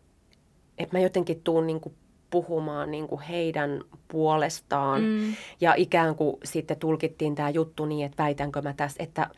että 0.77 0.97
mä 0.97 0.99
jotenkin 0.99 1.41
tuun 1.43 1.67
niin 1.67 1.79
kuin 1.79 1.95
puhumaan 2.29 2.91
niin 2.91 3.07
kuin 3.07 3.21
heidän 3.21 3.81
puolestaan. 4.07 5.01
Mm. 5.01 5.33
Ja 5.61 5.73
ikään 5.77 6.15
kuin 6.15 6.37
sitten 6.43 6.79
tulkittiin 6.79 7.35
tämä 7.35 7.49
juttu 7.49 7.85
niin, 7.85 8.05
että 8.05 8.23
väitänkö 8.23 8.61
mä 8.61 8.73
tässä, 8.73 9.03
että 9.03 9.29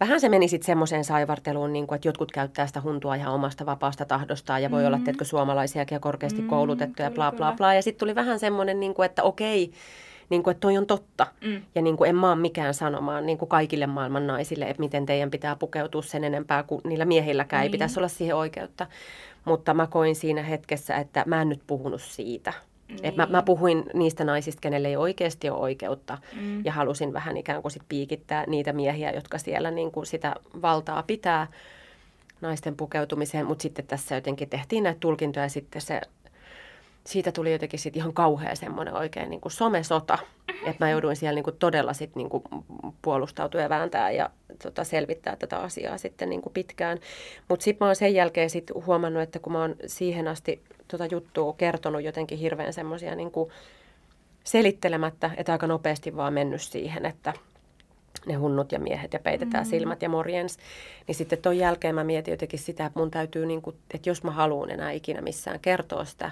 vähän 0.00 0.20
se 0.20 0.28
meni 0.28 0.48
sitten 0.48 0.66
semmoiseen 0.66 1.04
saivarteluun, 1.04 1.72
niin 1.72 1.86
kuin, 1.86 1.96
että 1.96 2.08
jotkut 2.08 2.32
käyttää 2.32 2.66
sitä 2.66 2.80
huntua 2.80 3.14
ihan 3.14 3.34
omasta 3.34 3.66
vapaasta 3.66 4.04
tahdostaan 4.04 4.62
ja 4.62 4.70
voi 4.70 4.82
mm-hmm. 4.82 4.94
olla, 4.94 5.04
teetkö, 5.04 5.24
suomalaisiakin 5.24 5.96
ja 5.96 6.00
korkeasti 6.00 6.38
mm-hmm, 6.38 6.50
koulutettuja, 6.50 7.10
mm, 7.10 7.14
bla 7.14 7.32
bla 7.32 7.52
bla. 7.56 7.74
Ja 7.74 7.82
sitten 7.82 8.00
tuli 8.00 8.14
vähän 8.14 8.38
semmoinen, 8.38 8.80
niin 8.80 8.94
kuin, 8.94 9.06
että 9.06 9.22
okei, 9.22 9.72
niin 10.30 10.42
kuin, 10.42 10.52
että 10.52 10.60
toi 10.60 10.76
on 10.76 10.86
totta. 10.86 11.26
Mm. 11.40 11.62
Ja 11.74 11.82
niin 11.82 11.96
kuin, 11.96 12.10
en 12.10 12.16
mä 12.16 12.32
ole 12.32 12.40
mikään 12.40 12.74
sanomaan 12.74 13.26
niin 13.26 13.38
kuin 13.38 13.48
kaikille 13.48 13.86
maailman 13.86 14.26
naisille, 14.26 14.64
että 14.64 14.82
miten 14.82 15.06
teidän 15.06 15.30
pitää 15.30 15.56
pukeutua 15.56 16.02
sen 16.02 16.24
enempää 16.24 16.62
kuin 16.62 16.80
niillä 16.84 17.04
miehilläkään. 17.04 17.60
Niin. 17.60 17.66
Ei 17.66 17.72
pitäisi 17.72 18.00
olla 18.00 18.08
siihen 18.08 18.36
oikeutta. 18.36 18.86
Mutta 19.44 19.74
mä 19.74 19.86
koin 19.86 20.16
siinä 20.16 20.42
hetkessä, 20.42 20.96
että 20.96 21.24
mä 21.26 21.42
en 21.42 21.48
nyt 21.48 21.62
puhunut 21.66 22.02
siitä. 22.02 22.52
Niin. 22.92 23.04
Et 23.04 23.16
mä, 23.16 23.26
mä 23.26 23.42
puhuin 23.42 23.84
niistä 23.94 24.24
naisista, 24.24 24.60
kenelle 24.60 24.88
ei 24.88 24.96
oikeasti 24.96 25.50
ole 25.50 25.60
oikeutta 25.60 26.18
mm. 26.40 26.64
ja 26.64 26.72
halusin 26.72 27.12
vähän 27.12 27.36
ikään 27.36 27.62
kuin 27.62 27.72
sit 27.72 27.82
piikittää 27.88 28.44
niitä 28.46 28.72
miehiä, 28.72 29.10
jotka 29.10 29.38
siellä 29.38 29.70
niin 29.70 29.92
kuin 29.92 30.06
sitä 30.06 30.34
valtaa 30.62 31.02
pitää 31.02 31.46
naisten 32.40 32.76
pukeutumiseen, 32.76 33.46
mutta 33.46 33.62
sitten 33.62 33.86
tässä 33.86 34.14
jotenkin 34.14 34.48
tehtiin 34.48 34.82
näitä 34.82 35.00
tulkintoja 35.00 35.44
ja 35.44 35.50
sitten 35.50 35.82
se, 35.82 36.00
siitä 37.06 37.32
tuli 37.32 37.52
jotenkin 37.52 37.78
sit 37.78 37.96
ihan 37.96 38.12
kauhea 38.12 38.54
semmoinen 38.54 38.94
oikein 38.94 39.30
niin 39.30 39.40
kuin 39.40 39.52
somesota, 39.52 40.18
että 40.66 40.84
mä 40.84 40.90
jouduin 40.90 41.16
siellä 41.16 41.34
niin 41.34 41.44
kuin 41.44 41.56
todella 41.58 41.92
sit 41.92 42.16
niin 42.16 42.30
kuin 42.30 42.42
puolustautua 43.02 43.60
ja 43.60 43.68
vääntää 43.68 44.10
ja 44.10 44.30
tota, 44.62 44.84
selvittää 44.84 45.36
tätä 45.36 45.58
asiaa 45.58 45.98
sitten 45.98 46.30
niin 46.30 46.42
kuin 46.42 46.52
pitkään. 46.52 46.98
Mutta 47.48 47.64
sitten 47.64 47.84
mä 47.84 47.88
oon 47.88 47.96
sen 47.96 48.14
jälkeen 48.14 48.50
sit 48.50 48.70
huomannut, 48.86 49.22
että 49.22 49.38
kun 49.38 49.52
mä 49.52 49.60
oon 49.60 49.76
siihen 49.86 50.28
asti 50.28 50.62
tota 50.88 51.06
juttua 51.06 51.52
kertonut 51.52 52.02
jotenkin 52.02 52.38
hirveän 52.38 52.72
semmoisia 52.72 53.14
niin 53.14 53.32
selittelemättä, 54.44 55.30
että 55.36 55.52
aika 55.52 55.66
nopeasti 55.66 56.16
vaan 56.16 56.32
mennyt 56.32 56.62
siihen, 56.62 57.06
että 57.06 57.32
ne 58.26 58.34
hunnut 58.34 58.72
ja 58.72 58.78
miehet 58.78 59.12
ja 59.12 59.18
peitetään 59.18 59.64
mm. 59.64 59.70
silmät 59.70 60.02
ja 60.02 60.08
morjens. 60.08 60.58
Niin 61.06 61.14
sitten 61.14 61.38
ton 61.38 61.56
jälkeen 61.56 61.94
mä 61.94 62.04
mietin 62.04 62.32
jotenkin 62.32 62.58
sitä, 62.58 62.86
että 62.86 62.98
mun 62.98 63.10
täytyy, 63.10 63.46
niin 63.46 63.62
kuin, 63.62 63.76
että 63.94 64.10
jos 64.10 64.22
mä 64.22 64.30
haluan 64.30 64.70
enää 64.70 64.90
ikinä 64.90 65.20
missään 65.20 65.60
kertoa 65.60 66.04
sitä. 66.04 66.30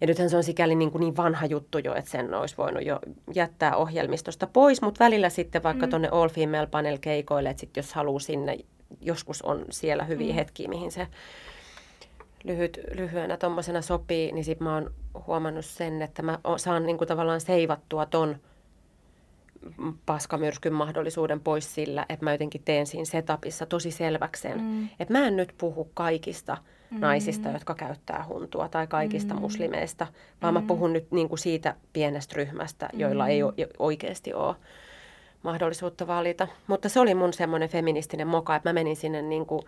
Ja 0.00 0.06
nythän 0.06 0.30
se 0.30 0.36
on 0.36 0.44
sikäli 0.44 0.74
niin, 0.74 0.90
kuin 0.90 1.00
niin 1.00 1.16
vanha 1.16 1.46
juttu 1.46 1.78
jo, 1.78 1.94
että 1.94 2.10
sen 2.10 2.34
olisi 2.34 2.56
voinut 2.56 2.86
jo 2.86 3.00
jättää 3.34 3.76
ohjelmistosta 3.76 4.46
pois, 4.46 4.82
mutta 4.82 5.04
välillä 5.04 5.28
sitten 5.28 5.62
vaikka 5.62 5.86
mm. 5.86 5.90
tuonne 5.90 6.08
All 6.12 6.28
Female 6.28 6.66
Panel 6.66 6.98
keikoille, 7.00 7.50
että 7.50 7.60
sit 7.60 7.76
jos 7.76 7.94
haluaa 7.94 8.20
sinne, 8.20 8.58
joskus 9.00 9.42
on 9.42 9.64
siellä 9.70 10.04
hyviä 10.04 10.32
mm. 10.32 10.34
hetkiä, 10.34 10.68
mihin 10.68 10.92
se 10.92 11.06
lyhyt, 12.44 12.80
lyhyenä 12.94 13.36
tuommoisena 13.36 13.82
sopii, 13.82 14.32
niin 14.32 14.44
sitten 14.44 14.64
mä 14.64 14.74
oon 14.74 14.90
huomannut 15.26 15.64
sen, 15.64 16.02
että 16.02 16.22
mä 16.22 16.38
saan 16.56 16.86
niinku 16.86 17.06
tavallaan 17.06 17.40
seivattua 17.40 18.06
ton 18.06 18.36
paskamyrskyn 20.06 20.72
mahdollisuuden 20.72 21.40
pois 21.40 21.74
sillä, 21.74 22.06
että 22.08 22.24
mä 22.24 22.32
jotenkin 22.32 22.62
teen 22.64 22.86
siinä 22.86 23.04
setupissa 23.04 23.66
tosi 23.66 23.90
selväksen, 23.90 24.60
mm. 24.60 24.88
että 25.00 25.12
mä 25.12 25.26
en 25.26 25.36
nyt 25.36 25.54
puhu 25.58 25.90
kaikista 25.94 26.56
mm. 26.90 27.00
naisista, 27.00 27.48
jotka 27.48 27.74
käyttää 27.74 28.24
huntua 28.28 28.68
tai 28.68 28.86
kaikista 28.86 29.34
mm. 29.34 29.40
muslimeista, 29.40 30.06
vaan 30.42 30.54
mm. 30.54 30.60
mä 30.60 30.66
puhun 30.66 30.92
nyt 30.92 31.12
niin 31.12 31.28
kuin 31.28 31.38
siitä 31.38 31.74
pienestä 31.92 32.34
ryhmästä, 32.36 32.88
joilla 32.92 33.24
mm. 33.24 33.30
ei 33.30 33.42
o, 33.42 33.52
oikeasti 33.78 34.34
ole 34.34 34.56
mahdollisuutta 35.42 36.06
valita. 36.06 36.48
Mutta 36.66 36.88
se 36.88 37.00
oli 37.00 37.14
mun 37.14 37.32
semmoinen 37.32 37.68
feministinen 37.68 38.28
moka, 38.28 38.56
että 38.56 38.68
mä 38.68 38.72
menin 38.72 38.96
sinne 38.96 39.22
niin 39.22 39.46
kuin 39.46 39.62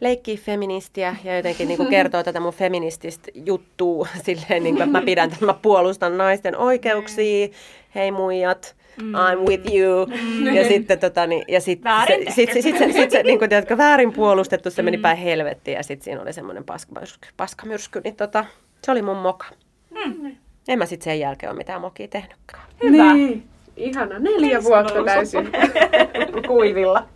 leikkii 0.00 0.36
feministiä 0.36 1.16
ja 1.24 1.36
jotenkin 1.36 1.68
niin 1.68 1.76
kuin 1.76 1.90
kertoo 1.96 2.22
tätä 2.22 2.40
mun 2.40 2.52
feminististä 2.52 3.30
juttua 3.34 4.08
silleen, 4.24 4.62
niin 4.62 4.74
kuin, 4.74 4.82
että 4.82 4.98
mä 4.98 5.04
pidän, 5.04 5.32
että 5.32 5.44
mä 5.44 5.54
puolustan 5.54 6.18
naisten 6.18 6.56
oikeuksia, 6.56 7.48
hei 7.94 8.10
muijat. 8.10 8.76
Mm. 9.02 9.14
I'm 9.14 9.48
with 9.48 9.74
you. 9.74 10.06
Mm. 10.06 10.54
Ja 10.54 10.68
sitten 10.68 10.98
tota, 10.98 11.26
niin, 11.26 11.44
ja 11.48 11.60
sit, 11.60 11.84
Väärin 11.84 12.24
se, 12.26 12.34
sit, 12.34 12.52
sit, 12.52 12.62
sit, 12.62 12.78
se, 12.78 12.92
sit 12.92 13.10
se 13.10 13.22
niin 13.22 13.38
kuin, 13.38 13.48
tiedätkö, 13.48 13.76
väärin 13.76 14.12
puolustettu, 14.12 14.70
se 14.70 14.82
meni 14.82 14.98
päin 14.98 15.18
helvettiin 15.18 15.74
ja 15.74 15.82
sitten 15.82 16.04
siinä 16.04 16.22
oli 16.22 16.32
semmoinen 16.32 16.64
paskamyrsky, 16.64 17.28
paskamyrsky 17.36 18.00
niin 18.04 18.16
tota, 18.16 18.44
se 18.84 18.92
oli 18.92 19.02
mun 19.02 19.16
moka. 19.16 19.46
Mm. 19.90 20.36
En 20.68 20.78
mä 20.78 20.86
sitten 20.86 21.04
sen 21.04 21.20
jälkeen 21.20 21.50
ole 21.50 21.58
mitään 21.58 21.80
mokia 21.80 22.08
tehnytkään. 22.08 22.62
Hyvä. 22.82 23.14
Niin. 23.14 23.44
Ihana. 23.76 24.18
Neljä 24.18 24.64
vuotta 24.64 25.04
täysin 25.04 25.50
kuivilla. 26.48 27.06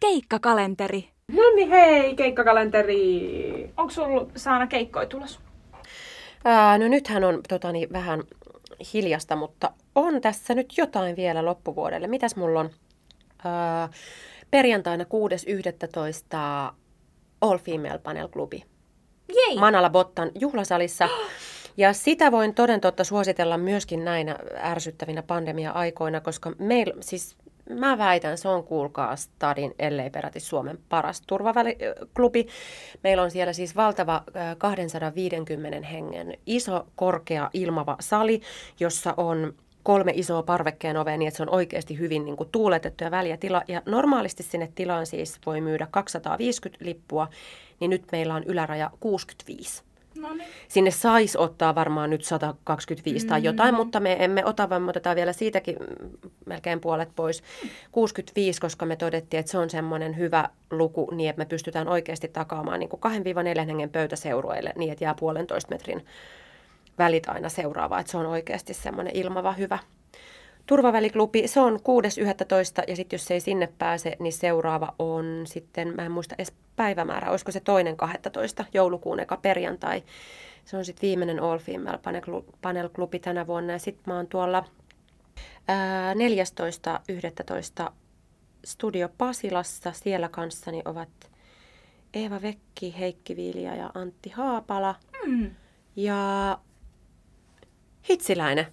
Keikkakalenteri. 0.00 1.08
No 1.32 1.42
niin 1.54 1.68
hei, 1.68 2.14
keikkakalenteri. 2.14 3.70
Onko 3.76 3.90
sulla 3.90 4.26
Saana 4.36 4.66
keikkoja 4.66 5.06
tulossa? 5.06 5.40
Ää, 6.44 6.78
no 6.78 6.88
nythän 6.88 7.24
on 7.24 7.40
tota, 7.48 7.72
niin, 7.72 7.92
vähän 7.92 8.22
hiljasta, 8.92 9.36
mutta 9.36 9.70
on 9.94 10.20
tässä 10.20 10.54
nyt 10.54 10.78
jotain 10.78 11.16
vielä 11.16 11.44
loppuvuodelle. 11.44 12.06
Mitäs 12.06 12.36
mulla 12.36 12.60
on? 12.60 12.70
Ää, 13.44 13.88
perjantaina 14.50 15.04
6.11. 15.04 16.74
All 17.40 17.58
Female 17.58 17.98
Panel 17.98 18.28
Klubi. 18.28 18.64
Jei! 19.34 19.58
Manala 19.58 19.90
Bottan 19.90 20.30
juhlasalissa. 20.40 21.08
Ja 21.76 21.92
sitä 21.92 22.32
voin 22.32 22.54
toden 22.54 22.80
totta 22.80 23.04
suositella 23.04 23.58
myöskin 23.58 24.04
näinä 24.04 24.36
ärsyttävinä 24.56 25.22
pandemia-aikoina, 25.22 26.20
koska 26.20 26.52
meillä, 26.58 26.94
siis 27.00 27.36
mä 27.70 27.98
väitän, 27.98 28.38
se 28.38 28.48
on 28.48 28.64
kuulkaa 28.64 29.16
Stadin, 29.16 29.74
ellei 29.78 30.10
peräti 30.10 30.40
Suomen 30.40 30.78
paras 30.88 31.22
turvaväliklubi. 31.26 32.46
Meillä 33.02 33.22
on 33.22 33.30
siellä 33.30 33.52
siis 33.52 33.76
valtava 33.76 34.24
äh, 34.36 34.56
250 34.58 35.86
hengen 35.86 36.38
iso, 36.46 36.86
korkea, 36.96 37.50
ilmava 37.52 37.96
sali, 38.00 38.40
jossa 38.80 39.14
on 39.16 39.54
kolme 39.82 40.12
isoa 40.14 40.42
parvekkeen 40.42 40.96
ovea 40.96 41.16
niin, 41.16 41.28
että 41.28 41.36
se 41.36 41.42
on 41.42 41.54
oikeasti 41.54 41.98
hyvin 41.98 42.24
niin 42.24 42.36
kuin, 42.36 42.48
tuuletettu 42.52 43.04
ja 43.04 43.10
väliä 43.10 43.36
tila. 43.36 43.62
Ja 43.68 43.82
normaalisti 43.86 44.42
sinne 44.42 44.72
tilaan 44.74 45.06
siis 45.06 45.38
voi 45.46 45.60
myydä 45.60 45.86
250 45.90 46.84
lippua, 46.84 47.28
niin 47.80 47.90
nyt 47.90 48.04
meillä 48.12 48.34
on 48.34 48.44
yläraja 48.44 48.90
65. 49.00 49.82
No 50.24 50.34
niin. 50.34 50.48
Sinne 50.68 50.90
saisi 50.90 51.38
ottaa 51.38 51.74
varmaan 51.74 52.10
nyt 52.10 52.24
125 52.24 53.26
tai 53.26 53.42
jotain, 53.42 53.74
mutta 53.74 54.00
me 54.00 54.24
emme 54.24 54.44
ota, 54.44 54.70
vaan 54.70 54.82
me 54.82 54.90
otetaan 54.90 55.16
vielä 55.16 55.32
siitäkin 55.32 55.76
mm, 55.80 56.08
melkein 56.46 56.80
puolet 56.80 57.08
pois. 57.16 57.42
65, 57.92 58.60
koska 58.60 58.86
me 58.86 58.96
todettiin, 58.96 59.38
että 59.40 59.52
se 59.52 59.58
on 59.58 59.70
semmoinen 59.70 60.16
hyvä 60.16 60.48
luku, 60.70 61.10
niin 61.14 61.30
että 61.30 61.40
me 61.40 61.46
pystytään 61.46 61.88
oikeasti 61.88 62.28
takaamaan 62.28 62.80
niin 62.80 62.90
2-4 63.62 63.66
hengen 63.66 63.90
pöytäseurueille 63.90 64.72
niin, 64.76 64.92
että 64.92 65.04
jää 65.04 65.14
puolentoista 65.14 65.74
metrin 65.74 66.06
välit 66.98 67.28
aina 67.28 67.48
seuraavaa. 67.48 68.00
Että 68.00 68.12
se 68.12 68.18
on 68.18 68.26
oikeasti 68.26 68.74
semmoinen 68.74 69.16
ilmava 69.16 69.52
hyvä. 69.52 69.78
Turvaväliklubi, 70.66 71.48
se 71.48 71.60
on 71.60 71.74
6.11. 71.74 71.80
ja 72.88 72.96
sitten 72.96 73.16
jos 73.16 73.24
se 73.26 73.34
ei 73.34 73.40
sinne 73.40 73.68
pääse, 73.78 74.16
niin 74.18 74.32
seuraava 74.32 74.94
on 74.98 75.42
sitten, 75.46 75.94
mä 75.96 76.02
en 76.04 76.12
muista 76.12 76.34
edes 76.38 76.52
päivämäärä, 76.76 77.30
olisiko 77.30 77.52
se 77.52 77.60
toinen 77.60 77.96
12. 77.96 78.64
joulukuun 78.74 79.20
eka 79.20 79.36
perjantai. 79.36 80.02
Se 80.64 80.76
on 80.76 80.84
sitten 80.84 81.08
viimeinen 81.08 81.40
All 81.40 81.58
Female 81.58 81.98
Panel- 82.62 82.88
Klubi 82.88 83.18
tänä 83.18 83.46
vuonna 83.46 83.72
ja 83.72 83.78
sitten 83.78 84.02
mä 84.06 84.16
oon 84.16 84.26
tuolla 84.26 84.64
ää, 85.68 86.14
14.11. 86.14 87.92
Studio 88.64 89.08
Pasilassa. 89.18 89.92
Siellä 89.92 90.28
kanssani 90.28 90.82
ovat 90.84 91.08
Eeva 92.14 92.42
Vekki, 92.42 92.94
Heikki 92.98 93.36
Vilja 93.36 93.76
ja 93.76 93.90
Antti 93.94 94.30
Haapala. 94.30 94.94
Mm. 95.26 95.50
Ja 95.96 96.58
Hitsiläinen. 98.08 98.66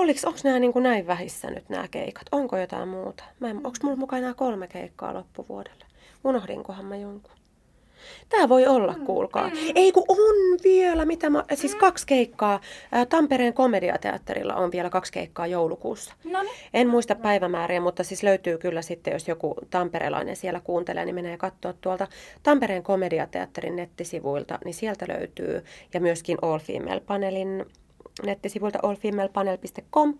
Oliks, 0.00 0.24
onks 0.24 0.44
nämä 0.44 0.58
niin 0.58 0.72
näin 0.76 1.06
vähissä 1.06 1.50
nyt 1.50 1.68
nämä 1.68 1.88
keikat? 1.88 2.26
Onko 2.32 2.58
jotain 2.58 2.88
muuta? 2.88 3.24
Mä 3.40 3.50
en, 3.50 3.60
onks 3.64 3.82
mulla 3.82 3.96
mukaan 3.96 4.22
enää 4.22 4.34
kolme 4.34 4.68
keikkaa 4.68 5.14
loppuvuodelle? 5.14 5.84
Unohdinkohan 6.24 6.84
mä 6.84 6.96
jonkun? 6.96 7.32
Tää 8.28 8.48
voi 8.48 8.66
olla, 8.66 8.94
kuulkaa. 9.06 9.50
Ei 9.74 9.92
kun 9.92 10.04
on 10.08 10.58
vielä, 10.64 11.04
mitä 11.04 11.30
mä, 11.30 11.44
siis 11.54 11.74
kaksi 11.74 12.06
keikkaa. 12.06 12.60
Ää, 12.92 13.06
Tampereen 13.06 13.54
komediateatterilla 13.54 14.54
on 14.54 14.72
vielä 14.72 14.90
kaksi 14.90 15.12
keikkaa 15.12 15.46
joulukuussa. 15.46 16.14
No 16.24 16.42
niin. 16.42 16.54
En 16.74 16.88
muista 16.88 17.14
päivämääriä, 17.14 17.80
mutta 17.80 18.04
siis 18.04 18.22
löytyy 18.22 18.58
kyllä 18.58 18.82
sitten, 18.82 19.12
jos 19.12 19.28
joku 19.28 19.54
tamperelainen 19.70 20.36
siellä 20.36 20.60
kuuntelee, 20.64 21.04
niin 21.04 21.14
menee 21.14 21.36
katsoa 21.36 21.72
tuolta 21.72 22.06
Tampereen 22.42 22.82
komediateatterin 22.82 23.76
nettisivuilta, 23.76 24.58
niin 24.64 24.74
sieltä 24.74 25.06
löytyy. 25.08 25.64
Ja 25.94 26.00
myöskin 26.00 26.38
All 26.42 26.58
Female 26.58 27.00
Panelin 27.00 27.66
nettisivuilta 28.26 28.78
allfemalepanel.com 28.82 30.14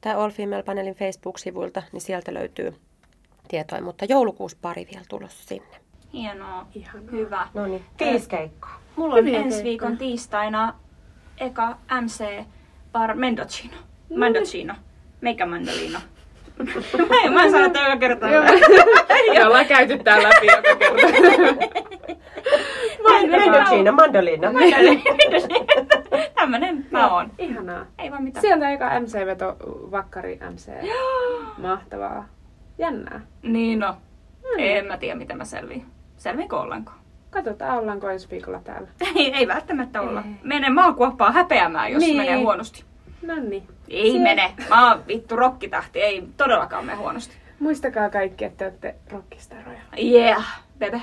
tai 0.00 0.14
All 0.14 0.30
Female 0.30 0.62
Panelin 0.62 0.94
Facebook-sivuilta, 0.94 1.82
niin 1.92 2.00
sieltä 2.00 2.34
löytyy 2.34 2.74
tietoa. 3.48 3.80
Mutta 3.80 4.04
joulukuussa 4.04 4.58
pari 4.62 4.86
vielä 4.92 5.04
tulossa 5.08 5.44
sinne. 5.48 5.76
Hienoa. 6.12 6.66
Ihanaa. 6.74 7.10
Hyvä. 7.12 7.48
No 7.54 7.66
niin, 7.66 7.84
viisi 8.00 8.28
keikkaa. 8.28 8.80
Mulla 8.96 9.14
on 9.14 9.20
Hyviä 9.20 9.38
ensi 9.38 9.48
keikkoja. 9.48 9.64
viikon 9.64 9.98
tiistaina 9.98 10.74
eka 11.40 11.76
MC 12.00 12.24
Bar 12.92 13.14
Mendocino. 13.14 13.76
Mendocino. 14.10 14.74
Meikä 15.20 15.46
mandolino. 15.46 15.98
mä 17.08 17.16
en, 17.24 17.32
mä 17.32 17.44
en 17.44 17.50
sano 17.50 17.68
tätä 17.68 17.80
joka 17.84 17.96
kerta. 17.96 18.26
Me 19.34 19.46
ollaan 19.46 19.66
käyty 19.66 19.98
tää 19.98 20.22
läpi 20.22 20.46
joka 20.46 20.76
kerta. 20.76 21.06
Mendocino, 23.30 23.92
mandolina. 23.92 24.48
Tämmönen 26.38 26.86
mä 26.90 27.14
oon. 27.14 27.30
Ihanaa. 27.38 27.86
Ei 27.98 28.10
vaan 28.10 28.22
mitään. 28.22 28.40
Sieltä 28.40 28.70
eka 28.70 29.00
MC-veto, 29.00 29.56
Vakkari 29.90 30.38
MC. 30.50 30.70
Mahtavaa. 31.62 32.24
Jännää. 32.78 33.20
Niin 33.42 33.78
no. 33.78 33.96
En 34.58 34.86
mä 34.86 34.96
tiedä, 34.98 35.14
miten 35.14 35.36
mä 35.36 35.44
selviin. 35.44 35.86
Selviinkö 36.16 36.56
ollenkaan? 36.56 36.98
Katsotaan, 37.30 37.78
ollaanko 37.78 38.10
ensi 38.10 38.30
viikolla 38.30 38.60
täällä. 38.64 38.88
Ei, 39.14 39.34
ei 39.34 39.48
välttämättä 39.48 40.00
olla. 40.00 40.22
Mene 40.42 40.70
maakuoppaan 40.70 41.32
häpeämään, 41.34 41.92
jos 41.92 42.00
Niin. 42.02 42.16
menee 42.16 42.36
huonosti. 42.36 42.84
No 43.26 43.34
niin. 43.34 43.66
Ei 43.88 44.10
Siellä- 44.10 44.22
mene. 44.28 44.52
Mä 44.68 44.88
oon 44.92 45.06
vittu 45.06 45.36
rokkitähti. 45.36 46.00
Ei 46.00 46.28
todellakaan 46.36 46.84
mene 46.84 46.98
huonosti. 46.98 47.36
Muistakaa 47.60 48.10
kaikki, 48.10 48.44
että 48.44 48.56
te 48.58 48.64
olette 48.64 48.94
rockistaroja. 49.12 49.78
Yeah, 50.02 50.62
bebe. 50.78 51.02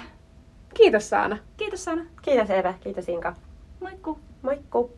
Kiitos 0.73 1.09
Saana. 1.09 1.37
Kiitos 1.57 1.83
Sana. 1.83 2.01
Kiitos 2.21 2.49
Eve, 2.49 2.75
kiitos 2.83 3.09
Inka. 3.09 3.33
Moikku. 3.81 4.19
Moikku. 4.41 4.97